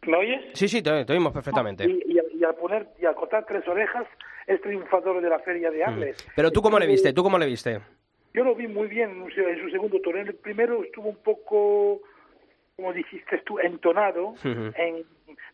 ¿Me 0.03 0.17
oyes? 0.17 0.41
Sí, 0.53 0.67
sí, 0.67 0.81
te, 0.81 0.91
oímos 1.11 1.33
perfectamente. 1.33 1.85
Y, 1.85 2.43
al 2.43 2.55
poner 2.55 2.87
y 2.99 3.05
al 3.05 3.15
cortar 3.15 3.45
tres 3.45 3.67
orejas 3.67 4.07
es 4.47 4.61
triunfador 4.61 5.21
de 5.21 5.29
la 5.29 5.39
feria 5.39 5.71
de 5.71 5.83
Arles. 5.83 6.27
Pero 6.35 6.51
tú 6.51 6.61
cómo 6.61 6.79
le 6.79 6.87
viste, 6.87 7.11
tú 7.13 7.23
cómo 7.23 7.37
le 7.37 7.45
viste. 7.45 7.79
Yo 8.33 8.43
lo 8.43 8.53
vi 8.55 8.67
muy 8.67 8.87
bien 8.87 9.23
en 9.23 9.59
su 9.61 9.69
segundo 9.69 9.99
torneo. 10.01 10.23
el 10.23 10.35
primero 10.35 10.83
estuvo 10.83 11.09
un 11.09 11.17
poco, 11.17 12.01
como 12.75 12.93
dijiste 12.93 13.39
tú, 13.39 13.59
entonado 13.59 14.35
en 14.43 15.05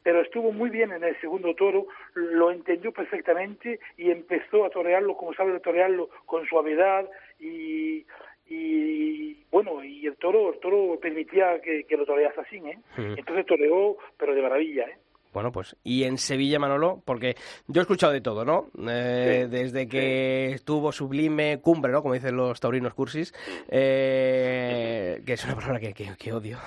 pero 0.03 0.21
estuvo 0.21 0.51
muy 0.51 0.69
bien 0.69 0.91
en 0.91 1.03
el 1.03 1.19
segundo 1.21 1.53
toro, 1.55 1.87
lo 2.15 2.51
entendió 2.51 2.91
perfectamente 2.91 3.79
y 3.97 4.09
empezó 4.09 4.65
a 4.65 4.69
torearlo 4.69 5.15
como 5.15 5.33
sabe 5.33 5.59
torearlo 5.59 6.09
con 6.25 6.45
suavidad 6.47 7.07
y, 7.39 8.05
y 8.51 9.37
bueno, 9.49 9.83
y 9.83 10.05
el 10.05 10.15
toro, 10.17 10.53
el 10.53 10.59
toro 10.59 10.99
permitía 10.99 11.61
que, 11.61 11.85
que 11.85 11.97
lo 11.97 12.05
toreas 12.05 12.37
así, 12.37 12.57
¿eh? 12.57 12.77
Entonces 12.97 13.45
toreó, 13.45 13.97
pero 14.17 14.35
de 14.35 14.41
maravilla, 14.41 14.83
¿eh? 14.83 14.97
Bueno, 15.33 15.51
pues, 15.51 15.77
y 15.83 16.03
en 16.03 16.17
Sevilla, 16.17 16.59
Manolo, 16.59 17.01
porque 17.05 17.35
yo 17.67 17.81
he 17.81 17.83
escuchado 17.83 18.11
de 18.11 18.21
todo, 18.21 18.43
¿no? 18.43 18.69
Eh, 18.87 19.47
desde 19.49 19.87
que 19.87 20.51
estuvo 20.51 20.91
sublime, 20.91 21.59
cumbre, 21.61 21.91
¿no? 21.91 22.01
Como 22.01 22.13
dicen 22.13 22.35
los 22.35 22.59
taurinos 22.59 22.93
cursis, 22.93 23.33
eh, 23.69 25.21
que 25.25 25.33
es 25.33 25.45
una 25.45 25.55
palabra 25.55 25.79
que, 25.79 25.93
que, 25.93 26.33
odio. 26.33 26.57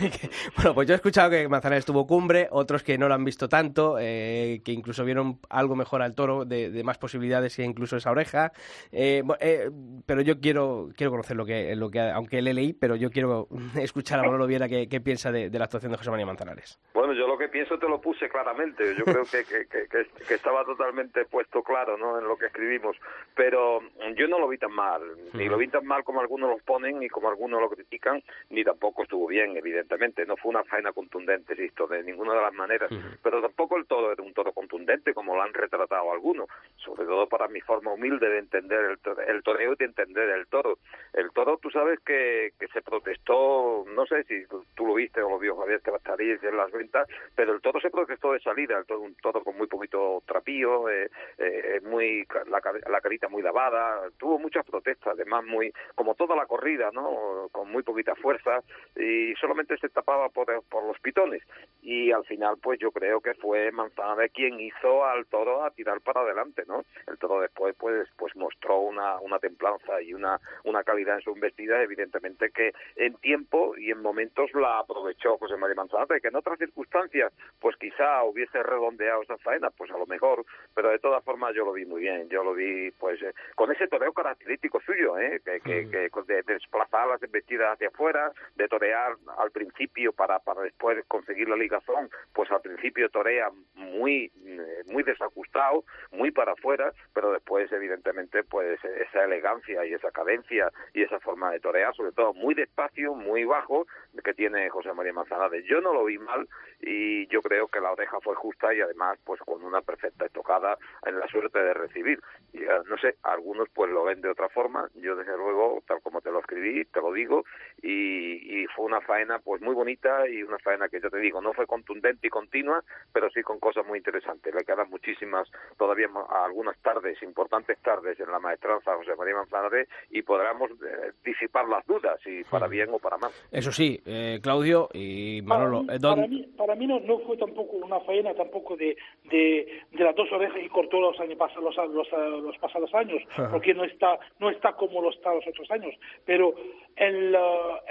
bueno, 0.56 0.74
pues 0.74 0.88
yo 0.88 0.94
he 0.94 0.96
escuchado 0.96 1.30
que 1.30 1.48
Manzanares 1.48 1.80
estuvo 1.80 2.06
cumbre, 2.06 2.48
otros 2.50 2.82
que 2.82 2.98
no 2.98 3.08
lo 3.08 3.14
han 3.14 3.24
visto 3.24 3.48
tanto, 3.48 3.96
eh, 3.98 4.60
que 4.64 4.72
incluso 4.72 5.04
vieron 5.04 5.38
algo 5.48 5.74
mejor 5.74 6.02
al 6.02 6.14
toro, 6.14 6.44
de, 6.44 6.82
más 6.84 6.98
posibilidades 6.98 7.56
que 7.56 7.64
incluso 7.64 7.96
esa 7.96 8.10
oreja. 8.10 8.52
pero 8.90 10.22
yo 10.22 10.40
quiero 10.40 10.90
quiero 10.96 11.10
conocer 11.10 11.36
lo 11.36 11.46
que, 11.46 11.74
lo 11.76 11.90
que, 11.90 12.00
aunque 12.00 12.42
le 12.42 12.54
leí, 12.54 12.72
pero 12.72 12.96
yo 12.96 13.10
quiero 13.10 13.48
escuchar 13.76 14.18
a 14.18 14.22
Manolo 14.22 14.46
Viera 14.46 14.68
qué, 14.68 14.88
qué 14.88 15.00
piensa 15.00 15.32
de, 15.32 15.50
de 15.50 15.58
la 15.58 15.64
actuación 15.64 15.92
de 15.92 15.98
José 15.98 16.10
María 16.10 16.26
Manzanares. 16.26 16.78
Bueno, 16.94 17.14
yo 17.14 17.26
lo 17.26 17.38
que 17.38 17.48
pienso 17.48 17.69
eso 17.70 17.78
te 17.78 17.88
lo 17.88 18.00
puse 18.00 18.28
claramente. 18.28 18.96
Yo 18.96 19.04
creo 19.04 19.22
que, 19.24 19.44
que, 19.44 20.34
estaba 20.34 20.64
totalmente 20.64 21.24
puesto 21.24 21.62
claro 21.62 21.96
¿no? 21.96 22.18
en 22.18 22.26
lo 22.26 22.36
que 22.36 22.46
escribimos. 22.46 22.96
Pero 23.34 23.80
yo 24.16 24.26
no 24.26 24.40
lo 24.40 24.48
vi 24.48 24.58
tan 24.58 24.72
mal. 24.72 25.02
Ni 25.34 25.48
lo 25.48 25.56
vi 25.56 25.68
tan 25.68 25.86
mal 25.86 26.02
como 26.02 26.20
algunos 26.20 26.50
lo 26.50 26.58
ponen, 26.58 26.98
ni 26.98 27.08
como 27.08 27.28
algunos 27.28 27.60
lo 27.60 27.70
critican, 27.70 28.22
ni 28.50 28.64
tampoco 28.64 29.04
estuvo 29.04 29.28
bien, 29.28 29.56
evidentemente. 29.56 30.26
No 30.26 30.36
fue 30.36 30.50
una 30.50 30.64
faena 30.64 30.92
contundente, 30.92 31.52
insisto, 31.52 31.86
de 31.86 32.02
ninguna 32.02 32.34
de 32.34 32.42
las 32.42 32.54
maneras. 32.54 32.90
Pero 33.22 33.40
tampoco 33.40 33.76
el 33.76 33.86
todo 33.86 34.10
era 34.10 34.22
un 34.22 34.34
todo 34.34 34.52
contundente, 34.52 35.14
como 35.14 35.36
lo 35.36 35.42
han 35.42 35.54
retratado 35.54 36.10
algunos. 36.10 36.48
Sobre 36.76 37.04
todo 37.04 37.28
para 37.28 37.46
mi 37.46 37.60
forma 37.60 37.92
humilde 37.92 38.28
de 38.28 38.38
entender 38.38 38.80
el, 38.80 38.98
el 39.28 39.42
toreo 39.44 39.74
y 39.74 39.76
de 39.76 39.84
entender 39.84 40.28
el 40.30 40.48
toro. 40.48 40.78
El 41.12 41.30
toro, 41.30 41.58
tú 41.58 41.70
sabes 41.70 42.00
que, 42.00 42.52
que 42.58 42.66
se 42.68 42.82
protestó, 42.82 43.84
no 43.94 44.06
sé 44.06 44.24
si 44.24 44.44
tú, 44.74 44.86
lo 44.86 44.94
viste 44.94 45.22
o 45.22 45.30
lo 45.30 45.38
vio 45.38 45.56
Javier, 45.56 45.80
que 45.80 45.90
ahí 45.90 46.38
en 46.42 46.56
las 46.56 46.70
ventas, 46.72 47.08
pero 47.34 47.54
el 47.54 47.59
todo 47.60 47.80
se 47.80 47.90
protestó 47.90 48.32
de 48.32 48.40
salida, 48.40 48.82
todo, 48.84 49.00
un 49.00 49.14
todo 49.16 49.42
con 49.42 49.56
muy 49.56 49.66
poquito 49.66 50.22
trapío, 50.26 50.88
eh, 50.88 51.10
eh, 51.38 51.80
muy 51.82 52.26
la, 52.48 52.60
la, 52.88 53.00
carita 53.00 53.28
muy 53.28 53.42
lavada, 53.42 54.08
tuvo 54.18 54.38
muchas 54.38 54.64
protestas, 54.66 55.14
además 55.14 55.44
muy 55.44 55.72
como 55.94 56.14
toda 56.14 56.36
la 56.36 56.46
corrida, 56.46 56.90
¿no? 56.92 57.48
Con 57.52 57.70
muy 57.70 57.82
poquita 57.82 58.14
fuerza 58.14 58.62
y 58.96 59.34
solamente 59.36 59.76
se 59.78 59.88
tapaba 59.88 60.28
por, 60.28 60.48
los 60.50 60.98
pitones 61.00 61.42
y 61.82 62.10
al 62.10 62.24
final 62.24 62.56
pues 62.60 62.78
yo 62.80 62.90
creo 62.90 63.20
que 63.20 63.34
fue 63.34 63.70
Manzanares 63.70 64.32
quien 64.32 64.58
hizo 64.60 65.04
al 65.04 65.26
toro 65.26 65.64
a 65.64 65.70
tirar 65.70 66.00
para 66.00 66.20
adelante, 66.20 66.64
¿no? 66.66 66.84
El 67.06 67.18
toro 67.18 67.40
después 67.40 67.74
pues 67.78 68.08
pues 68.16 68.34
mostró 68.36 68.80
una, 68.80 69.18
una 69.20 69.38
templanza 69.38 70.00
y 70.02 70.14
una, 70.14 70.38
una 70.64 70.82
calidad 70.82 71.16
en 71.16 71.22
su 71.22 71.30
embestida, 71.30 71.82
evidentemente 71.82 72.50
que 72.50 72.72
en 72.96 73.14
tiempo 73.16 73.76
y 73.76 73.90
en 73.90 74.02
momentos 74.02 74.50
la 74.54 74.78
aprovechó 74.80 75.38
José 75.38 75.56
María 75.56 75.76
Manzanares, 75.76 76.22
que 76.22 76.28
en 76.28 76.36
otras 76.36 76.58
circunstancias 76.58 77.32
pues 77.58 77.76
quizá 77.76 78.22
hubiese 78.24 78.62
redondeado 78.62 79.22
esa 79.22 79.36
faena, 79.38 79.70
pues 79.70 79.90
a 79.90 79.98
lo 79.98 80.06
mejor, 80.06 80.44
pero 80.74 80.90
de 80.90 80.98
todas 80.98 81.22
formas 81.24 81.54
yo 81.54 81.64
lo 81.64 81.72
vi 81.72 81.84
muy 81.84 82.02
bien, 82.02 82.28
yo 82.28 82.44
lo 82.44 82.54
vi 82.54 82.90
pues 82.92 83.20
eh, 83.22 83.32
con 83.54 83.70
ese 83.72 83.88
toreo 83.88 84.12
característico 84.12 84.80
suyo, 84.80 85.18
¿eh? 85.18 85.40
que, 85.44 85.60
que, 85.60 86.10
de, 86.26 86.42
desplazar 86.42 87.08
las 87.08 87.22
embestidas 87.22 87.74
hacia 87.74 87.88
afuera, 87.88 88.32
de 88.56 88.68
torear 88.68 89.16
al 89.38 89.50
principio 89.50 90.12
para, 90.12 90.38
para 90.38 90.62
después 90.62 91.04
conseguir 91.08 91.48
la 91.48 91.56
ligazón, 91.56 92.10
pues 92.32 92.50
al 92.50 92.60
principio 92.60 93.08
torea 93.08 93.50
muy 93.74 94.30
eh, 94.44 94.82
muy 94.86 95.02
desajustado, 95.02 95.84
muy 96.10 96.30
para 96.30 96.52
afuera, 96.52 96.92
pero 97.14 97.32
después 97.32 97.70
evidentemente 97.72 98.42
pues 98.44 98.78
esa 98.84 99.24
elegancia 99.24 99.84
y 99.84 99.94
esa 99.94 100.10
cadencia 100.10 100.70
y 100.94 101.02
esa 101.02 101.20
forma 101.20 101.50
de 101.52 101.60
torear, 101.60 101.94
sobre 101.94 102.12
todo 102.12 102.34
muy 102.34 102.54
despacio, 102.54 103.14
muy 103.14 103.44
bajo, 103.44 103.86
que 104.24 104.34
tiene 104.34 104.68
José 104.70 104.92
María 104.92 105.12
Manzanares. 105.12 105.64
Yo 105.66 105.80
no 105.80 105.92
lo 105.92 106.04
vi 106.04 106.18
mal 106.18 106.48
y 106.80 107.26
yo 107.28 107.39
creo 107.42 107.68
que 107.68 107.80
la 107.80 107.92
oreja 107.92 108.18
fue 108.20 108.34
justa 108.34 108.74
y 108.74 108.80
además 108.80 109.18
pues 109.24 109.40
con 109.40 109.62
una 109.64 109.82
perfecta 109.82 110.26
estocada 110.26 110.78
en 111.06 111.18
la 111.18 111.26
suerte 111.28 111.58
de 111.58 111.74
recibir. 111.74 112.20
Y, 112.52 112.62
eh, 112.62 112.68
no 112.88 112.96
sé, 112.98 113.16
algunos 113.22 113.68
pues 113.74 113.90
lo 113.90 114.04
ven 114.04 114.20
de 114.20 114.30
otra 114.30 114.48
forma, 114.48 114.88
yo 114.94 115.16
desde 115.16 115.36
luego, 115.36 115.82
tal 115.86 116.00
como 116.02 116.20
te 116.20 116.30
lo 116.30 116.40
escribí, 116.40 116.84
te 116.86 117.00
lo 117.00 117.12
digo, 117.12 117.44
y, 117.82 118.62
y 118.62 118.66
fue 118.68 118.86
una 118.86 119.00
faena 119.00 119.38
pues 119.38 119.62
muy 119.62 119.74
bonita 119.74 120.28
y 120.28 120.42
una 120.42 120.58
faena 120.58 120.88
que 120.88 121.00
yo 121.00 121.10
te 121.10 121.18
digo, 121.18 121.40
no 121.40 121.52
fue 121.52 121.66
contundente 121.66 122.26
y 122.26 122.30
continua, 122.30 122.82
pero 123.12 123.30
sí 123.30 123.42
con 123.42 123.58
cosas 123.58 123.86
muy 123.86 123.98
interesantes. 123.98 124.54
Le 124.54 124.64
quedan 124.64 124.90
muchísimas, 124.90 125.50
todavía 125.78 126.08
algunas 126.44 126.78
tardes, 126.78 127.22
importantes 127.22 127.78
tardes 127.82 128.18
en 128.20 128.30
la 128.30 128.38
maestranza 128.38 128.96
José 128.96 129.14
María 129.16 129.34
Manzanares 129.34 129.88
y 130.10 130.22
podremos 130.22 130.70
eh, 130.70 131.12
disipar 131.24 131.68
las 131.68 131.86
dudas, 131.86 132.20
y 132.26 132.44
para 132.44 132.66
bien 132.66 132.88
o 132.90 132.98
para 132.98 133.16
mal. 133.18 133.30
Eso 133.50 133.72
sí, 133.72 134.00
eh, 134.04 134.40
Claudio 134.42 134.88
y 134.92 135.40
Manolo. 135.44 135.84
Para 135.86 136.26
mí, 136.26 136.52
para 136.56 136.74
mí, 136.74 136.86
no, 136.86 137.00
no 137.00 137.18
fue 137.20 137.29
tampoco 137.36 137.76
una 137.76 138.00
faena 138.00 138.34
tampoco 138.34 138.76
de, 138.76 138.96
de, 139.24 139.82
de 139.90 140.04
las 140.04 140.14
dos 140.14 140.30
orejas 140.32 140.60
y 140.62 140.68
cortó 140.68 141.00
los 141.00 141.18
años 141.20 141.36
pasados 141.36 141.76
los, 141.90 142.08
los, 142.42 142.58
pasados 142.58 142.92
años 142.94 143.22
porque 143.50 143.74
no 143.74 143.84
está 143.84 144.18
no 144.38 144.50
está 144.50 144.72
como 144.72 145.02
lo 145.02 145.10
está 145.10 145.34
los 145.34 145.46
otros 145.46 145.70
años. 145.70 145.94
Pero 146.24 146.54
el, 146.96 147.36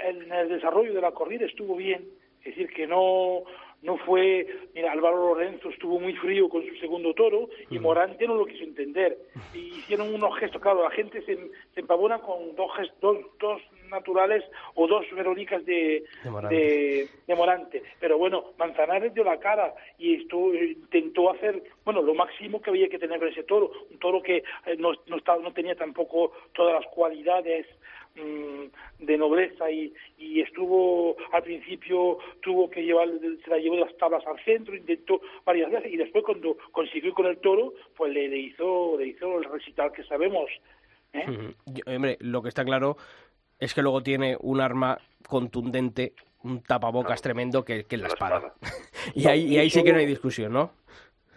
en 0.04 0.32
el 0.32 0.48
desarrollo 0.48 0.92
de 0.94 1.00
la 1.00 1.12
corrida 1.12 1.46
estuvo 1.46 1.76
bien 1.76 2.08
es 2.40 2.56
decir 2.56 2.68
que 2.68 2.86
no 2.86 3.44
no 3.82 3.96
fue, 3.98 4.46
mira, 4.74 4.92
Álvaro 4.92 5.34
Lorenzo 5.34 5.70
estuvo 5.70 5.98
muy 5.98 6.14
frío 6.14 6.48
con 6.48 6.62
su 6.66 6.74
segundo 6.76 7.14
toro 7.14 7.48
y 7.70 7.78
Morante 7.78 8.26
no 8.26 8.34
lo 8.34 8.44
quiso 8.44 8.64
entender. 8.64 9.16
Y 9.54 9.78
hicieron 9.78 10.12
unos 10.14 10.38
gestos, 10.38 10.60
claro, 10.60 10.82
la 10.82 10.90
gente 10.90 11.22
se, 11.22 11.36
se 11.74 11.80
empavona 11.80 12.18
con 12.18 12.54
dos, 12.56 12.70
dos, 13.00 13.18
dos 13.38 13.62
naturales 13.90 14.44
o 14.74 14.86
dos 14.86 15.04
Verónicas 15.12 15.64
de, 15.66 16.04
de, 16.24 17.34
Morante. 17.34 17.82
Pero 17.98 18.18
bueno, 18.18 18.52
Manzanares 18.58 19.14
dio 19.14 19.24
la 19.24 19.38
cara 19.38 19.74
y 19.98 20.22
esto 20.22 20.54
intentó 20.54 21.30
hacer, 21.30 21.62
bueno, 21.84 22.02
lo 22.02 22.14
máximo 22.14 22.60
que 22.60 22.70
había 22.70 22.88
que 22.88 22.98
tener 22.98 23.18
con 23.18 23.28
ese 23.28 23.42
toro. 23.42 23.70
Un 23.90 23.98
toro 23.98 24.22
que 24.22 24.38
eh, 24.66 24.76
no, 24.78 24.92
no, 25.06 25.16
estaba, 25.16 25.42
no 25.42 25.52
tenía 25.52 25.74
tampoco 25.74 26.32
todas 26.52 26.82
las 26.82 26.92
cualidades 26.92 27.66
mm, 28.16 29.04
de 29.04 29.18
nobleza 29.18 29.70
y, 29.70 29.92
y 30.18 30.40
estuvo 30.40 31.16
al 31.32 31.42
principio 31.42 32.18
tuvo 32.42 32.70
que 32.70 32.82
llevar 32.82 33.08
se 33.44 33.50
la 33.50 33.58
llevó 33.58 33.76
las 33.76 33.96
tablas 33.96 34.24
al 34.26 34.38
centro 34.44 34.76
intentó 34.76 35.20
varias 35.44 35.70
veces 35.70 35.92
y 35.92 35.96
después 35.96 36.24
cuando 36.24 36.56
consiguió 36.72 37.14
con 37.14 37.26
el 37.26 37.38
toro 37.38 37.72
pues 37.96 38.12
le, 38.12 38.28
le 38.28 38.38
hizo 38.38 38.96
le 38.98 39.08
hizo 39.08 39.38
el 39.38 39.44
recital 39.44 39.92
que 39.92 40.04
sabemos 40.04 40.50
¿eh? 41.12 41.54
hombre 41.86 42.18
lo 42.20 42.42
que 42.42 42.48
está 42.48 42.64
claro 42.64 42.96
es 43.60 43.74
que 43.74 43.82
luego 43.82 44.02
tiene 44.02 44.36
un 44.40 44.60
arma 44.60 44.98
contundente 45.28 46.14
un 46.42 46.62
tapabocas 46.62 47.20
tremendo 47.20 47.64
que, 47.64 47.84
que 47.84 47.96
es 47.96 48.02
la 48.02 48.08
espada, 48.08 48.54
y 49.14 49.28
ahí 49.28 49.44
y 49.54 49.58
ahí 49.58 49.70
sí 49.70 49.84
que 49.84 49.92
no 49.92 49.98
hay 49.98 50.06
discusión 50.06 50.52
no 50.52 50.72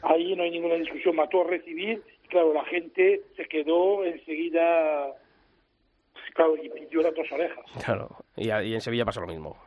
ahí 0.01 0.36
no 0.36 0.43
hay 0.43 0.51
ninguna 0.51 0.76
discusión. 0.76 1.15
Mató 1.15 1.41
a 1.41 1.45
recibir 1.45 2.01
claro 2.30 2.53
la 2.53 2.65
gente 2.65 3.21
se 3.36 3.45
quedó 3.45 4.03
enseguida 4.03 5.13
claro, 6.34 6.55
y 6.57 6.69
pidió 6.69 7.01
las 7.01 7.15
dos 7.15 7.32
orejas. 7.32 7.65
Claro, 7.84 8.09
y 8.36 8.49
en 8.49 8.82
Sevilla 8.82 9.05
pasa 9.05 9.21
lo 9.21 9.28
mismo. 9.28 9.57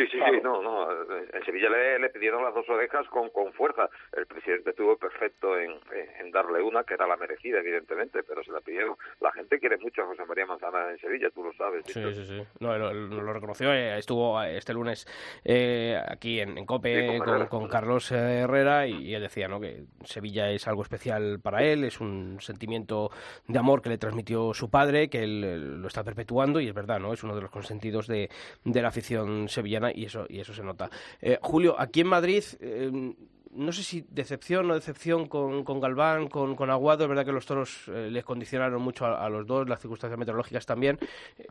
Sí, 0.00 0.06
sí, 0.12 0.18
sí, 0.24 0.40
no, 0.42 0.62
no. 0.62 0.90
En 1.32 1.44
Sevilla 1.44 1.68
le, 1.68 1.98
le 1.98 2.08
pidieron 2.10 2.42
las 2.42 2.54
dos 2.54 2.68
orejas 2.68 3.06
con, 3.08 3.28
con 3.30 3.52
fuerza. 3.52 3.88
El 4.16 4.26
presidente 4.26 4.70
estuvo 4.70 4.96
perfecto 4.96 5.58
en, 5.58 5.72
en- 6.18 6.30
darle 6.30 6.62
una, 6.62 6.84
que 6.84 6.94
era 6.94 7.06
la 7.08 7.16
merecida, 7.16 7.58
evidentemente, 7.58 8.22
pero 8.22 8.42
se 8.44 8.52
la 8.52 8.60
pidieron. 8.60 8.94
La 9.20 9.32
gente 9.32 9.58
quiere 9.58 9.76
mucho 9.78 10.02
a 10.02 10.06
José 10.06 10.24
María 10.26 10.46
Manzana 10.46 10.90
en 10.92 10.98
Sevilla, 10.98 11.28
tú 11.34 11.42
lo 11.42 11.52
sabes. 11.54 11.84
Sí, 11.86 12.00
sí, 12.14 12.24
sí. 12.24 12.42
No, 12.60 12.78
lo, 12.78 12.92
lo- 12.94 13.22
lo 13.22 13.32
reconoció. 13.32 13.72
eh, 13.72 13.98
estuvo 13.98 14.40
eh, 14.42 14.56
este 14.56 14.72
lunes 14.72 15.06
eh, 15.44 16.00
aquí 16.08 16.40
en, 16.40 16.56
en 16.56 16.64
COPE 16.66 17.00
Sí, 17.00 17.06
con 17.08 17.18
con, 17.18 17.28
Herrera. 17.28 17.48
con 17.48 17.68
Carlos 17.68 18.12
eh, 18.12 18.40
Herrera 18.42 18.86
y, 18.86 19.08
y 19.08 19.14
él 19.14 19.22
decía 19.22 19.48
¿no? 19.48 19.60
que 19.60 19.82
Sevilla 20.04 20.50
es 20.50 20.66
algo 20.68 20.82
especial 20.82 21.40
para 21.42 21.64
él, 21.64 21.84
es 21.84 22.00
un 22.00 22.38
sentimiento 22.40 23.10
de 23.48 23.58
amor 23.58 23.82
que 23.82 23.88
le 23.88 23.98
transmitió 23.98 24.54
su 24.54 24.70
padre, 24.70 25.10
que 25.10 25.24
él 25.24 25.42
eh, 25.44 25.56
lo 25.58 25.88
está 25.88 26.04
perpetuando 26.04 26.60
y 26.60 26.68
es 26.68 26.74
verdad, 26.74 27.00
¿no? 27.00 27.12
Es 27.12 27.22
uno 27.24 27.34
de 27.34 27.42
los 27.42 27.50
consentidos 27.50 28.06
de, 28.06 28.30
de 28.64 28.82
la 28.82 28.88
afición 28.88 29.48
sevillana 29.48 29.89
y 29.94 30.04
eso, 30.04 30.26
y 30.28 30.40
eso 30.40 30.52
se 30.54 30.62
nota. 30.62 30.88
Eh, 31.20 31.38
Julio, 31.42 31.74
aquí 31.78 32.00
en 32.00 32.06
Madrid... 32.08 32.42
eh, 32.60 33.14
no 33.52 33.72
sé 33.72 33.82
si 33.82 34.06
decepción 34.08 34.66
o 34.66 34.68
no 34.68 34.74
decepción 34.74 35.26
con, 35.26 35.64
con 35.64 35.80
Galván, 35.80 36.28
con, 36.28 36.54
con 36.54 36.70
Aguado. 36.70 37.02
Es 37.02 37.08
verdad 37.08 37.24
que 37.24 37.32
los 37.32 37.44
toros 37.44 37.88
eh, 37.88 38.08
les 38.08 38.24
condicionaron 38.24 38.80
mucho 38.80 39.04
a, 39.06 39.24
a 39.24 39.28
los 39.28 39.44
dos, 39.44 39.68
las 39.68 39.80
circunstancias 39.80 40.16
meteorológicas 40.16 40.64
también. 40.64 40.96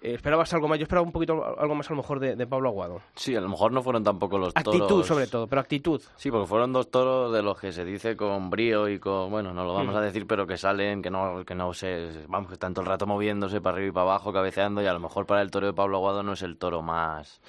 Eh, 0.02 0.14
¿Esperabas 0.14 0.54
algo 0.54 0.70
más? 0.70 0.80
Yo 0.80 0.84
esperaba 0.84 1.06
un 1.06 1.12
poquito 1.12 1.44
algo 1.60 1.76
más 1.76 1.88
a 1.90 1.94
lo 1.94 1.98
mejor 1.98 2.22
de, 2.22 2.38
de 2.38 2.48
Pablo 2.48 2.70
Aguado. 2.70 3.02
Sí, 3.16 3.36
a 3.36 3.42
lo 3.42 3.50
mejor 3.50 3.74
no 3.74 3.84
fueron 3.84 4.02
tampoco 4.02 4.38
los 4.38 4.54
toros. 4.54 4.76
Actitud, 4.82 5.04
sobre 5.04 5.28
todo, 5.28 5.46
pero 5.48 5.60
actitud. 5.60 6.02
Sí, 6.16 6.32
porque 6.32 6.48
fueron 6.48 6.72
dos 6.72 6.90
toros 6.90 7.34
de 7.34 7.44
los 7.44 7.60
que 7.60 7.74
se 7.74 7.84
dice 7.84 8.16
con 8.16 8.50
brío 8.50 8.88
y 8.88 8.98
con, 8.98 9.30
bueno, 9.30 9.54
no 9.54 9.66
lo 9.66 9.74
vamos 9.74 9.94
Mm. 9.94 9.98
a 9.98 10.02
decir, 10.02 10.26
pero 10.26 10.48
que 10.48 10.56
salen, 10.56 11.02
que 11.02 11.10
no, 11.12 11.44
que 11.46 11.54
no 11.54 11.74
sé, 11.74 12.12
vamos, 12.30 12.48
que 12.48 12.54
están 12.54 12.74
todo 12.74 12.84
el 12.84 12.88
rato 12.88 13.08
moviéndose 13.08 13.60
para 13.60 13.76
arriba 13.76 13.90
y 13.90 13.92
para 13.92 14.04
abajo, 14.04 14.32
cabeceando, 14.32 14.82
y 14.82 14.86
a 14.86 14.94
lo 14.94 15.02
mejor 15.02 15.26
para 15.26 15.42
el 15.42 15.52
toro 15.52 15.68
de 15.68 15.74
Pablo 15.74 15.98
Aguado 15.98 16.24
no 16.24 16.32
es 16.32 16.44
el 16.44 16.58
toro 16.58 16.82
más, 16.82 17.42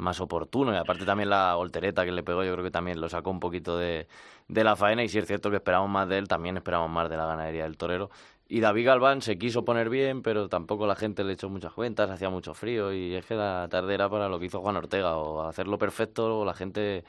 más 0.00 0.20
oportuno. 0.20 0.72
Y 0.72 0.76
aparte 0.76 1.04
también 1.04 1.30
la 1.30 1.54
voltereta 1.54 2.04
que 2.04 2.12
le 2.12 2.22
pegó, 2.22 2.42
yo 2.44 2.52
creo 2.52 2.64
que 2.64 2.70
también 2.70 3.00
lo 3.00 3.08
sacó 3.08 3.30
un 3.30 3.40
poquito 3.40 3.78
de, 3.78 4.08
de 4.48 4.64
la 4.64 4.76
faena, 4.76 5.04
y 5.04 5.08
si 5.08 5.18
es 5.18 5.26
cierto 5.26 5.50
que 5.50 5.56
esperamos 5.56 5.88
más 5.88 6.08
de 6.08 6.18
él, 6.18 6.28
también 6.28 6.56
esperamos 6.56 6.90
más 6.90 7.08
de 7.08 7.16
la 7.16 7.26
ganadería 7.26 7.64
del 7.64 7.76
torero. 7.76 8.10
Y 8.48 8.58
David 8.58 8.86
Galván 8.86 9.22
se 9.22 9.38
quiso 9.38 9.64
poner 9.64 9.88
bien, 9.88 10.22
pero 10.22 10.48
tampoco 10.48 10.84
la 10.84 10.96
gente 10.96 11.22
le 11.22 11.34
echó 11.34 11.48
muchas 11.48 11.72
cuentas, 11.72 12.10
hacía 12.10 12.30
mucho 12.30 12.52
frío, 12.52 12.92
y 12.92 13.14
es 13.14 13.24
que 13.24 13.36
la 13.36 13.68
tarde 13.70 13.94
era 13.94 14.08
para 14.08 14.28
lo 14.28 14.40
que 14.40 14.46
hizo 14.46 14.60
Juan 14.60 14.76
Ortega, 14.76 15.16
o 15.16 15.42
hacerlo 15.42 15.78
perfecto, 15.78 16.40
o 16.40 16.44
la 16.44 16.54
gente 16.54 17.04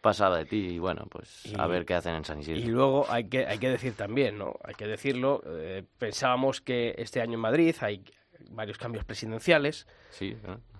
pasaba 0.00 0.38
de 0.38 0.46
ti, 0.46 0.68
y 0.68 0.78
bueno, 0.78 1.06
pues 1.10 1.52
a 1.58 1.66
ver 1.66 1.84
qué 1.84 1.94
hacen 1.94 2.14
en 2.14 2.24
San 2.24 2.38
Isidro. 2.38 2.60
Y 2.60 2.66
luego 2.66 3.06
hay 3.10 3.28
que, 3.28 3.44
hay 3.44 3.58
que 3.58 3.68
decir 3.68 3.94
también, 3.94 4.38
¿no? 4.38 4.54
Hay 4.64 4.74
que 4.74 4.86
decirlo, 4.86 5.42
eh, 5.46 5.84
pensábamos 5.98 6.60
que 6.62 6.94
este 6.96 7.20
año 7.20 7.34
en 7.34 7.40
Madrid 7.40 7.74
hay 7.80 8.02
varios 8.50 8.78
cambios 8.78 9.04
presidenciales. 9.04 9.86
Sí. 10.10 10.36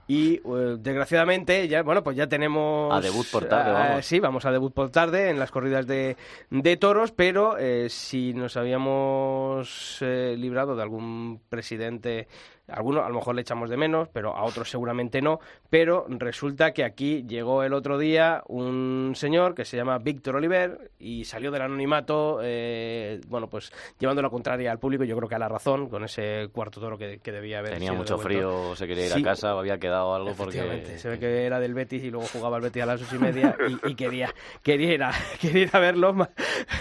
Y 0.08 0.34
eh, 0.36 0.76
desgraciadamente 0.78 1.66
ya 1.66 1.82
bueno 1.82 2.04
pues 2.04 2.16
ya 2.16 2.28
tenemos 2.28 2.94
A 2.94 3.00
debut 3.00 3.26
por 3.28 3.46
tarde, 3.46 3.70
eh, 3.70 3.74
vamos. 3.74 4.06
sí 4.06 4.20
vamos 4.20 4.44
a 4.44 4.52
debut 4.52 4.72
por 4.72 4.90
tarde 4.90 5.30
en 5.30 5.38
las 5.38 5.50
corridas 5.50 5.86
de, 5.86 6.16
de 6.50 6.76
toros 6.76 7.10
pero 7.10 7.58
eh, 7.58 7.88
si 7.90 8.32
nos 8.32 8.56
habíamos 8.56 9.98
eh, 10.02 10.36
librado 10.38 10.76
de 10.76 10.82
algún 10.82 11.40
presidente 11.48 12.28
alguno 12.68 13.04
a 13.04 13.08
lo 13.08 13.14
mejor 13.16 13.34
le 13.34 13.42
echamos 13.42 13.70
de 13.70 13.76
menos 13.76 14.08
pero 14.12 14.34
a 14.36 14.42
otros 14.44 14.70
seguramente 14.70 15.20
no 15.22 15.40
pero 15.70 16.06
resulta 16.08 16.72
que 16.72 16.84
aquí 16.84 17.24
llegó 17.28 17.62
el 17.62 17.72
otro 17.72 17.98
día 17.98 18.42
un 18.48 19.12
señor 19.14 19.54
que 19.54 19.64
se 19.64 19.76
llama 19.76 19.98
Víctor 19.98 20.36
Oliver 20.36 20.90
y 20.98 21.24
salió 21.24 21.50
del 21.50 21.62
anonimato 21.62 22.40
eh, 22.42 23.20
bueno 23.28 23.48
pues 23.48 23.72
llevando 23.98 24.22
la 24.22 24.30
contraria 24.30 24.72
al 24.72 24.78
público 24.78 25.04
yo 25.04 25.16
creo 25.16 25.28
que 25.28 25.34
a 25.36 25.38
la 25.38 25.48
razón 25.48 25.88
con 25.88 26.04
ese 26.04 26.48
cuarto 26.52 26.80
toro 26.80 26.98
que, 26.98 27.18
que 27.18 27.32
debía 27.32 27.58
haber 27.60 27.74
Tenía 27.74 27.90
sido 27.90 27.98
mucho 27.98 28.18
frío, 28.18 28.74
se 28.76 28.86
quería 28.86 29.06
ir 29.06 29.12
Sí. 29.12 29.20
a 29.20 29.24
casa, 29.24 29.50
había 29.52 29.78
quedado 29.78 30.14
algo 30.14 30.32
porque... 30.36 30.96
Se 30.98 31.08
ve 31.08 31.18
que 31.18 31.44
era 31.46 31.60
del 31.60 31.74
Betis 31.74 32.02
y 32.02 32.10
luego 32.10 32.26
jugaba 32.32 32.56
al 32.56 32.62
Betis 32.62 32.82
a 32.82 32.86
las 32.86 33.02
ocho 33.02 33.16
y 33.16 33.18
media 33.18 33.56
y, 33.84 33.90
y 33.92 33.94
quería, 33.94 34.34
quería, 34.62 34.94
ir 34.94 35.02
a, 35.02 35.12
quería 35.40 35.62
ir 35.62 35.70
a 35.72 35.78
verlo. 35.78 36.12
Ma- 36.12 36.28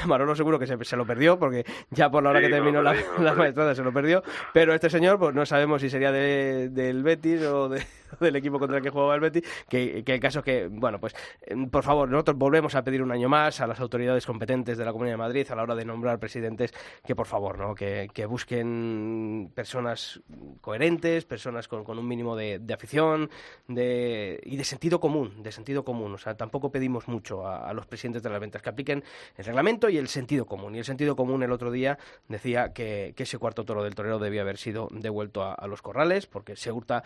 Manolo 0.05 0.35
seguro 0.35 0.57
que 0.59 0.67
se, 0.67 0.83
se 0.83 0.95
lo 0.97 1.05
perdió 1.05 1.37
porque 1.37 1.65
ya 1.91 2.09
por 2.09 2.23
la 2.23 2.29
hora 2.31 2.39
Sí, 2.39 2.45
que 2.47 2.51
terminó 2.51 2.81
la, 2.81 2.91
perdí, 2.91 3.05
me 3.17 3.17
lo 3.19 3.23
la 3.23 3.33
maestrada 3.33 3.75
se 3.75 3.83
lo 3.83 3.93
perdió. 3.93 4.23
Pero 4.53 4.73
este 4.73 4.89
señor, 4.89 5.19
pues 5.19 5.35
no 5.35 5.45
sabemos 5.45 5.74
si 5.79 5.89
sería 5.89 6.11
de- 6.11 6.69
del 6.69 7.03
Betis 7.03 7.41
o 7.43 7.69
de- 7.69 7.85
del 8.19 8.35
equipo 8.35 8.59
contra 8.59 8.77
el 8.77 8.83
que 8.83 8.89
jugaba 8.89 9.15
el 9.15 9.21
Betis. 9.21 9.43
Que, 9.69 10.03
que 10.03 10.13
el 10.13 10.19
caso 10.19 10.43
que, 10.43 10.67
bueno, 10.67 10.99
pues 10.99 11.15
eh, 11.41 11.55
por 11.69 11.83
favor, 11.83 12.09
nosotros 12.09 12.37
volvemos 12.37 12.75
a 12.75 12.83
pedir 12.83 13.01
un 13.01 13.11
año 13.11 13.29
más 13.29 13.61
a 13.61 13.67
las 13.67 13.79
autoridades 13.79 14.25
competentes 14.25 14.77
de 14.77 14.85
la 14.85 14.91
Comunidad 14.91 15.13
de 15.13 15.17
Madrid 15.17 15.47
a 15.49 15.55
la 15.55 15.63
hora 15.63 15.75
de 15.75 15.85
nombrar 15.85 16.19
presidentes 16.19 16.73
que 17.05 17.15
por 17.15 17.27
favor, 17.27 17.57
¿no? 17.57 17.75
que, 17.75 18.09
que 18.13 18.25
busquen 18.25 19.51
personas 19.53 20.21
coherentes, 20.61 21.25
personas 21.25 21.67
con, 21.67 21.85
un 21.87 22.07
mínimo 22.07 22.35
de, 22.35 22.61
afición 22.73 23.29
de, 23.67 24.39
y 24.43 24.57
de 24.57 24.63
sentido 24.63 24.99
común, 24.99 25.43
de 25.43 25.51
sentido 25.51 25.83
común. 25.83 26.13
O 26.13 26.17
sea, 26.17 26.35
tampoco 26.35 26.71
pedimos 26.71 27.07
mucho 27.07 27.47
a, 27.47 27.73
los 27.73 27.85
presidentes 27.85 28.23
de 28.23 28.29
las 28.29 28.39
ventas 28.39 28.61
que 28.61 28.69
apliquen 28.69 29.03
el 29.37 29.45
reglamento 29.45 29.89
y 29.89 29.97
el 29.97 30.07
sentido 30.07 30.45
común. 30.45 30.75
Y 30.75 30.79
el 30.79 30.85
sentido 30.85 31.15
común 31.15 31.43
el 31.43 31.51
otro 31.51 31.71
día 31.71 31.97
decía 32.27 32.73
que, 32.73 33.13
ese 33.25 33.39
cuarto 33.39 33.65
toro 33.65 33.83
del 33.83 33.95
torero 33.95 34.19
debía 34.19 34.41
haber 34.41 34.57
sido 34.57 34.87
devuelto 34.91 35.41
a, 35.41 35.53
a 35.53 35.65
los 35.65 35.81
corrales 35.81 36.27
porque 36.27 36.55
se 36.55 36.71
hurta 36.71 37.03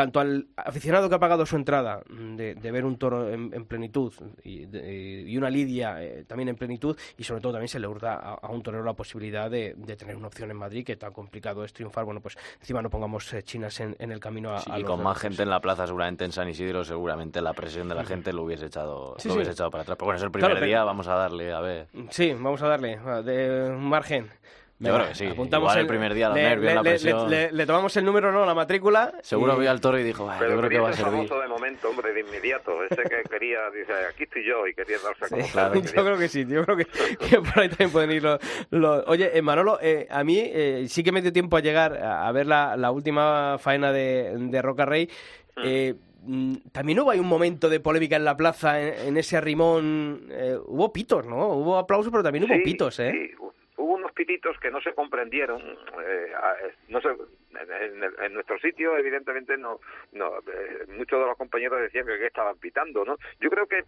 tanto 0.00 0.18
al 0.20 0.46
aficionado 0.56 1.08
que 1.10 1.14
ha 1.14 1.18
pagado 1.18 1.44
su 1.44 1.56
entrada 1.56 2.00
mm, 2.08 2.36
de, 2.36 2.54
de 2.54 2.70
ver 2.72 2.84
un 2.86 2.96
toro 2.96 3.28
en, 3.28 3.52
en 3.52 3.66
plenitud 3.66 4.12
y, 4.42 4.64
de- 4.64 5.24
y 5.26 5.36
una 5.36 5.50
lidia 5.50 6.02
eh, 6.02 6.24
también 6.26 6.48
en 6.48 6.56
plenitud 6.56 6.96
y 7.18 7.24
sobre 7.24 7.42
todo 7.42 7.52
también 7.52 7.68
se 7.68 7.78
le 7.78 7.86
hurta 7.86 8.14
a, 8.14 8.34
a 8.34 8.48
un 8.50 8.62
torero 8.62 8.82
la 8.82 8.94
posibilidad 8.94 9.50
de, 9.50 9.74
de 9.76 9.96
tener 9.96 10.16
una 10.16 10.28
opción 10.28 10.50
en 10.50 10.56
Madrid 10.56 10.86
que 10.86 10.96
tan 10.96 11.12
complicado 11.12 11.64
es 11.64 11.72
triunfar 11.74 12.04
bueno 12.06 12.20
pues 12.22 12.38
encima 12.60 12.80
no 12.80 12.88
pongamos 12.88 13.30
eh, 13.34 13.42
chinas 13.42 13.78
en, 13.80 13.94
en 13.98 14.10
el 14.10 14.20
camino 14.20 14.54
a, 14.54 14.60
Sí, 14.60 14.70
a 14.72 14.78
y 14.78 14.82
los 14.82 14.90
con 14.90 15.02
más 15.02 15.18
gente 15.18 15.42
en 15.42 15.50
la 15.50 15.60
plaza, 15.60 15.86
seguramente 15.86 16.24
en 16.24 16.32
San 16.32 16.48
Isidro, 16.48 16.82
seguramente 16.84 17.42
la 17.42 17.52
presión 17.52 17.88
de 17.88 17.94
la 17.94 18.04
gente 18.04 18.32
lo 18.32 18.44
hubiese 18.44 18.66
echado, 18.66 19.14
Sí, 19.18 19.28
lo 19.28 19.34
hubiese 19.34 19.52
echado 19.52 19.70
para 19.70 19.82
atrás. 19.82 19.96
Pero 19.98 20.06
bueno, 20.06 20.16
es 20.16 20.22
el 20.24 20.30
primer 20.30 20.48
Claro, 20.50 20.60
pero- 20.60 20.66
día, 20.66 20.84
vamos 20.84 21.06
a 21.08 21.14
darle, 21.14 21.52
a 21.52 21.60
ver. 21.60 21.88
Sí, 22.10 22.32
vamos 22.32 22.62
a 22.62 22.68
darle 22.68 22.98
de 23.24 23.70
un 23.70 23.84
margen. 23.88 24.28
Yo 24.82 24.94
creo 24.94 25.08
que 25.08 25.14
sí. 25.14 25.24
Igual 25.26 25.78
el 25.78 25.86
primer 25.86 26.14
día, 26.14 26.28
los 26.28 26.36
nervios, 26.38 26.74
la 26.74 26.82
le- 26.82 26.90
presión. 26.90 27.28
le- 27.30 27.52
le 27.52 27.66
tomamos 27.66 27.94
el 27.98 28.04
número, 28.06 28.32
¿no? 28.32 28.46
La 28.46 28.54
matrícula. 28.54 29.12
Seguro 29.22 29.56
y- 29.56 29.60
vio 29.60 29.70
al 29.70 29.78
toro 29.80 29.98
y 29.98 30.02
dijo, 30.02 30.24
"Bah, 30.24 30.36
Pero 30.38 30.52
yo 30.52 30.56
creo 30.58 30.70
que 30.70 30.78
va 30.78 30.88
a 30.88 30.92
ser 30.94 31.04
servir. 31.04 31.28
famoso 31.28 31.40
de 31.42 31.48
momento, 31.48 31.90
hombre, 31.90 32.12
de 32.14 32.20
inmediato. 32.20 32.82
Ese 32.84 33.02
que 33.02 33.22
quería, 33.28 33.58
dice, 33.76 33.92
aquí 34.10 34.22
estoy 34.22 34.42
yo, 34.46 34.66
y 34.66 34.72
quería 34.74 34.96
darse 35.04 35.24
a 35.26 35.28
conocer. 35.28 35.52
claro. 35.52 35.74
Yo 36.00 36.04
creo 36.04 36.16
que 36.18 36.28
sí, 36.28 36.46
yo 36.48 36.64
creo 36.64 36.76
que, 36.78 36.86
que 37.30 37.40
por 37.42 37.58
ahí 37.60 37.68
también 37.68 37.90
pueden 37.90 38.10
ir 38.12 38.22
los... 38.22 38.40
los- 38.70 39.04
Oye, 39.06 39.36
eh, 39.36 39.42
Manolo, 39.42 39.78
eh, 39.82 40.06
a 40.10 40.24
mí 40.24 40.38
eh, 40.42 40.86
sí 40.88 41.04
que 41.04 41.12
me 41.12 41.20
dio 41.20 41.30
tiempo 41.32 41.58
a 41.58 41.60
llegar 41.60 41.98
a, 41.98 42.26
a 42.26 42.32
ver 42.32 42.46
la, 42.46 42.74
la 42.78 42.90
última 42.90 43.58
faena 43.58 43.92
de, 43.92 44.32
de 44.34 44.62
Roca 44.62 44.86
Rey. 44.86 45.10
Hmm. 45.56 45.62
Eh, 45.62 45.94
mm, 46.22 46.54
también 46.72 47.00
hubo 47.00 47.10
ahí 47.10 47.18
un 47.20 47.26
momento 47.28 47.68
de 47.68 47.80
polémica 47.80 48.16
en 48.16 48.24
la 48.24 48.34
plaza, 48.34 48.80
en, 48.80 49.08
en 49.08 49.16
ese 49.18 49.36
arrimón. 49.36 50.26
eh, 50.30 50.56
hubo 50.64 50.90
pitos, 50.90 51.26
¿no? 51.26 51.48
Hubo 51.48 51.76
aplausos, 51.76 52.10
pero 52.10 52.22
también 52.22 52.44
hubo 52.44 52.54
Sí, 52.54 52.60
pitos, 52.64 52.98
¿eh? 53.00 53.12
sí. 53.12 53.34
Pititos 54.20 54.58
que 54.58 54.70
no 54.70 54.82
se 54.82 54.92
comprendieron. 54.92 55.62
eh, 55.62 56.32
eh, 56.66 56.74
no 56.88 57.00
sé, 57.00 57.08
en, 57.58 58.32
nuestro 58.34 58.58
sitio, 58.58 58.96
evidentemente, 58.96 59.56
no. 59.56 59.80
no 60.12 60.38
eh, 60.38 60.84
muchos 60.88 61.18
de 61.20 61.26
los 61.26 61.36
compañeros 61.36 61.80
decían 61.80 62.06
que, 62.06 62.18
que 62.18 62.26
estaban 62.26 62.58
pitando, 62.58 63.04
¿no? 63.04 63.16
Yo 63.40 63.50
creo 63.50 63.66
que 63.66 63.84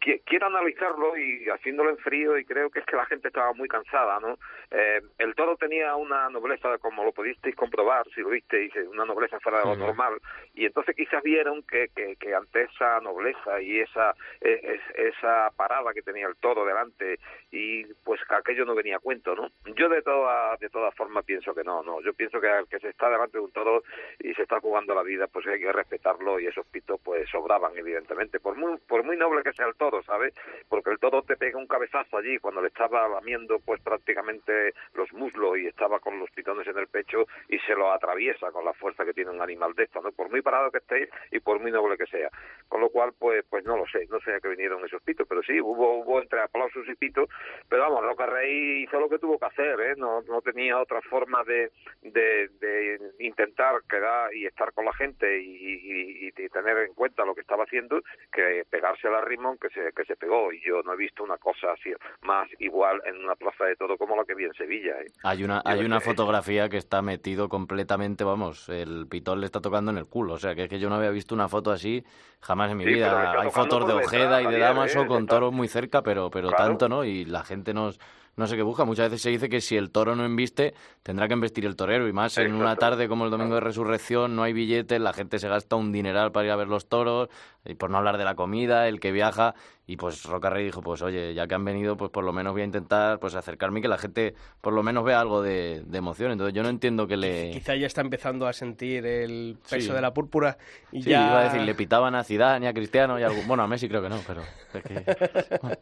qui- 0.00 0.22
quiero 0.24 0.46
analizarlo 0.46 1.16
y 1.16 1.48
haciéndolo 1.48 1.90
en 1.90 1.98
frío, 1.98 2.38
y 2.38 2.44
creo 2.44 2.70
que 2.70 2.80
es 2.80 2.86
que 2.86 2.96
la 2.96 3.06
gente 3.06 3.28
estaba 3.28 3.52
muy 3.52 3.68
cansada, 3.68 4.18
¿no? 4.20 4.38
Eh, 4.70 5.00
el 5.18 5.34
toro 5.34 5.56
tenía 5.56 5.94
una 5.96 6.28
nobleza, 6.30 6.78
como 6.78 7.04
lo 7.04 7.12
pudisteis 7.12 7.54
comprobar, 7.54 8.06
si 8.14 8.20
lo 8.22 8.30
visteis, 8.30 8.72
una 8.90 9.04
nobleza 9.04 9.38
fuera 9.40 9.58
de 9.58 9.64
lo 9.66 9.70
normal, 9.86 10.14
y 10.54 10.64
entonces 10.66 10.94
quizás 10.96 11.22
vieron 11.22 11.62
que, 11.64 11.88
que, 11.94 12.16
que 12.16 12.34
ante 12.34 12.62
esa 12.62 13.00
nobleza 13.00 13.60
y 13.60 13.80
esa 13.80 14.14
eh, 14.40 14.60
es- 14.96 15.14
esa 15.14 15.50
parada 15.56 15.92
que 15.92 16.02
tenía 16.02 16.26
el 16.26 16.36
toro 16.36 16.64
delante 16.64 17.18
y 17.50 17.84
pues 18.04 18.20
que 18.26 18.34
aquello 18.34 18.64
no 18.64 18.74
venía 18.74 18.96
a 18.96 19.00
cuento 19.00 19.34
no 19.34 19.48
yo 19.74 19.88
de 19.88 20.02
todas 20.02 20.58
de 20.60 20.68
todas 20.70 20.94
formas 20.94 21.24
pienso 21.24 21.54
que 21.54 21.64
no 21.64 21.82
no 21.82 22.00
yo 22.00 22.12
pienso 22.14 22.40
que 22.40 22.48
al 22.48 22.68
que 22.68 22.78
se 22.78 22.88
está 22.88 23.01
está 23.02 23.10
delante 23.10 23.38
de 23.38 23.44
un 23.44 23.50
toro 23.50 23.82
y 24.20 24.32
se 24.34 24.42
está 24.42 24.60
jugando 24.60 24.94
la 24.94 25.02
vida, 25.02 25.26
pues 25.26 25.44
hay 25.48 25.58
que 25.58 25.72
respetarlo 25.72 26.38
y 26.38 26.46
esos 26.46 26.64
pitos 26.66 27.00
pues 27.02 27.28
sobraban 27.28 27.76
evidentemente, 27.76 28.38
por 28.38 28.56
muy 28.56 28.78
por 28.86 29.02
muy 29.02 29.16
noble 29.16 29.42
que 29.42 29.52
sea 29.52 29.66
el 29.66 29.74
toro, 29.74 30.04
¿sabes? 30.04 30.32
Porque 30.68 30.90
el 30.90 31.00
toro 31.00 31.22
te 31.22 31.36
pega 31.36 31.58
un 31.58 31.66
cabezazo 31.66 32.18
allí 32.18 32.38
cuando 32.38 32.62
le 32.62 32.68
estaba 32.68 33.08
lamiendo 33.08 33.58
pues 33.58 33.80
prácticamente 33.80 34.72
los 34.94 35.12
muslos 35.12 35.58
y 35.58 35.66
estaba 35.66 35.98
con 35.98 36.20
los 36.20 36.30
pitones 36.30 36.66
en 36.68 36.78
el 36.78 36.86
pecho 36.86 37.26
y 37.48 37.58
se 37.58 37.74
lo 37.74 37.90
atraviesa 37.90 38.52
con 38.52 38.64
la 38.64 38.72
fuerza 38.72 39.04
que 39.04 39.12
tiene 39.12 39.32
un 39.32 39.42
animal 39.42 39.74
de 39.74 39.82
esto, 39.84 40.00
¿no? 40.00 40.12
Por 40.12 40.30
muy 40.30 40.40
parado 40.40 40.70
que 40.70 40.78
esté 40.78 41.08
y 41.32 41.40
por 41.40 41.58
muy 41.58 41.72
noble 41.72 41.98
que 41.98 42.06
sea. 42.06 42.30
Con 42.68 42.80
lo 42.80 42.90
cual, 42.90 43.12
pues 43.18 43.44
pues 43.50 43.64
no 43.64 43.76
lo 43.76 43.86
sé, 43.88 44.06
no 44.10 44.20
sé 44.20 44.32
a 44.34 44.40
qué 44.40 44.48
vinieron 44.48 44.84
esos 44.84 45.02
pitos, 45.02 45.26
pero 45.28 45.42
sí, 45.42 45.60
hubo, 45.60 45.98
hubo 45.98 46.22
entre 46.22 46.40
aplausos 46.40 46.88
y 46.88 46.94
pitos, 46.94 47.28
pero 47.68 47.82
vamos, 47.82 48.04
Roca 48.04 48.26
Rey 48.26 48.84
hizo 48.84 49.00
lo 49.00 49.08
que 49.08 49.18
tuvo 49.18 49.38
que 49.40 49.46
hacer, 49.46 49.80
¿eh? 49.80 49.94
No, 49.96 50.22
no 50.22 50.40
tenía 50.40 50.78
otra 50.78 51.02
forma 51.02 51.42
de, 51.44 51.72
de, 52.02 52.48
de 52.60 52.91
intentar 53.18 53.82
quedar 53.88 54.34
y 54.34 54.46
estar 54.46 54.72
con 54.72 54.84
la 54.84 54.92
gente 54.94 55.40
y, 55.40 55.46
y, 55.46 56.28
y, 56.28 56.48
tener 56.48 56.78
en 56.78 56.94
cuenta 56.94 57.24
lo 57.24 57.34
que 57.34 57.40
estaba 57.40 57.64
haciendo 57.64 58.00
que 58.32 58.64
pegarse 58.68 59.08
a 59.08 59.12
la 59.12 59.20
Rimón 59.22 59.56
que 59.58 59.68
se, 59.70 59.92
que 59.92 60.04
se 60.04 60.16
pegó. 60.16 60.52
Y 60.52 60.60
yo 60.64 60.82
no 60.82 60.92
he 60.92 60.96
visto 60.96 61.22
una 61.24 61.38
cosa 61.38 61.72
así 61.72 61.92
más 62.22 62.48
igual 62.58 63.00
en 63.06 63.16
una 63.24 63.34
plaza 63.36 63.64
de 63.64 63.76
todo 63.76 63.96
como 63.96 64.16
la 64.16 64.24
que 64.24 64.34
vi 64.34 64.44
en 64.44 64.54
Sevilla. 64.54 65.00
¿eh? 65.00 65.06
Hay 65.22 65.44
una, 65.44 65.62
hay 65.64 65.84
una 65.84 66.00
fotografía 66.00 66.68
que 66.68 66.76
está 66.76 67.02
metido 67.02 67.48
completamente, 67.48 68.24
vamos, 68.24 68.68
el 68.68 69.06
pitón 69.08 69.40
le 69.40 69.46
está 69.46 69.60
tocando 69.60 69.90
en 69.90 69.98
el 69.98 70.06
culo. 70.06 70.34
O 70.34 70.38
sea, 70.38 70.54
que 70.54 70.64
es 70.64 70.68
que 70.68 70.78
yo 70.78 70.88
no 70.88 70.96
había 70.96 71.10
visto 71.10 71.34
una 71.34 71.48
foto 71.48 71.70
así 71.70 72.04
jamás 72.40 72.70
en 72.70 72.78
mi 72.78 72.84
Sí, 72.84 72.94
vida. 72.94 73.40
Hay 73.40 73.50
fotos 73.50 73.86
de 73.86 73.92
Ojeda 73.94 74.42
y 74.42 74.46
de 74.46 74.58
Damaso 74.58 75.02
¿eh? 75.02 75.06
con 75.06 75.26
toros 75.26 75.52
muy 75.52 75.68
cerca, 75.68 76.02
pero, 76.02 76.30
pero 76.30 76.48
Claro. 76.48 76.64
tanto, 76.64 76.88
¿no? 76.88 77.04
Y 77.04 77.24
la 77.24 77.44
gente 77.44 77.72
nos, 77.72 77.98
no 78.36 78.46
sé 78.46 78.56
qué 78.56 78.62
busca. 78.62 78.84
Muchas 78.84 79.10
veces 79.10 79.22
se 79.22 79.30
dice 79.30 79.48
que 79.48 79.60
si 79.60 79.76
el 79.76 79.90
toro 79.90 80.16
no 80.16 80.24
embiste, 80.24 80.74
tendrá 81.02 81.28
que 81.28 81.34
embestir 81.34 81.66
el 81.66 81.76
torero. 81.76 82.08
Y 82.08 82.12
más 82.12 82.38
en 82.38 82.54
una 82.54 82.76
tarde 82.76 83.08
como 83.08 83.24
el 83.24 83.30
domingo 83.30 83.54
de 83.54 83.60
resurrección, 83.60 84.34
no 84.34 84.42
hay 84.42 84.52
billetes, 84.52 85.00
la 85.00 85.12
gente 85.12 85.38
se 85.38 85.48
gasta 85.48 85.76
un 85.76 85.92
dineral 85.92 86.32
para 86.32 86.46
ir 86.46 86.52
a 86.52 86.56
ver 86.56 86.68
los 86.68 86.88
toros, 86.88 87.28
y 87.64 87.74
por 87.74 87.90
no 87.90 87.98
hablar 87.98 88.18
de 88.18 88.24
la 88.24 88.34
comida, 88.34 88.88
el 88.88 88.98
que 89.00 89.12
viaja. 89.12 89.54
Y 89.86 89.96
pues 89.96 90.24
Rocarrey 90.24 90.64
dijo, 90.64 90.80
pues 90.80 91.02
oye, 91.02 91.34
ya 91.34 91.46
que 91.46 91.54
han 91.54 91.64
venido, 91.64 91.96
pues 91.96 92.10
por 92.10 92.22
lo 92.24 92.32
menos 92.32 92.52
voy 92.52 92.62
a 92.62 92.64
intentar 92.64 93.18
pues 93.18 93.34
acercarme 93.34 93.80
y 93.80 93.82
que 93.82 93.88
la 93.88 93.98
gente 93.98 94.34
por 94.60 94.72
lo 94.72 94.82
menos 94.82 95.04
vea 95.04 95.20
algo 95.20 95.42
de, 95.42 95.82
de 95.84 95.98
emoción. 95.98 96.30
Entonces 96.32 96.54
yo 96.54 96.62
no 96.62 96.68
entiendo 96.68 97.06
que 97.08 97.16
le... 97.16 97.50
Quizá 97.50 97.74
ya 97.74 97.86
está 97.88 98.00
empezando 98.00 98.46
a 98.46 98.52
sentir 98.52 99.04
el 99.06 99.58
peso 99.68 99.88
Sí. 99.88 99.92
de 99.92 100.00
la 100.00 100.14
púrpura 100.14 100.56
y 100.92 101.02
Sí, 101.02 101.10
ya... 101.10 101.26
iba 101.26 101.40
a 101.40 101.44
decir, 101.44 101.60
le 101.62 101.74
pitaban 101.74 102.14
a 102.14 102.22
Zidane 102.24 102.66
y 102.66 102.68
a 102.68 102.72
Cristiano 102.72 103.18
y 103.18 103.22
a 103.24 103.28
Bueno, 103.46 103.62
a 103.64 103.66
Messi 103.66 103.88
creo 103.88 104.02
que 104.02 104.08
no, 104.08 104.18
pero... 104.26 104.42
es 104.74 104.82
que- 104.82 105.04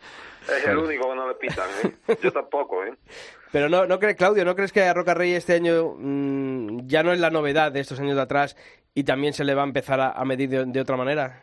Es 0.57 0.67
el 0.67 0.79
único 0.79 1.09
que 1.11 1.15
no 1.15 1.29
le 1.29 1.35
pitan, 1.35 1.69
¿eh? 1.85 2.17
Yo 2.23 2.33
tampoco, 2.33 2.83
¿eh? 2.85 2.95
Pero 3.53 3.69
no, 3.69 3.87
no 3.87 3.99
crees, 3.99 4.17
Claudio, 4.17 4.45
¿no 4.45 4.55
crees 4.57 4.73
que 4.73 4.83
a 4.83 4.95
Roca 4.95 5.13
Rey 5.15 5.33
este 5.35 5.55
año 5.55 5.95
mm, 5.99 6.87
ya 6.87 7.03
no 7.03 7.13
es 7.13 7.21
la 7.21 7.31
novedad 7.31 7.71
de 7.73 7.81
estos 7.81 8.01
años 8.01 8.17
de 8.17 8.23
atrás 8.23 8.57
y 8.95 9.05
también 9.05 9.35
se 9.35 9.45
le 9.45 9.55
va 9.55 9.63
a 9.63 9.67
empezar 9.67 10.01
a, 10.01 10.13
a 10.13 10.25
medir 10.25 10.49
de, 10.49 10.65
de 10.65 10.81
otra 10.81 10.97
manera? 10.97 11.43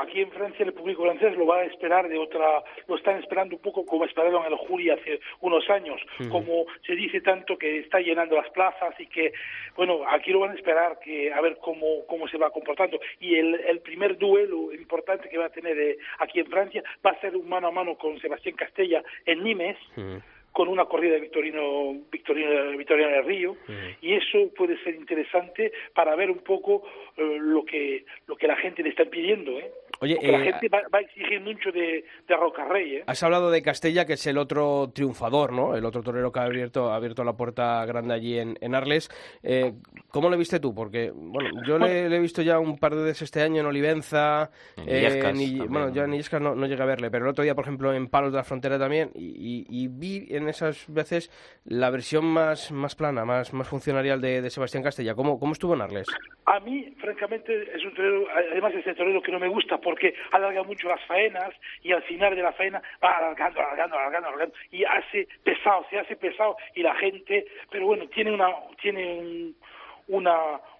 Aquí 0.00 0.20
en 0.20 0.30
Francia 0.30 0.64
el 0.64 0.72
público 0.72 1.02
francés 1.02 1.36
lo 1.36 1.46
va 1.46 1.58
a 1.58 1.64
esperar 1.64 2.08
de 2.08 2.18
otra, 2.18 2.62
lo 2.86 2.96
están 2.96 3.18
esperando 3.18 3.56
un 3.56 3.62
poco 3.62 3.84
como 3.84 4.04
esperaron 4.04 4.44
el 4.46 4.56
Juli 4.56 4.90
hace 4.90 5.20
unos 5.40 5.68
años, 5.70 6.00
Ujú. 6.18 6.30
como 6.30 6.66
se 6.86 6.94
dice 6.94 7.20
tanto 7.20 7.56
que 7.58 7.78
está 7.78 8.00
llenando 8.00 8.36
las 8.36 8.48
plazas 8.50 8.94
y 8.98 9.06
que, 9.06 9.32
bueno, 9.76 10.00
aquí 10.08 10.32
lo 10.32 10.40
van 10.40 10.50
a 10.50 10.54
esperar 10.54 10.98
que 11.00 11.32
a 11.32 11.40
ver 11.40 11.58
cómo, 11.60 12.06
cómo 12.06 12.28
se 12.28 12.38
va 12.38 12.50
comportando. 12.50 12.98
Y 13.20 13.36
el, 13.36 13.54
el 13.54 13.80
primer 13.80 14.16
duelo 14.18 14.72
importante 14.72 15.28
que 15.28 15.38
va 15.38 15.46
a 15.46 15.50
tener 15.50 15.78
eh, 15.78 15.98
aquí 16.18 16.40
en 16.40 16.46
Francia 16.46 16.82
va 17.04 17.10
a 17.10 17.20
ser 17.20 17.36
un 17.36 17.48
mano 17.48 17.68
a 17.68 17.70
mano 17.70 17.96
con 17.96 18.18
Sebastián 18.20 18.56
Castella 18.56 19.02
en 19.26 19.42
Nimes 19.42 19.76
con 20.52 20.68
una 20.68 20.84
corrida 20.86 21.14
de 21.14 21.20
Victorino, 21.20 21.94
Victorino, 22.10 22.76
Victoriano 22.76 23.12
del 23.16 23.24
Río 23.24 23.56
y 24.02 24.14
eso 24.14 24.50
puede 24.56 24.76
ser 24.82 24.94
interesante 24.96 25.72
para 25.94 26.16
ver 26.16 26.30
un 26.30 26.38
poco 26.40 26.82
eh, 27.16 27.38
lo 27.40 27.64
que 27.64 28.04
lo 28.26 28.36
que 28.36 28.46
la 28.48 28.56
gente 28.56 28.82
le 28.82 28.88
está 28.90 29.04
pidiendo 29.04 29.52
¿eh? 29.58 29.70
Oye, 30.02 30.14
Porque 30.16 30.32
la 30.32 30.40
eh, 30.40 30.52
gente 30.52 30.68
va, 30.68 30.80
va 30.92 30.98
a 30.98 31.02
exigir 31.02 31.40
mucho 31.40 31.70
de, 31.72 32.04
de 32.26 32.36
Roca 32.36 32.64
Rey 32.64 32.96
¿eh? 32.96 33.04
Has 33.06 33.22
hablado 33.22 33.50
de 33.50 33.62
Castella, 33.62 34.06
que 34.06 34.14
es 34.14 34.26
el 34.26 34.38
otro 34.38 34.90
triunfador, 34.94 35.52
¿no? 35.52 35.76
El 35.76 35.84
otro 35.84 36.02
torero 36.02 36.32
que 36.32 36.40
ha 36.40 36.44
abierto, 36.44 36.90
ha 36.90 36.96
abierto 36.96 37.22
la 37.22 37.34
puerta 37.36 37.84
grande 37.86 38.14
allí 38.14 38.38
en, 38.38 38.56
en 38.60 38.74
Arles. 38.74 39.08
Eh, 39.42 39.72
¿Cómo 40.08 40.30
le 40.30 40.36
viste 40.36 40.58
tú? 40.58 40.74
Porque, 40.74 41.10
bueno, 41.14 41.50
yo 41.66 41.78
le, 41.78 42.08
le 42.08 42.16
he 42.16 42.20
visto 42.20 42.40
ya 42.42 42.58
un 42.58 42.78
par 42.78 42.94
de 42.94 43.02
veces 43.04 43.22
este 43.22 43.42
año 43.42 43.60
en 43.60 43.66
Olivenza. 43.66 44.50
En 44.76 44.88
eh, 44.88 44.98
Illescas 44.98 45.68
bueno, 45.68 45.88
¿no? 45.88 45.94
yo 45.94 46.04
en 46.04 46.14
Illescas 46.14 46.40
no, 46.40 46.54
no 46.54 46.66
llegué 46.66 46.82
a 46.82 46.86
verle, 46.86 47.10
pero 47.10 47.24
el 47.26 47.30
otro 47.30 47.44
día, 47.44 47.54
por 47.54 47.64
ejemplo, 47.64 47.92
en 47.92 48.08
Palos 48.08 48.32
de 48.32 48.38
la 48.38 48.44
Frontera 48.44 48.78
también. 48.78 49.10
Y, 49.14 49.26
y- 49.28 49.66
y 49.84 49.88
vi 49.88 50.26
en 50.40 50.48
esas 50.48 50.86
veces 50.92 51.30
la 51.64 51.90
versión 51.90 52.24
más, 52.24 52.72
más 52.72 52.94
plana, 52.94 53.24
más, 53.24 53.52
más 53.52 53.68
funcionarial 53.68 54.20
de, 54.20 54.42
de 54.42 54.50
Sebastián 54.50 54.82
Castella. 54.82 55.14
¿Cómo, 55.14 55.38
¿Cómo 55.38 55.52
estuvo 55.52 55.74
en 55.74 55.82
Arles? 55.82 56.06
A 56.46 56.58
mí, 56.60 56.94
francamente, 57.00 57.52
es 57.76 57.84
un 57.84 57.94
torero, 57.94 58.26
además 58.50 58.72
es 58.74 58.86
el 58.86 58.96
torero 58.96 59.22
que 59.22 59.30
no 59.32 59.38
me 59.38 59.48
gusta 59.48 59.78
porque 59.78 60.14
alarga 60.32 60.62
mucho 60.64 60.88
las 60.88 61.00
faenas 61.06 61.50
y 61.82 61.92
al 61.92 62.02
final 62.04 62.34
de 62.34 62.42
la 62.42 62.52
faena 62.52 62.82
va 63.02 63.18
alargando, 63.18 63.60
alargando, 63.60 63.96
alargando, 63.96 64.28
alargando 64.28 64.54
y 64.70 64.84
hace 64.84 65.28
pesado, 65.44 65.86
se 65.90 65.98
hace 65.98 66.16
pesado 66.16 66.56
y 66.74 66.82
la 66.82 66.94
gente, 66.96 67.46
pero 67.70 67.86
bueno, 67.86 68.08
tiene 68.08 68.32
una, 68.32 68.48
tiene 68.82 69.14
un- 69.20 69.56
una, 70.08 70.34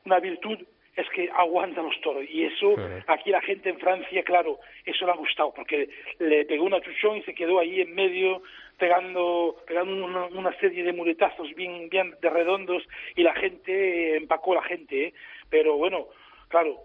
una 0.05 0.19
virtud 0.19 0.59
es 0.97 1.09
que 1.11 1.31
aguanta 1.31 1.83
los 1.83 2.01
toros 2.01 2.25
y 2.29 2.45
eso 2.45 2.75
aquí 3.07 3.31
la 3.31 3.41
gente 3.41 3.71
en 3.71 3.79
Francia 3.79 4.23
claro 4.23 4.59
eso 4.85 5.07
le 5.07 5.13
ha 5.13 5.17
gustado 5.17 5.53
porque 5.55 5.89
le 6.19 6.45
pegó 6.45 6.65
una 6.65 6.81
chuchón 6.81 7.19
y 7.19 7.23
se 7.23 7.35
quedó 7.35 7.59
ahí 7.61 7.81
en 7.81 7.95
medio 7.95 8.43
pegando 8.77 9.57
pegando 9.67 10.05
una, 10.05 10.25
una 10.27 10.53
serie 10.59 10.83
de 10.83 10.93
muletazos 10.93 11.55
bien 11.55 11.89
bien 11.89 12.15
de 12.21 12.31
redondos 12.31 12.83
y 13.15 13.23
la 13.23 13.35
gente 13.35 14.17
empacó 14.17 14.55
la 14.55 14.63
gente 14.63 15.05
¿eh? 15.05 15.15
pero 15.49 15.77
bueno 15.77 16.09
claro 16.49 16.77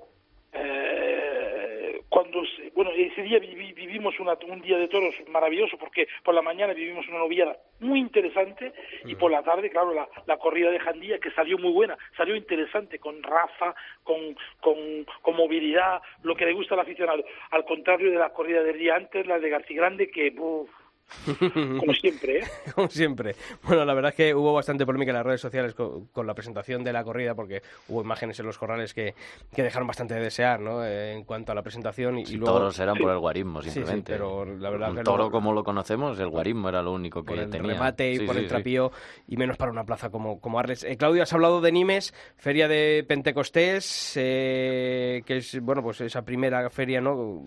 eh, 0.54 1.35
cuando 2.16 2.46
se- 2.46 2.70
bueno 2.70 2.92
ese 2.92 3.24
día 3.24 3.40
vivi- 3.40 3.74
vivimos 3.74 4.18
una- 4.22 4.38
un 4.48 4.62
día 4.62 4.78
de 4.78 4.88
toros 4.88 5.14
maravilloso 5.28 5.78
porque 5.78 6.08
por 6.24 6.34
la 6.34 6.42
mañana 6.42 6.72
vivimos 6.74 7.06
una 7.10 7.18
noviada 7.20 7.58
muy 7.82 8.00
interesante 8.00 8.72
y 9.04 9.16
por 9.16 9.32
la 9.32 9.44
tarde 9.44 9.70
claro 9.70 9.94
la, 9.94 10.08
la 10.26 10.38
corrida 10.38 10.72
de 10.72 10.80
Jandía 10.80 11.20
que 11.20 11.32
salió 11.32 11.58
muy 11.58 11.74
buena 11.74 11.98
salió 12.16 12.34
interesante 12.38 13.00
con 13.00 13.22
raza 13.22 13.76
con, 14.04 14.38
con, 14.62 14.78
con 15.22 15.36
movilidad 15.36 16.02
lo 16.24 16.36
que 16.38 16.46
le 16.46 16.54
gusta 16.54 16.76
al 16.76 16.80
aficionado. 16.82 17.22
Al 17.52 17.66
contrario 17.66 18.10
de 18.12 18.18
la 18.18 18.30
corrida 18.30 18.64
del 18.64 18.80
día 18.80 18.96
antes 18.96 19.28
la 19.28 19.38
de 19.40 19.50
García 19.50 19.76
Grande 19.82 20.10
que 20.10 20.34
uf, 20.38 20.70
como 21.26 21.94
siempre 21.94 22.40
¿eh? 22.40 22.44
Como 22.76 22.90
siempre. 22.90 23.36
Bueno, 23.64 23.86
la 23.86 23.94
verdad 23.94 24.10
es 24.12 24.16
que 24.18 24.36
hubo 24.36 24.54
bastante 24.54 24.86
polémica 24.86 25.12
en 25.12 25.18
las 25.18 25.26
redes 25.26 25.42
sociales 25.42 25.74
con, 25.74 26.08
con 26.08 26.26
la 26.28 26.34
presentación 26.34 26.84
de 26.84 26.92
la 26.94 27.04
corrida, 27.04 27.36
porque 27.36 27.62
hubo 27.88 28.02
imágenes 28.02 28.40
en 28.40 28.46
los 28.48 28.58
corrales 28.58 28.94
que, 28.94 29.14
que 29.54 29.64
dejaron 29.64 29.88
bastante 29.88 30.16
de 30.16 30.22
desear, 30.22 30.60
¿no? 30.60 30.84
Eh, 30.84 31.14
en 31.14 31.24
cuanto 31.24 31.52
a 31.52 31.56
la 31.56 31.62
presentación. 31.62 32.18
Y, 32.20 32.26
luego... 32.38 32.54
toros 32.58 32.80
eran 32.80 32.98
por 32.98 33.12
el 33.12 33.20
guarismo, 33.20 33.62
Sí, 33.62 33.70
sí, 33.70 33.74
simplemente. 33.76 34.14
pero 34.14 34.46
la 34.46 34.70
verdad 34.70 34.90
Un 34.92 34.98
que 34.98 35.04
toro 35.04 35.18
luego- 35.18 35.32
como 35.32 35.54
lo 35.54 35.64
conocemos, 35.64 36.20
el 36.20 36.28
guarismo 36.30 36.70
era 36.70 36.82
lo 36.82 36.92
único 36.92 37.24
que 37.24 37.34
por 37.34 37.40
el 37.44 37.50
tenía. 37.50 37.74
remate 37.74 38.12
y 38.12 38.18
Sí, 38.18 38.26
por 38.26 38.36
sí, 38.36 38.40
el 38.42 38.46
sí. 38.48 38.50
trapío 38.50 38.92
y 39.28 39.38
menos 39.38 39.58
para 39.58 39.72
una 39.72 39.84
plaza 39.86 40.10
como, 40.10 40.40
como 40.42 40.60
Arles. 40.60 40.84
Eh, 40.84 40.98
Claudio, 40.98 41.24
has 41.24 41.34
hablado 41.34 41.62
de 41.62 41.72
Nimes, 41.72 42.14
feria 42.38 42.68
de 42.68 43.06
Pentecostés, 43.08 44.14
eh, 44.18 45.22
que 45.26 45.38
es, 45.38 45.60
bueno, 45.62 45.82
pues 45.84 46.02
esa 46.02 46.24
primera 46.24 46.70
feria, 46.70 47.00
¿no? 47.00 47.44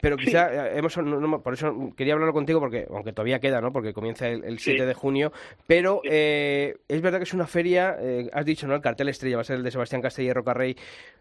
Pero 0.00 0.16
quizá, 0.16 0.68
eh, 0.68 0.78
hemos, 0.78 0.96
no- 0.96 1.20
no- 1.20 1.42
por 1.42 1.54
eso 1.54 1.92
quería 1.96 2.14
hablarlo 2.14 2.32
contigo, 2.32 2.60
porque 2.60 2.86
aunque 2.94 3.12
todavía 3.12 3.38
queda, 3.40 3.60
¿no? 3.60 3.72
Porque 3.72 3.92
comienza 3.92 4.28
el, 4.28 4.44
el 4.44 4.58
7 4.58 4.80
Sí. 4.80 4.86
de 4.86 4.94
junio, 4.94 5.32
pero 5.66 6.00
eh, 6.04 6.76
es 6.88 7.00
verdad 7.02 7.18
que 7.18 7.24
es 7.24 7.34
una 7.34 7.46
feria, 7.46 7.96
eh, 8.00 8.28
has 8.32 8.44
dicho, 8.44 8.66
¿no? 8.66 8.74
El 8.74 8.80
cartel 8.80 9.08
estrella 9.08 9.36
va 9.36 9.42
a 9.42 9.44
ser 9.44 9.56
el 9.56 9.62
de 9.62 9.70
Sebastián 9.70 10.02
Castella 10.02 10.30
y 10.30 10.32
Rocarrey. 10.32 10.70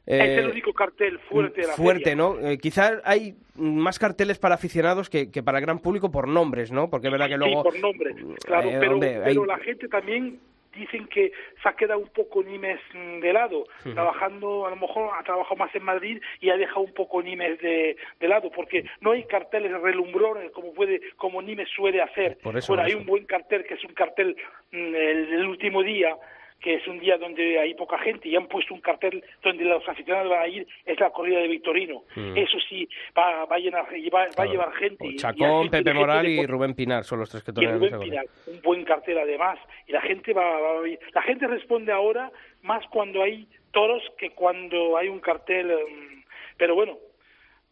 es 0.05 0.19
Eh, 0.19 0.39
el 0.39 0.49
único 0.49 0.73
cartel 0.73 1.19
fuerte 1.19 1.61
de 1.61 1.67
la 1.67 1.73
fuerte, 1.73 2.03
feria. 2.03 2.15
¿no? 2.15 2.39
Eh, 2.39 2.57
quizá 2.57 3.01
hay 3.03 3.35
más 3.55 3.99
carteles 3.99 4.39
para 4.39 4.55
aficionados 4.55 5.09
que, 5.09 5.29
que 5.31 5.43
para 5.43 5.59
el 5.59 5.65
gran 5.65 5.79
público 5.79 6.11
por 6.11 6.27
nombres, 6.27 6.71
¿no? 6.71 6.89
Porque 6.89 7.07
es 7.07 7.11
verdad 7.11 7.27
que 7.29 7.37
luego... 7.37 7.63
Sí, 7.63 7.69
por 7.69 7.79
nombre, 7.79 8.15
claro, 8.45 8.69
Eh, 8.69 8.77
pero, 8.79 8.93
hombre, 8.93 9.21
pero 9.23 9.41
hay- 9.41 9.47
la 9.47 9.57
gente 9.59 9.87
también 9.87 10.39
dicen 10.75 11.07
que 11.07 11.31
se 11.61 11.69
ha 11.69 11.73
quedado 11.73 11.99
un 11.99 12.09
poco 12.09 12.43
Nimes 12.43 12.79
de 12.93 13.33
lado, 13.33 13.65
trabajando, 13.93 14.65
a 14.65 14.69
lo 14.69 14.75
mejor 14.75 15.11
ha 15.17 15.23
trabajado 15.23 15.55
más 15.55 15.73
en 15.75 15.83
Madrid 15.83 16.21
y 16.39 16.49
ha 16.49 16.57
dejado 16.57 16.81
un 16.81 16.93
poco 16.93 17.21
Nimes 17.21 17.59
de, 17.59 17.97
de 18.19 18.27
lado, 18.27 18.51
porque 18.51 18.85
no 19.01 19.11
hay 19.11 19.23
carteles 19.25 19.71
relumbrones 19.81 20.51
como 20.51 20.73
puede, 20.73 21.01
como 21.15 21.41
Nimes 21.41 21.69
suele 21.69 22.01
hacer. 22.01 22.37
Por 22.39 22.57
eso, 22.57 22.73
bueno, 22.73 22.83
por 22.83 22.91
hay 22.91 22.95
un 22.95 23.05
buen 23.05 23.25
cartel 23.25 23.63
que 23.65 23.75
es 23.75 23.83
un 23.83 23.93
cartel 23.93 24.35
mm, 24.71 24.95
el, 24.95 25.29
del 25.29 25.45
último 25.45 25.83
día, 25.83 26.15
que 26.63 26.75
es 26.75 26.87
un 26.87 26.97
día 26.99 27.17
donde 27.17 27.59
hay 27.59 27.73
poca 27.75 27.99
gente 27.99 28.29
y 28.29 28.35
han 28.37 28.47
puesto 28.47 28.73
un 28.73 28.79
cartel 28.81 29.21
donde 29.43 29.65
los 29.65 29.87
aficionados 29.87 30.29
van 30.29 30.41
a 30.43 30.47
ir, 30.47 30.65
es 30.85 30.99
la 30.99 31.09
corrida 31.11 31.39
de 31.39 31.47
Victorino. 31.49 32.03
Mm. 32.15 32.37
Eso 32.37 32.57
sí, 32.69 32.87
va, 33.17 33.45
va 33.45 33.57
a 33.57 33.59
llenar, 33.59 33.85
va, 34.13 34.27
va 34.39 34.43
a 34.43 34.47
llevar 34.47 34.71
gente. 34.73 35.05
y 35.05 35.09
hay 35.09 35.15
Chacón, 35.17 35.69
Pepe 35.69 35.93
Moral 35.93 36.27
y 36.27 36.45
Rubén 36.47 36.73
Pinar 36.73 37.03
son 37.03 37.19
los 37.19 37.29
tres 37.29 37.43
que 37.43 37.51
y 37.51 37.53
torean 37.53 37.75
Rubén 37.79 37.99
Pinar, 37.99 38.25
un 38.47 38.61
buen 38.61 38.85
cartel 38.85 39.17
además 39.19 39.59
y 39.87 39.91
la 39.91 40.01
gente 40.01 40.33
va, 40.33 40.59
va- 40.59 40.73
va- 40.81 40.87
la 41.13 41.21
gente 41.23 41.45
responde 41.47 41.91
ahora 41.91 42.31
más 42.61 42.83
cuando 42.87 43.21
hay 43.21 43.45
toros 43.71 44.01
que 44.17 44.29
cuando 44.31 44.95
hay 44.97 45.09
un 45.09 45.19
cartel 45.19 45.69
em, 45.69 46.23
pero 46.57 46.75
bueno 46.75 46.97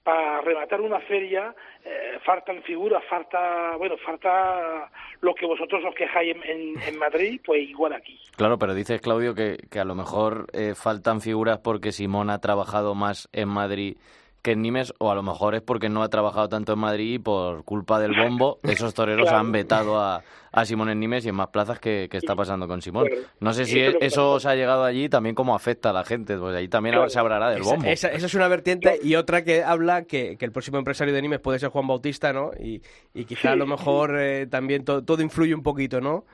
para 0.03 0.41
rematar 0.41 0.81
una 0.81 0.99
feria 1.01 1.53
eh, 1.83 2.19
faltan 2.25 2.63
figuras, 2.63 3.03
falta, 3.09 3.75
bueno, 3.77 3.95
falta 4.05 4.89
lo 5.21 5.33
que 5.35 5.45
vosotros 5.45 5.83
os 5.87 5.95
quejáis 5.95 6.35
en, 6.43 6.81
en, 6.81 6.97
Madrid, 6.97 7.39
pues 7.45 7.61
igual 7.67 7.93
aquí. 7.93 8.19
Claro, 8.35 8.57
pero 8.57 8.73
dices, 8.73 9.01
Claudio, 9.01 9.35
que, 9.35 9.57
que 9.69 9.79
a 9.79 9.85
lo 9.85 9.95
mejor 9.95 10.47
eh, 10.53 10.73
faltan 10.75 11.21
figuras 11.21 11.59
porque 11.59 11.91
Simón 11.91 12.29
ha 12.29 12.39
trabajado 12.39 12.95
más 12.95 13.29
en 13.31 13.49
Madrid 13.49 13.97
que 14.41 14.51
en 14.51 14.61
Nimes, 14.61 14.93
o 14.97 15.11
a 15.11 15.15
lo 15.15 15.23
mejor 15.23 15.55
es 15.55 15.61
porque 15.61 15.89
no 15.89 16.01
ha 16.03 16.09
trabajado 16.09 16.49
tanto 16.49 16.73
en 16.73 16.79
Madrid 16.79 17.13
y 17.15 17.19
por 17.19 17.63
culpa 17.63 17.99
del 17.99 18.13
bombo, 18.13 18.59
esos 18.63 18.93
toreros 18.93 19.29
han 19.29 19.51
vetado 19.51 19.99
a, 19.99 20.23
a, 20.51 20.65
Simón 20.65 20.89
en 20.89 20.99
Nimes 20.99 21.25
y 21.25 21.29
en 21.29 21.35
más 21.35 21.49
plazas 21.49 21.79
que, 21.79 22.07
que 22.09 22.17
está 22.17 22.35
pasando 22.35 22.67
con 22.67 22.81
Simón. 22.81 23.07
no 23.39 23.53
sé 23.53 23.65
si 23.65 23.79
eso 23.79 24.33
os 24.33 24.45
ha 24.45 24.55
llegado 24.55 24.83
allí 24.83 25.09
también 25.09 25.35
como 25.35 25.55
afecta 25.55 25.91
a 25.91 25.93
la 25.93 26.03
gente, 26.03 26.37
pues 26.37 26.55
ahí 26.55 26.67
también 26.67 26.95
se 27.09 27.19
hablará 27.19 27.51
del 27.51 27.61
bombo. 27.61 27.87
Esa, 27.87 28.09
es 28.09 28.33
una 28.33 28.47
vertiente 28.47 28.99
y 29.01 29.15
otra 29.15 29.43
que 29.43 29.63
habla 29.63 30.03
que, 30.03 30.37
que, 30.37 30.45
el 30.45 30.51
próximo 30.51 30.77
empresario 30.77 31.13
de 31.13 31.21
Nimes 31.21 31.39
puede 31.39 31.59
ser 31.59 31.69
Juan 31.69 31.87
Bautista, 31.87 32.33
¿no? 32.33 32.51
Y, 32.59 32.81
y 33.13 33.25
quizá 33.25 33.51
a 33.51 33.55
lo 33.55 33.67
mejor 33.67 34.17
eh, 34.19 34.47
también 34.47 34.83
todo 34.83 35.21
influye 35.21 35.53
un 35.53 35.63
poquito, 35.63 36.01
¿no? 36.01 36.25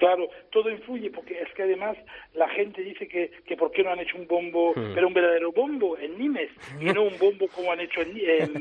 Claro, 0.00 0.30
todo 0.50 0.70
influye 0.70 1.10
porque 1.10 1.38
es 1.42 1.52
que 1.52 1.62
además 1.62 1.94
la 2.32 2.48
gente 2.48 2.80
dice 2.80 3.06
que, 3.06 3.30
que 3.44 3.54
por 3.54 3.70
qué 3.70 3.82
no 3.82 3.90
han 3.90 4.00
hecho 4.00 4.16
un 4.16 4.26
bombo, 4.26 4.72
hmm. 4.74 4.94
pero 4.94 5.06
un 5.06 5.12
verdadero 5.12 5.52
bombo 5.52 5.98
en 5.98 6.18
Nimes, 6.18 6.50
y 6.80 6.86
no 6.86 7.02
un 7.02 7.18
bombo 7.18 7.46
como 7.48 7.70
han 7.70 7.80
hecho 7.80 8.00
en, 8.00 8.16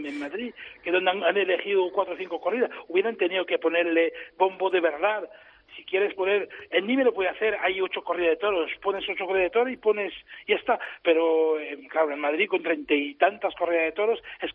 en, 0.06 0.20
Madrid, 0.20 0.54
que 0.84 0.92
donde 0.92 1.10
han, 1.10 1.38
elegido 1.38 1.90
cuatro 1.94 2.16
o 2.16 2.18
cinco 2.18 2.42
corridas. 2.42 2.70
Hubieran 2.90 3.16
tenido 3.16 3.46
que 3.46 3.58
ponerle 3.58 4.12
bombo 4.38 4.70
de 4.70 4.82
verdad. 4.82 5.30
Si 5.78 5.86
quieres 5.86 6.14
poner, 6.14 6.50
en 6.72 6.86
Nimes 6.86 7.06
lo 7.06 7.14
puede 7.14 7.30
hacer, 7.30 7.56
hay 7.62 7.80
ocho 7.80 8.04
corridas 8.04 8.32
de 8.32 8.42
toros, 8.42 8.70
pones 8.82 9.08
ocho 9.08 9.26
corridas 9.26 9.46
de 9.46 9.58
toros 9.58 9.72
y 9.72 9.78
pones, 9.78 10.14
y 10.46 10.52
ya 10.52 10.58
está. 10.58 10.78
Pero 11.04 11.58
eh, 11.58 11.80
claro, 11.90 12.12
en 12.12 12.20
Madrid 12.20 12.50
con 12.50 12.62
treinta 12.62 12.94
y 12.94 13.14
tantas 13.16 13.56
corridas 13.56 13.86
de 13.86 13.92
toros 13.94 14.22
es, 14.42 14.52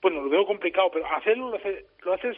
bueno, 0.00 0.22
lo 0.22 0.30
veo 0.30 0.46
complicado, 0.46 0.88
pero 0.92 1.04
hacerlo 1.06 1.50
lo, 1.50 1.58
lo 2.04 2.12
haces 2.12 2.36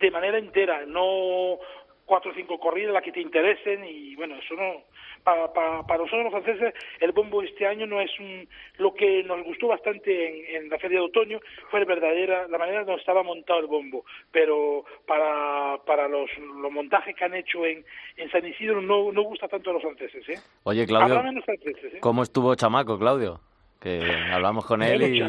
de 0.00 0.10
manera 0.10 0.38
entera, 0.38 0.86
no 0.86 1.58
cuatro 2.04 2.30
o 2.30 2.34
cinco 2.34 2.58
corridas 2.58 2.92
las 2.92 3.02
que 3.02 3.12
te 3.12 3.20
interesen 3.20 3.84
y 3.84 4.14
bueno 4.16 4.36
eso 4.36 4.54
no 4.54 4.82
para, 5.22 5.52
para, 5.52 5.98
nosotros 5.98 6.24
los 6.24 6.32
franceses 6.32 6.74
el 7.00 7.12
bombo 7.12 7.42
este 7.42 7.66
año 7.66 7.86
no 7.86 8.00
es 8.00 8.10
un, 8.20 8.46
lo 8.78 8.92
que 8.94 9.22
nos 9.22 9.42
gustó 9.44 9.68
bastante 9.68 10.56
en, 10.56 10.68
la 10.68 10.78
feria 10.78 10.98
de 10.98 11.06
otoño 11.06 11.40
fue 11.70 11.80
la 11.80 11.86
verdadera 11.86 12.46
la 12.48 12.58
manera 12.58 12.84
donde 12.84 13.00
estaba 13.00 13.22
montado 13.22 13.60
el 13.60 13.66
bombo 13.66 14.04
pero 14.30 14.84
para, 15.06 15.78
para 15.86 16.08
los, 16.08 16.30
los 16.38 16.70
montajes 16.70 17.16
que 17.16 17.24
han 17.24 17.34
hecho 17.34 17.64
en, 17.64 17.84
en 18.16 18.30
San 18.30 18.44
Isidro 18.46 18.82
no, 18.82 19.10
no 19.12 19.22
gusta 19.22 19.48
tanto 19.48 19.70
a 19.70 19.74
los 19.74 19.82
franceses 19.82 20.28
¿eh? 20.28 20.38
oye 20.64 20.86
Claudio 20.86 21.22
¿eh? 21.22 21.98
¿cómo 22.00 22.22
estuvo 22.22 22.54
Chamaco 22.54 22.98
Claudio? 22.98 23.40
que 23.80 24.00
hablamos 24.32 24.64
con 24.66 24.82
él 24.82 25.02
y 25.02 25.20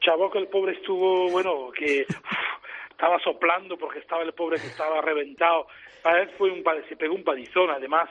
Chamaco 0.00 0.38
el 0.38 0.48
pobre 0.48 0.74
estuvo 0.74 1.28
bueno 1.30 1.70
que 1.72 2.06
estaba 3.02 3.18
soplando 3.18 3.76
porque 3.76 3.98
estaba 3.98 4.22
el 4.22 4.32
pobre 4.32 4.60
que 4.60 4.68
estaba 4.68 5.00
reventado. 5.00 5.66
Para 6.04 6.22
él 6.22 6.30
fue 6.38 6.52
un, 6.52 6.62
se 6.88 6.94
pegó 6.94 7.16
un 7.16 7.24
padizón, 7.24 7.68
además 7.70 8.08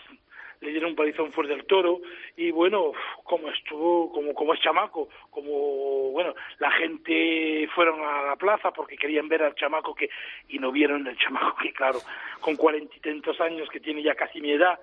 le 0.59 0.71
dieron 0.71 0.89
un 0.89 0.95
padizón 0.97 1.31
fuerte 1.31 1.55
del 1.55 1.65
toro 1.65 2.01
y 2.35 2.51
bueno, 2.51 2.91
como 3.23 3.49
estuvo, 3.49 4.11
como, 4.11 4.33
como 4.33 4.53
es 4.53 4.59
chamaco, 4.59 5.07
como 5.29 6.11
bueno, 6.11 6.35
la 6.59 6.69
gente 6.71 7.69
fueron 7.73 8.01
a 8.01 8.21
la 8.23 8.35
plaza 8.35 8.71
porque 8.71 8.97
querían 8.97 9.29
ver 9.29 9.43
al 9.43 9.55
chamaco 9.55 9.95
que, 9.95 10.09
y 10.49 10.59
no 10.59 10.73
vieron 10.73 11.07
el 11.07 11.17
chamaco 11.17 11.55
que 11.63 11.71
claro, 11.71 11.99
con 12.41 12.57
cuarenta 12.57 12.93
y 12.93 12.99
tantos 12.99 13.39
años 13.39 13.69
que 13.69 13.79
tiene 13.79 14.03
ya 14.03 14.13
casi 14.13 14.41
mi 14.41 14.51
edad, 14.51 14.77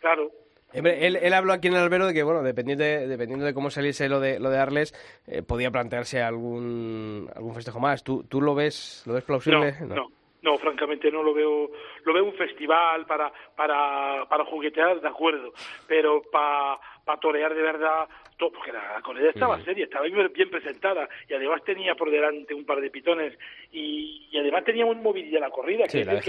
claro, 0.00 0.30
él, 0.74 1.16
él 1.16 1.32
habló 1.32 1.52
aquí 1.52 1.68
en 1.68 1.74
el 1.74 1.80
albero 1.80 2.06
de 2.06 2.14
que, 2.14 2.22
bueno, 2.22 2.42
dependiendo 2.42 2.84
de, 2.84 3.06
dependiendo 3.06 3.44
de 3.46 3.54
cómo 3.54 3.70
saliese 3.70 4.08
lo 4.08 4.20
de, 4.20 4.38
lo 4.40 4.50
de 4.50 4.58
Arles, 4.58 4.94
eh, 5.26 5.42
podía 5.42 5.70
plantearse 5.70 6.22
algún, 6.22 7.30
algún 7.34 7.54
festejo 7.54 7.80
más. 7.80 8.02
¿Tú, 8.02 8.24
¿Tú 8.24 8.40
lo 8.40 8.54
ves 8.54 9.02
lo 9.06 9.14
ves 9.14 9.24
plausible? 9.24 9.76
no. 9.80 9.94
no. 9.94 10.23
Francamente 10.58 11.10
no 11.10 11.22
lo 11.22 11.34
veo. 11.34 11.70
Lo 12.04 12.12
veo 12.12 12.24
un 12.24 12.34
festival 12.34 13.06
para 13.06 13.32
para 13.56 14.26
para 14.28 14.44
juguetear, 14.44 15.00
de 15.00 15.08
acuerdo, 15.08 15.52
pero 15.88 16.22
para 16.30 16.78
para 17.04 17.20
torear 17.20 17.54
de 17.54 17.62
verdad 17.62 18.08
porque 18.50 18.72
la, 18.72 19.00
corrida 19.02 19.30
estaba 19.30 19.60
seria, 19.62 19.84
estaba 19.84 20.06
bien, 20.06 20.50
presentada 20.50 21.08
y 21.28 21.34
además 21.34 21.62
tenía 21.64 21.94
por 21.94 22.10
delante 22.10 22.54
un 22.54 22.64
par 22.64 22.80
de 22.80 22.90
pitones 22.90 23.32
y, 23.72 24.28
además 24.38 24.64
tenía 24.64 24.84
un 24.84 25.02
movilidad 25.02 25.40
la 25.40 25.50
corrida. 25.50 25.86
que 25.86 26.04
la 26.04 26.20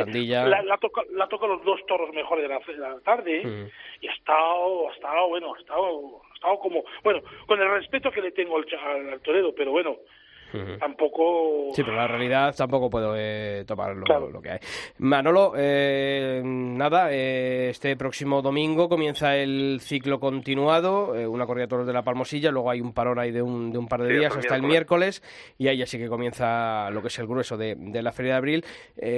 La, 0.45 0.61
la, 0.61 0.77
toca, 0.77 1.01
la 1.11 1.27
toca 1.27 1.47
los 1.47 1.63
dos 1.63 1.81
toros 1.87 2.13
mejores 2.13 2.47
de 2.47 2.77
la, 2.77 2.99
tarde 3.01 3.69
y 3.99 4.07
ha 4.07 4.13
estado, 4.13 4.89
ha 4.89 4.93
estado, 4.93 5.27
bueno, 5.29 5.53
ha 5.53 5.59
estado, 5.59 6.21
ha 6.31 6.35
estado 6.35 6.59
como, 6.59 6.83
bueno, 7.03 7.21
con 7.45 7.59
el 7.59 7.69
respeto 7.69 8.11
que 8.11 8.21
le 8.21 8.31
tengo 8.31 8.57
al, 8.57 8.65
al, 8.79 9.09
al 9.13 9.21
torero, 9.21 9.53
pero 9.55 9.71
bueno, 9.71 9.97
tampoco... 10.79 11.73
Sí, 11.73 11.83
pero 11.83 11.95
la 11.95 12.07
realidad 12.07 12.53
tampoco 12.55 12.89
puedo 12.89 13.13
eh, 13.17 13.63
tomar 13.67 13.95
lo, 13.95 14.41
que 14.41 14.51
hay. 14.51 14.59
Manolo, 14.99 15.53
eh, 15.55 16.41
nada, 16.43 17.11
eh, 17.11 17.69
este 17.69 17.95
próximo 17.95 18.41
domingo 18.41 18.89
comienza 18.89 19.35
el 19.35 19.79
ciclo 19.81 20.19
continuado, 20.19 21.13
una 21.29 21.45
corrida 21.45 21.65
de 21.65 21.69
toros 21.69 21.87
de 21.87 21.93
la 21.93 22.03
Palmosilla, 22.03 22.51
luego 22.51 22.69
hay 22.69 22.81
un 22.81 22.93
parón 22.93 23.19
ahí 23.19 23.31
de 23.31 23.41
un, 23.41 23.71
de 23.71 23.77
un 23.77 23.87
par 23.87 24.01
de 24.01 24.17
días 24.17 24.35
hasta 24.35 24.55
el 24.55 24.63
miércoles 24.63 25.21
y 25.57 25.67
ahí 25.67 25.77
ya 25.77 25.85
sí 25.85 25.97
que 25.97 26.07
comienza 26.07 26.89
lo 26.91 27.01
que 27.01 27.07
es 27.07 27.19
el 27.19 27.27
grueso 27.27 27.57
de, 27.57 27.75
la 28.01 28.11
Feria 28.11 28.33
de 28.33 28.37
Abril. 28.37 28.65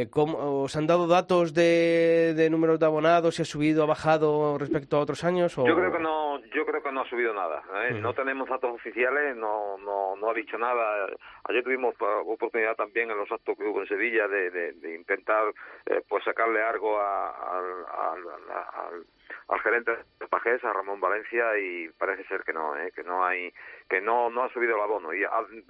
¿cómo, 0.10 0.64
¿Os 0.64 0.76
han 0.76 0.88
dado 0.88 1.08
datos 1.08 1.54
de, 1.54 2.34
de 2.36 2.50
números 2.50 2.80
de 2.80 2.86
abonados? 2.86 3.36
¿Si 3.36 3.42
ha 3.42 3.46
subido, 3.46 3.84
ha 3.84 3.88
bajado 3.88 4.58
respecto 4.58 4.98
a 4.98 5.02
otros 5.02 5.24
años? 5.24 5.58
O... 5.58 5.68
Yo 5.68 5.76
creo 5.76 5.92
que 5.92 6.00
no, 6.00 6.40
yo 6.54 6.66
creo 6.66 6.82
que 6.82 6.92
no 6.92 7.02
ha 7.02 7.10
subido 7.10 7.34
nada. 7.34 7.64
No 8.02 8.14
tenemos 8.14 8.50
datos 8.50 8.74
oficiales, 8.74 9.36
no, 9.36 9.78
no, 9.78 10.16
no 10.16 10.30
ha 10.30 10.34
dicho 10.34 10.58
nada 10.58 11.08
Ayer 11.46 11.64
tuvimos 11.64 11.96
oportunidad 12.26 12.76
también 12.76 13.12
en 13.12 13.18
los 13.18 13.32
actos 13.32 13.58
que 13.58 13.64
hubo 13.64 13.82
en 13.82 13.88
Sevilla 13.88 14.28
de, 14.28 14.52
de, 14.52 14.96
intentar 14.96 15.54
eh, 15.86 16.02
pues 16.08 16.24
sacarle 16.24 16.62
algo 16.62 17.00
al 17.00 19.06
al 19.48 19.60
gerente 19.62 19.92
de 20.20 20.28
Pajés, 20.28 20.64
a 20.64 20.74
Ramón 20.74 21.00
Valencia, 21.00 21.58
y 21.58 21.90
parece 21.98 22.24
ser 22.26 22.44
que 22.44 22.54
no, 22.54 22.76
¿eh? 22.76 22.92
que 22.96 23.04
no 23.04 23.26
hay, 23.26 23.54
que 23.90 24.02
no, 24.02 24.30
no 24.30 24.44
ha 24.44 24.54
subido 24.54 24.76
el 24.76 24.82
abono. 24.82 25.14
Y 25.14 25.24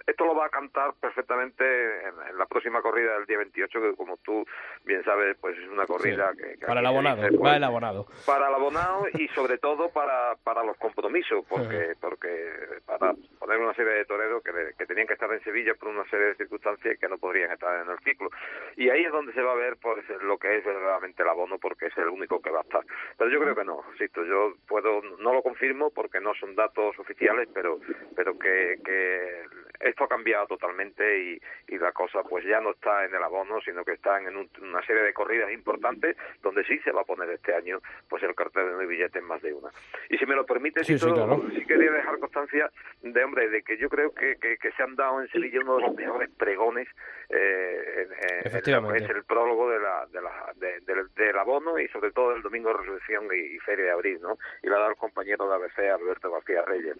esto 0.05 0.25
lo 0.25 0.35
va 0.35 0.47
a 0.47 0.49
cantar 0.49 0.93
perfectamente 0.99 1.63
en, 2.07 2.37
la 2.37 2.45
próxima 2.45 2.81
corrida 2.81 3.13
del 3.13 3.25
día 3.25 3.37
28, 3.37 3.81
que 3.81 3.95
como 3.95 4.17
tú 4.17 4.45
bien 4.83 5.03
sabes, 5.03 5.37
pues 5.39 5.57
es 5.57 5.67
una 5.69 5.85
corrida 5.85 6.31
que, 6.37 6.65
para 6.65 6.79
el 6.79 6.85
abonado, 6.85 7.17
para 7.17 7.37
pues, 7.37 7.55
el 7.55 7.63
abonado. 7.63 8.07
Para 8.25 8.47
el 8.49 8.55
abonado 8.55 9.05
y 9.13 9.27
sobre 9.29 9.57
todo 9.57 9.89
para, 9.89 10.35
para 10.43 10.63
los 10.63 10.77
compromisos, 10.77 11.45
porque, 11.47 11.93
porque 11.99 12.79
para 12.85 13.13
poner 13.39 13.59
una 13.59 13.73
serie 13.73 13.93
de 13.93 14.05
toreros 14.05 14.43
que, 14.43 14.51
que 14.77 14.85
tenían 14.85 15.07
que 15.07 15.13
estar 15.13 15.31
en 15.31 15.43
Sevilla 15.43 15.73
por 15.75 15.89
una 15.89 16.05
serie 16.09 16.27
de 16.27 16.35
circunstancias 16.35 16.97
que 16.99 17.07
no 17.07 17.17
podrían 17.17 17.51
estar 17.51 17.83
en 17.83 17.91
el 17.91 17.99
ciclo. 17.99 18.29
Y 18.75 18.89
ahí 18.89 19.05
es 19.05 19.11
donde 19.11 19.33
se 19.33 19.41
va 19.41 19.53
a 19.53 19.55
ver 19.55 19.77
pues 19.81 20.03
lo 20.21 20.37
que 20.37 20.57
es 20.57 20.65
verdaderamente 20.65 21.23
el 21.23 21.29
abono, 21.29 21.57
porque 21.57 21.87
es 21.87 21.97
el 21.97 22.09
único 22.09 22.41
que 22.41 22.49
va 22.49 22.59
a 22.59 22.63
estar. 22.63 22.81
Pero 23.17 23.29
yo 23.29 23.39
creo 23.39 23.46
que 23.55 23.63
no, 23.63 23.83
insisto, 23.91 24.23
yo 24.25 24.55
puedo, 24.67 25.01
no 25.19 25.33
lo 25.33 25.41
confirmo 25.41 25.89
porque 25.91 26.19
no 26.19 26.33
son 26.35 26.55
datos 26.55 26.97
oficiales, 26.99 27.47
pero, 27.53 27.79
pero 28.15 28.37
que, 28.37 28.79
que 28.83 29.43
esto 29.79 30.03
ha 30.05 30.07
cambiado 30.07 30.47
totalmente 30.47 31.19
y, 31.19 31.41
y, 31.67 31.77
la 31.77 31.91
cosa 31.91 32.23
pues 32.23 32.43
ya 32.45 32.59
no 32.59 32.71
está 32.71 33.05
en 33.05 33.13
el 33.13 33.23
abono, 33.23 33.61
sino 33.61 33.83
que 33.85 33.93
está 33.93 34.19
en 34.19 34.35
una 34.61 34.85
serie 34.85 35.03
de 35.03 35.13
corridas 35.13 35.51
importantes 35.51 36.17
donde 36.41 36.63
sí 36.65 36.79
se 36.79 36.91
va 36.91 37.01
a 37.01 37.05
poner 37.05 37.29
este 37.29 37.53
año 37.53 37.79
pues 38.09 38.23
el 38.23 38.35
cartel 38.35 38.65
de 38.65 38.71
nueve 38.71 38.87
billetes 38.87 39.23
más 39.23 39.41
de 39.41 39.53
una. 39.53 39.69
Y 40.09 40.17
si 40.17 40.25
me 40.25 40.35
lo 40.35 40.45
permite, 40.45 40.83
sí, 40.83 40.97
sí, 40.97 41.65
quería 41.67 41.91
dejar 41.91 42.19
constancia 42.19 42.71
de, 43.01 43.23
hombre, 43.23 43.49
de 43.49 43.61
que 43.63 43.77
yo 43.77 43.89
creo 43.89 44.13
que, 44.13 44.37
que, 44.37 44.57
se 44.71 44.83
han 44.83 44.95
dado 44.95 45.21
en 45.21 45.27
Sevilla 45.29 45.59
uno 45.61 45.77
de 45.77 45.81
los 45.83 45.95
mejores 45.95 46.29
pregones 46.37 46.87
eh, 47.29 48.07
en, 48.45 48.47
es 48.47 49.09
el 49.09 49.23
prólogo 49.25 49.69
de 49.69 49.79
la, 49.79 50.05
de 50.11 50.21
la, 50.21 50.53
del 51.15 51.37
abono 51.37 51.77
y 51.79 51.87
sobre 51.89 52.11
todo 52.11 52.35
el 52.35 52.41
domingo 52.41 52.69
de 52.69 52.77
resurrección 52.77 53.27
feria 53.65 53.85
de 53.85 53.91
abril, 53.91 54.19
¿no? 54.21 54.37
Y 54.61 54.67
la 54.67 54.77
ha 54.77 54.79
dado 54.79 54.91
el 54.91 54.97
compañero 54.97 55.47
de 55.47 55.55
ABC, 55.55 55.79
Alberto 55.79 56.31
García 56.31 56.63
Reyes. 56.63 56.97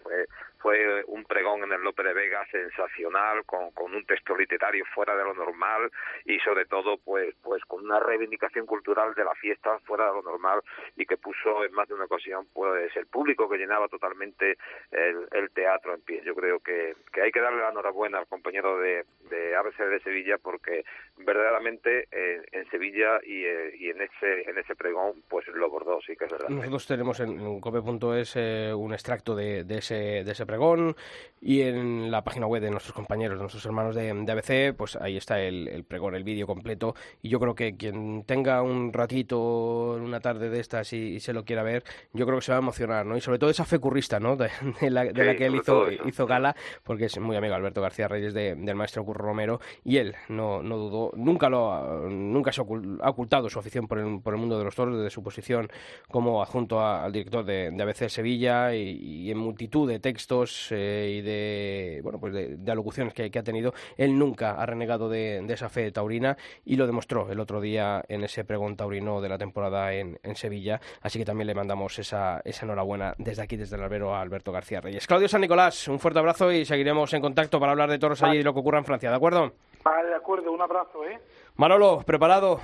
Fue, 0.58 1.04
un 1.06 1.24
pregón 1.24 1.62
en 1.62 1.72
el 1.72 1.82
López 1.82 2.06
de 2.06 2.14
Vega 2.14 2.44
sensacional, 2.50 3.44
con, 3.44 3.70
un 3.76 4.04
texto 4.04 4.36
literario 4.36 4.84
fuera 4.94 5.16
de 5.16 5.24
lo 5.24 5.34
normal 5.34 5.90
y 6.24 6.38
sobre 6.40 6.66
todo 6.66 6.98
pues, 6.98 7.34
pues 7.42 7.64
con 7.64 7.84
una 7.84 8.00
reivindicación 8.00 8.66
cultural 8.66 9.14
de 9.14 9.24
la 9.24 9.34
fiesta 9.34 9.78
fuera 9.80 10.06
de 10.06 10.12
lo 10.12 10.22
normal 10.22 10.60
y 10.96 11.06
que 11.06 11.16
puso 11.16 11.64
en 11.64 11.72
más 11.72 11.88
de 11.88 11.94
una 11.94 12.04
ocasión 12.04 12.46
pues 12.52 12.94
el 12.96 13.06
público 13.06 13.48
que 13.48 13.56
llenaba 13.56 13.88
totalmente 13.88 14.58
el, 14.90 15.50
teatro 15.54 15.94
en 15.94 16.02
pie. 16.02 16.22
Yo 16.24 16.34
creo 16.34 16.60
que, 16.60 16.94
hay 17.20 17.32
que 17.32 17.40
darle 17.40 17.62
la 17.62 17.70
enhorabuena 17.70 18.18
al 18.18 18.26
compañero 18.26 18.78
de, 18.78 19.04
de 19.30 19.56
ABC 19.56 19.78
de 19.78 20.00
Sevilla 20.00 20.38
porque 20.38 20.84
verdaderamente 21.16 22.08
eh, 22.12 22.42
en 22.52 22.70
Sevilla 22.70 23.20
y, 23.24 23.44
eh, 23.44 23.74
y, 23.78 23.90
en 23.90 24.02
ese 24.02 24.48
en 24.48 24.58
ese 24.58 24.76
pregón 24.76 25.22
pues 25.28 25.46
lo 25.48 25.70
bordó, 25.70 26.00
sí 26.02 26.16
que 26.16 26.27
es 26.28 26.32
verdad. 26.32 26.48
Nosotros 26.48 26.86
tenemos 26.86 27.20
en 27.20 27.60
cope.es 27.60 28.32
eh, 28.36 28.72
un 28.74 28.92
extracto 28.92 29.34
de, 29.34 29.64
de, 29.64 29.78
ese, 29.78 29.94
de 30.24 30.30
ese 30.32 30.46
pregón 30.46 30.94
y 31.40 31.62
en 31.62 32.10
la 32.10 32.22
página 32.24 32.46
web 32.46 32.62
de 32.62 32.70
nuestros 32.70 32.94
compañeros, 32.94 33.36
de 33.38 33.42
nuestros 33.42 33.64
hermanos 33.66 33.94
de, 33.94 34.12
de 34.12 34.32
ABC, 34.32 34.76
pues 34.76 34.96
ahí 34.96 35.16
está 35.16 35.40
el, 35.40 35.68
el 35.68 35.84
pregón, 35.84 36.14
el 36.14 36.24
vídeo 36.24 36.46
completo. 36.46 36.94
Y 37.22 37.28
yo 37.28 37.38
creo 37.40 37.54
que 37.54 37.76
quien 37.76 38.24
tenga 38.24 38.62
un 38.62 38.92
ratito 38.92 39.96
en 39.96 40.02
una 40.02 40.20
tarde 40.20 40.50
de 40.50 40.60
estas 40.60 40.92
y, 40.92 41.14
y 41.14 41.20
se 41.20 41.32
lo 41.32 41.44
quiera 41.44 41.62
ver, 41.62 41.84
yo 42.12 42.26
creo 42.26 42.38
que 42.38 42.44
se 42.44 42.52
va 42.52 42.58
a 42.58 42.60
emocionar, 42.60 43.06
¿no? 43.06 43.16
Y 43.16 43.20
sobre 43.20 43.38
todo 43.38 43.50
esa 43.50 43.64
fe 43.64 43.78
currista, 43.78 44.18
¿no? 44.20 44.36
De, 44.36 44.50
de 44.80 44.90
la, 44.90 45.04
de 45.04 45.10
Sí, 45.12 45.22
la 45.26 45.36
que 45.36 45.46
él 45.46 45.56
hizo, 45.56 45.90
hizo 45.90 46.26
gala, 46.26 46.56
porque 46.84 47.06
es 47.06 47.18
muy 47.18 47.36
amigo 47.36 47.54
Alberto 47.54 47.80
García 47.80 48.08
Reyes 48.08 48.34
de- 48.34 48.54
del 48.54 48.74
maestro 48.76 49.04
Curro 49.04 49.24
Romero, 49.26 49.60
y 49.84 49.98
él 49.98 50.14
no, 50.28 50.62
no 50.62 50.76
dudó, 50.76 51.12
nunca 51.16 51.48
lo 51.48 52.08
nunca 52.08 52.52
se 52.52 52.60
ha 52.60 52.64
ocultado 53.10 53.48
su 53.48 53.58
afición 53.58 53.86
por 53.86 53.98
el, 53.98 54.20
por 54.20 54.34
el 54.34 54.40
mundo 54.40 54.58
de 54.58 54.64
los 54.64 54.74
toros, 54.74 54.96
desde 54.96 55.10
su 55.10 55.22
posición 55.22 55.68
como 56.08 56.17
adjunto 56.42 56.80
a- 56.80 57.04
al 57.04 57.12
director 57.12 57.44
de, 57.44 57.70
de 57.70 57.82
ABC 57.82 58.08
Sevilla 58.08 58.74
y, 58.74 58.98
y 59.26 59.30
en 59.30 59.38
multitud 59.38 59.88
de 59.88 59.98
textos 60.00 60.68
eh, 60.70 61.16
y 61.18 61.22
de 61.22 62.00
bueno 62.02 62.18
pues 62.18 62.32
de, 62.34 62.56
de 62.56 62.72
alocuciones 62.72 63.14
que, 63.14 63.30
que 63.30 63.38
ha 63.38 63.42
tenido, 63.42 63.72
él 63.96 64.18
nunca 64.18 64.52
ha 64.52 64.66
renegado 64.66 65.08
de, 65.08 65.40
de 65.42 65.54
esa 65.54 65.68
fe 65.68 65.90
taurina 65.92 66.36
y 66.64 66.76
lo 66.76 66.86
demostró 66.86 67.30
el 67.30 67.40
otro 67.40 67.60
día 67.60 68.04
en 68.08 68.24
ese 68.24 68.44
pregón 68.44 68.76
taurino 68.76 69.20
de 69.20 69.28
la 69.28 69.38
temporada 69.38 69.92
en, 69.94 70.18
en 70.22 70.36
Sevilla, 70.36 70.80
así 71.02 71.18
que 71.18 71.24
también 71.24 71.46
le 71.46 71.54
mandamos 71.54 71.98
esa, 71.98 72.40
esa 72.44 72.64
enhorabuena 72.66 73.14
desde 73.18 73.42
aquí, 73.42 73.56
desde 73.56 73.76
el 73.76 73.82
albero 73.82 74.14
a 74.14 74.20
Alberto 74.20 74.52
García 74.52 74.80
Reyes. 74.80 75.06
Claudio 75.06 75.28
San 75.28 75.40
Nicolás, 75.40 75.88
un 75.88 75.98
fuerte 75.98 76.18
abrazo 76.18 76.50
y 76.52 76.64
seguiremos 76.64 77.12
en 77.14 77.20
contacto 77.22 77.58
para 77.60 77.72
hablar 77.72 77.90
de 77.90 77.98
toros 77.98 78.22
allí 78.22 78.38
y 78.38 78.42
lo 78.42 78.52
que 78.54 78.60
ocurra 78.60 78.78
en 78.78 78.84
Francia, 78.84 79.10
¿de 79.10 79.16
acuerdo? 79.16 79.52
Vale, 79.84 80.08
de 80.08 80.14
acuerdo, 80.16 80.50
un 80.52 80.60
abrazo, 80.60 81.04
¿eh? 81.04 81.18
Manolo, 81.56 82.02
¿preparado? 82.04 82.60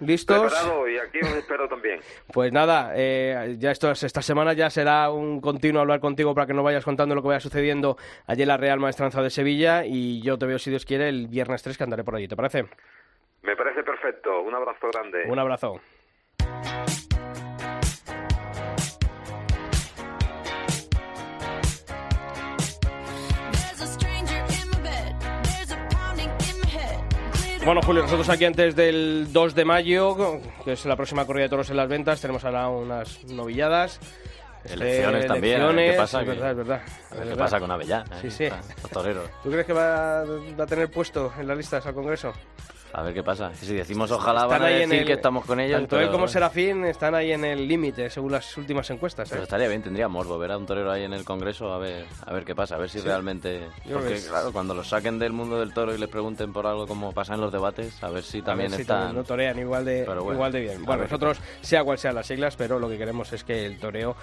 ¿Listos? 0.00 0.40
Preparado 0.40 0.88
y 0.88 0.98
aquí 0.98 1.18
os 1.22 1.34
espero 1.34 1.68
también. 1.68 2.00
Pues 2.32 2.52
nada, 2.52 2.92
eh, 2.94 3.56
ya 3.58 3.70
esto, 3.70 3.90
esta 3.90 4.22
semana 4.22 4.52
ya 4.52 4.70
será 4.70 5.10
un 5.10 5.40
continuo 5.40 5.80
hablar 5.80 6.00
contigo 6.00 6.34
para 6.34 6.46
que 6.46 6.54
nos 6.54 6.64
vayas 6.64 6.84
contando 6.84 7.14
lo 7.14 7.22
que 7.22 7.28
vaya 7.28 7.40
sucediendo 7.40 7.96
allí 8.26 8.42
en 8.42 8.48
la 8.48 8.56
Real 8.56 8.78
Maestranza 8.78 9.22
de 9.22 9.30
Sevilla 9.30 9.84
y 9.84 10.22
yo 10.22 10.38
te 10.38 10.46
veo, 10.46 10.58
si 10.58 10.70
Dios 10.70 10.84
quiere, 10.84 11.08
el 11.08 11.26
viernes 11.28 11.62
3 11.62 11.76
que 11.76 11.84
andaré 11.84 12.04
por 12.04 12.14
allí, 12.14 12.28
¿te 12.28 12.36
parece? 12.36 12.66
Me 13.42 13.56
parece 13.56 13.82
perfecto. 13.82 14.42
Un 14.42 14.54
abrazo 14.54 14.88
grande. 14.92 15.24
Un 15.26 15.38
abrazo. 15.38 15.80
Bueno, 27.68 27.82
Julio, 27.82 28.00
nosotros 28.00 28.26
aquí 28.30 28.46
antes 28.46 28.74
del 28.74 29.30
2 29.30 29.54
de 29.54 29.66
mayo, 29.66 30.40
que 30.64 30.72
es 30.72 30.86
la 30.86 30.96
próxima 30.96 31.26
corrida 31.26 31.42
de 31.42 31.48
toros 31.50 31.68
en 31.68 31.76
las 31.76 31.86
ventas, 31.86 32.18
tenemos 32.18 32.42
ahora 32.46 32.70
unas 32.70 33.22
novilladas. 33.24 34.00
Elecciones 34.64 35.26
Eh, 35.26 35.28
también, 35.28 35.42
ver 35.42 35.42
qué 35.42 35.82
elecciones, 35.82 35.96
pasa, 35.98 36.18
Es 36.20 36.24
que- 36.24 36.30
verdad, 36.30 36.50
es 36.52 36.56
verdad. 36.56 36.76
A 36.80 36.80
ver 36.80 36.88
es 36.88 37.10
qué 37.10 37.18
verdad. 37.28 37.44
pasa 37.44 37.60
con 37.60 37.70
Avellana. 37.70 38.20
Sí, 38.22 38.28
eh, 38.28 38.30
sí. 38.30 38.44
a- 38.46 38.62
Los 38.82 38.90
toreros. 38.90 39.30
¿Tú 39.42 39.50
crees 39.50 39.66
que 39.66 39.74
va, 39.74 40.24
va 40.24 40.64
a 40.64 40.66
tener 40.66 40.90
puesto 40.90 41.30
en 41.38 41.46
las 41.46 41.58
listas 41.58 41.84
al 41.84 41.92
Congreso? 41.92 42.32
A 42.92 43.02
ver 43.02 43.12
qué 43.14 43.22
pasa. 43.22 43.52
Si 43.54 43.72
decimos 43.74 44.10
ojalá 44.10 44.42
Están 44.44 44.50
van 44.60 44.62
a 44.62 44.66
ahí 44.66 44.82
en 44.82 44.88
decir 44.88 45.00
el- 45.02 45.06
que 45.06 45.12
estamos 45.14 45.44
con 45.44 45.60
ellos. 45.60 45.78
Tanto 45.78 45.96
él 45.96 46.00
pero 46.02 46.12
como 46.12 46.22
bueno. 46.22 46.32
Serafín 46.32 46.84
están 46.86 47.14
ahí 47.14 47.32
en 47.32 47.44
el 47.44 47.68
límite, 47.68 48.08
según 48.08 48.32
las 48.32 48.56
últimas 48.56 48.88
encuestas. 48.90 49.28
¿eh? 49.28 49.30
Pero 49.32 49.42
estaría 49.44 49.68
bien, 49.68 49.82
tendría 49.82 50.08
morbo 50.08 50.38
ver 50.38 50.52
a 50.52 50.56
un 50.58 50.64
torero 50.66 50.90
ahí 50.90 51.04
en 51.04 51.12
el 51.12 51.24
Congreso 51.24 51.72
a 51.72 51.78
ver, 51.78 52.06
a 52.24 52.32
ver 52.32 52.44
qué 52.44 52.54
pasa, 52.54 52.76
a 52.76 52.78
ver 52.78 52.88
si 52.88 53.00
Sí. 53.00 53.04
realmente... 53.06 53.68
Porque 53.92 54.20
claro, 54.26 54.52
cuando 54.52 54.74
los 54.74 54.88
saquen 54.88 55.18
del 55.18 55.32
mundo 55.32 55.58
del 55.60 55.72
toro 55.74 55.94
y 55.94 55.98
les 55.98 56.08
pregunten 56.08 56.52
por 56.52 56.66
algo 56.66 56.86
como 56.86 57.12
pasa 57.12 57.34
en 57.34 57.40
los 57.42 57.52
debates, 57.52 58.02
a 58.02 58.08
ver 58.10 58.22
si 58.22 58.40
también 58.42 58.70
ver 58.70 58.76
si 58.76 58.82
están... 58.82 59.14
no 59.14 59.22
torean 59.24 59.58
igual 59.58 59.84
de, 59.84 60.04
bueno, 60.04 60.32
igual 60.32 60.52
de 60.52 60.60
bien. 60.60 60.84
Bueno, 60.84 61.02
nosotros, 61.02 61.38
sea 61.60 61.84
cual 61.84 61.98
sean 61.98 62.14
las 62.14 62.26
siglas, 62.26 62.56
pero 62.56 62.78
lo 62.78 62.88
que 62.88 62.96
queremos 62.96 63.32
es 63.32 63.44
que 63.44 63.66
el 63.66 63.78
toreo, 63.78 64.16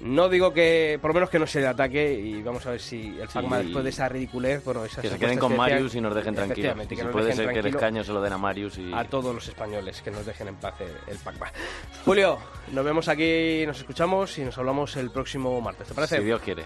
no 0.00 0.28
digo 0.28 0.52
que, 0.52 0.98
por 1.00 1.10
lo 1.10 1.14
menos 1.14 1.30
que 1.30 1.38
no 1.38 1.46
se 1.46 1.60
le 1.60 1.66
ataque, 1.66 2.12
y 2.12 2.42
vamos 2.42 2.64
a 2.66 2.70
ver 2.72 2.80
si 2.80 3.18
el 3.20 3.28
Fagma 3.28 3.60
y- 3.60 3.64
después 3.64 3.84
de 3.84 3.90
esa 3.90 4.08
ridiculez, 4.08 4.64
bueno, 4.64 4.84
esas 4.84 5.02
Que 5.02 5.10
se 5.10 5.18
queden 5.18 5.38
con 5.38 5.56
Marius 5.56 5.94
y 5.94 6.00
nos 6.00 6.14
dejen 6.14 6.34
tranquilos. 6.34 6.74
Que 6.88 6.96
si 6.96 7.02
nos 7.02 7.12
puede 7.12 7.26
dejen 7.26 7.44
ser 7.44 7.52
que 7.52 7.60
el 7.60 7.66
escaño 7.66 8.04
se 8.04 8.12
lo 8.12 8.20
den 8.20 8.32
a 8.32 8.38
Marius 8.38 8.78
y... 8.78 8.92
a 8.92 9.04
todos 9.04 9.34
los 9.34 9.46
españoles, 9.48 10.00
que 10.02 10.10
nos 10.10 10.24
dejen 10.26 10.48
en 10.48 10.56
paz 10.56 10.74
el, 10.80 11.12
el 11.12 11.18
Pacma. 11.18 11.46
Julio, 12.04 12.38
nos 12.72 12.84
vemos 12.84 13.08
aquí, 13.08 13.64
nos 13.66 13.78
escuchamos 13.78 14.38
y 14.38 14.44
nos 14.44 14.56
hablamos 14.58 14.96
el 14.96 15.10
próximo 15.10 15.60
martes, 15.60 15.88
¿te 15.88 15.94
parece? 15.94 16.18
Si 16.18 16.24
Dios 16.24 16.40
quiere. 16.42 16.64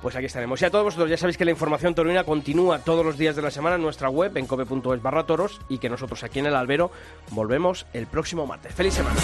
Pues 0.00 0.16
aquí 0.16 0.26
estaremos. 0.26 0.60
Y 0.62 0.64
a 0.64 0.70
todos 0.70 0.84
vosotros 0.84 1.10
ya 1.10 1.18
sabéis 1.18 1.36
que 1.36 1.44
la 1.44 1.50
información 1.50 1.94
torina 1.94 2.24
continúa 2.24 2.78
todos 2.78 3.04
los 3.04 3.18
días 3.18 3.36
de 3.36 3.42
la 3.42 3.50
semana 3.50 3.76
en 3.76 3.82
nuestra 3.82 4.08
web 4.08 4.34
en 4.36 4.46
cope.es 4.46 5.02
barra 5.02 5.26
toros 5.26 5.60
y 5.68 5.76
que 5.76 5.90
nosotros 5.90 6.22
aquí 6.24 6.38
en 6.38 6.46
el 6.46 6.54
albero 6.54 6.90
volvemos 7.32 7.86
el 7.92 8.06
próximo 8.06 8.46
martes. 8.46 8.74
¡Feliz 8.74 8.94
semana! 8.94 9.20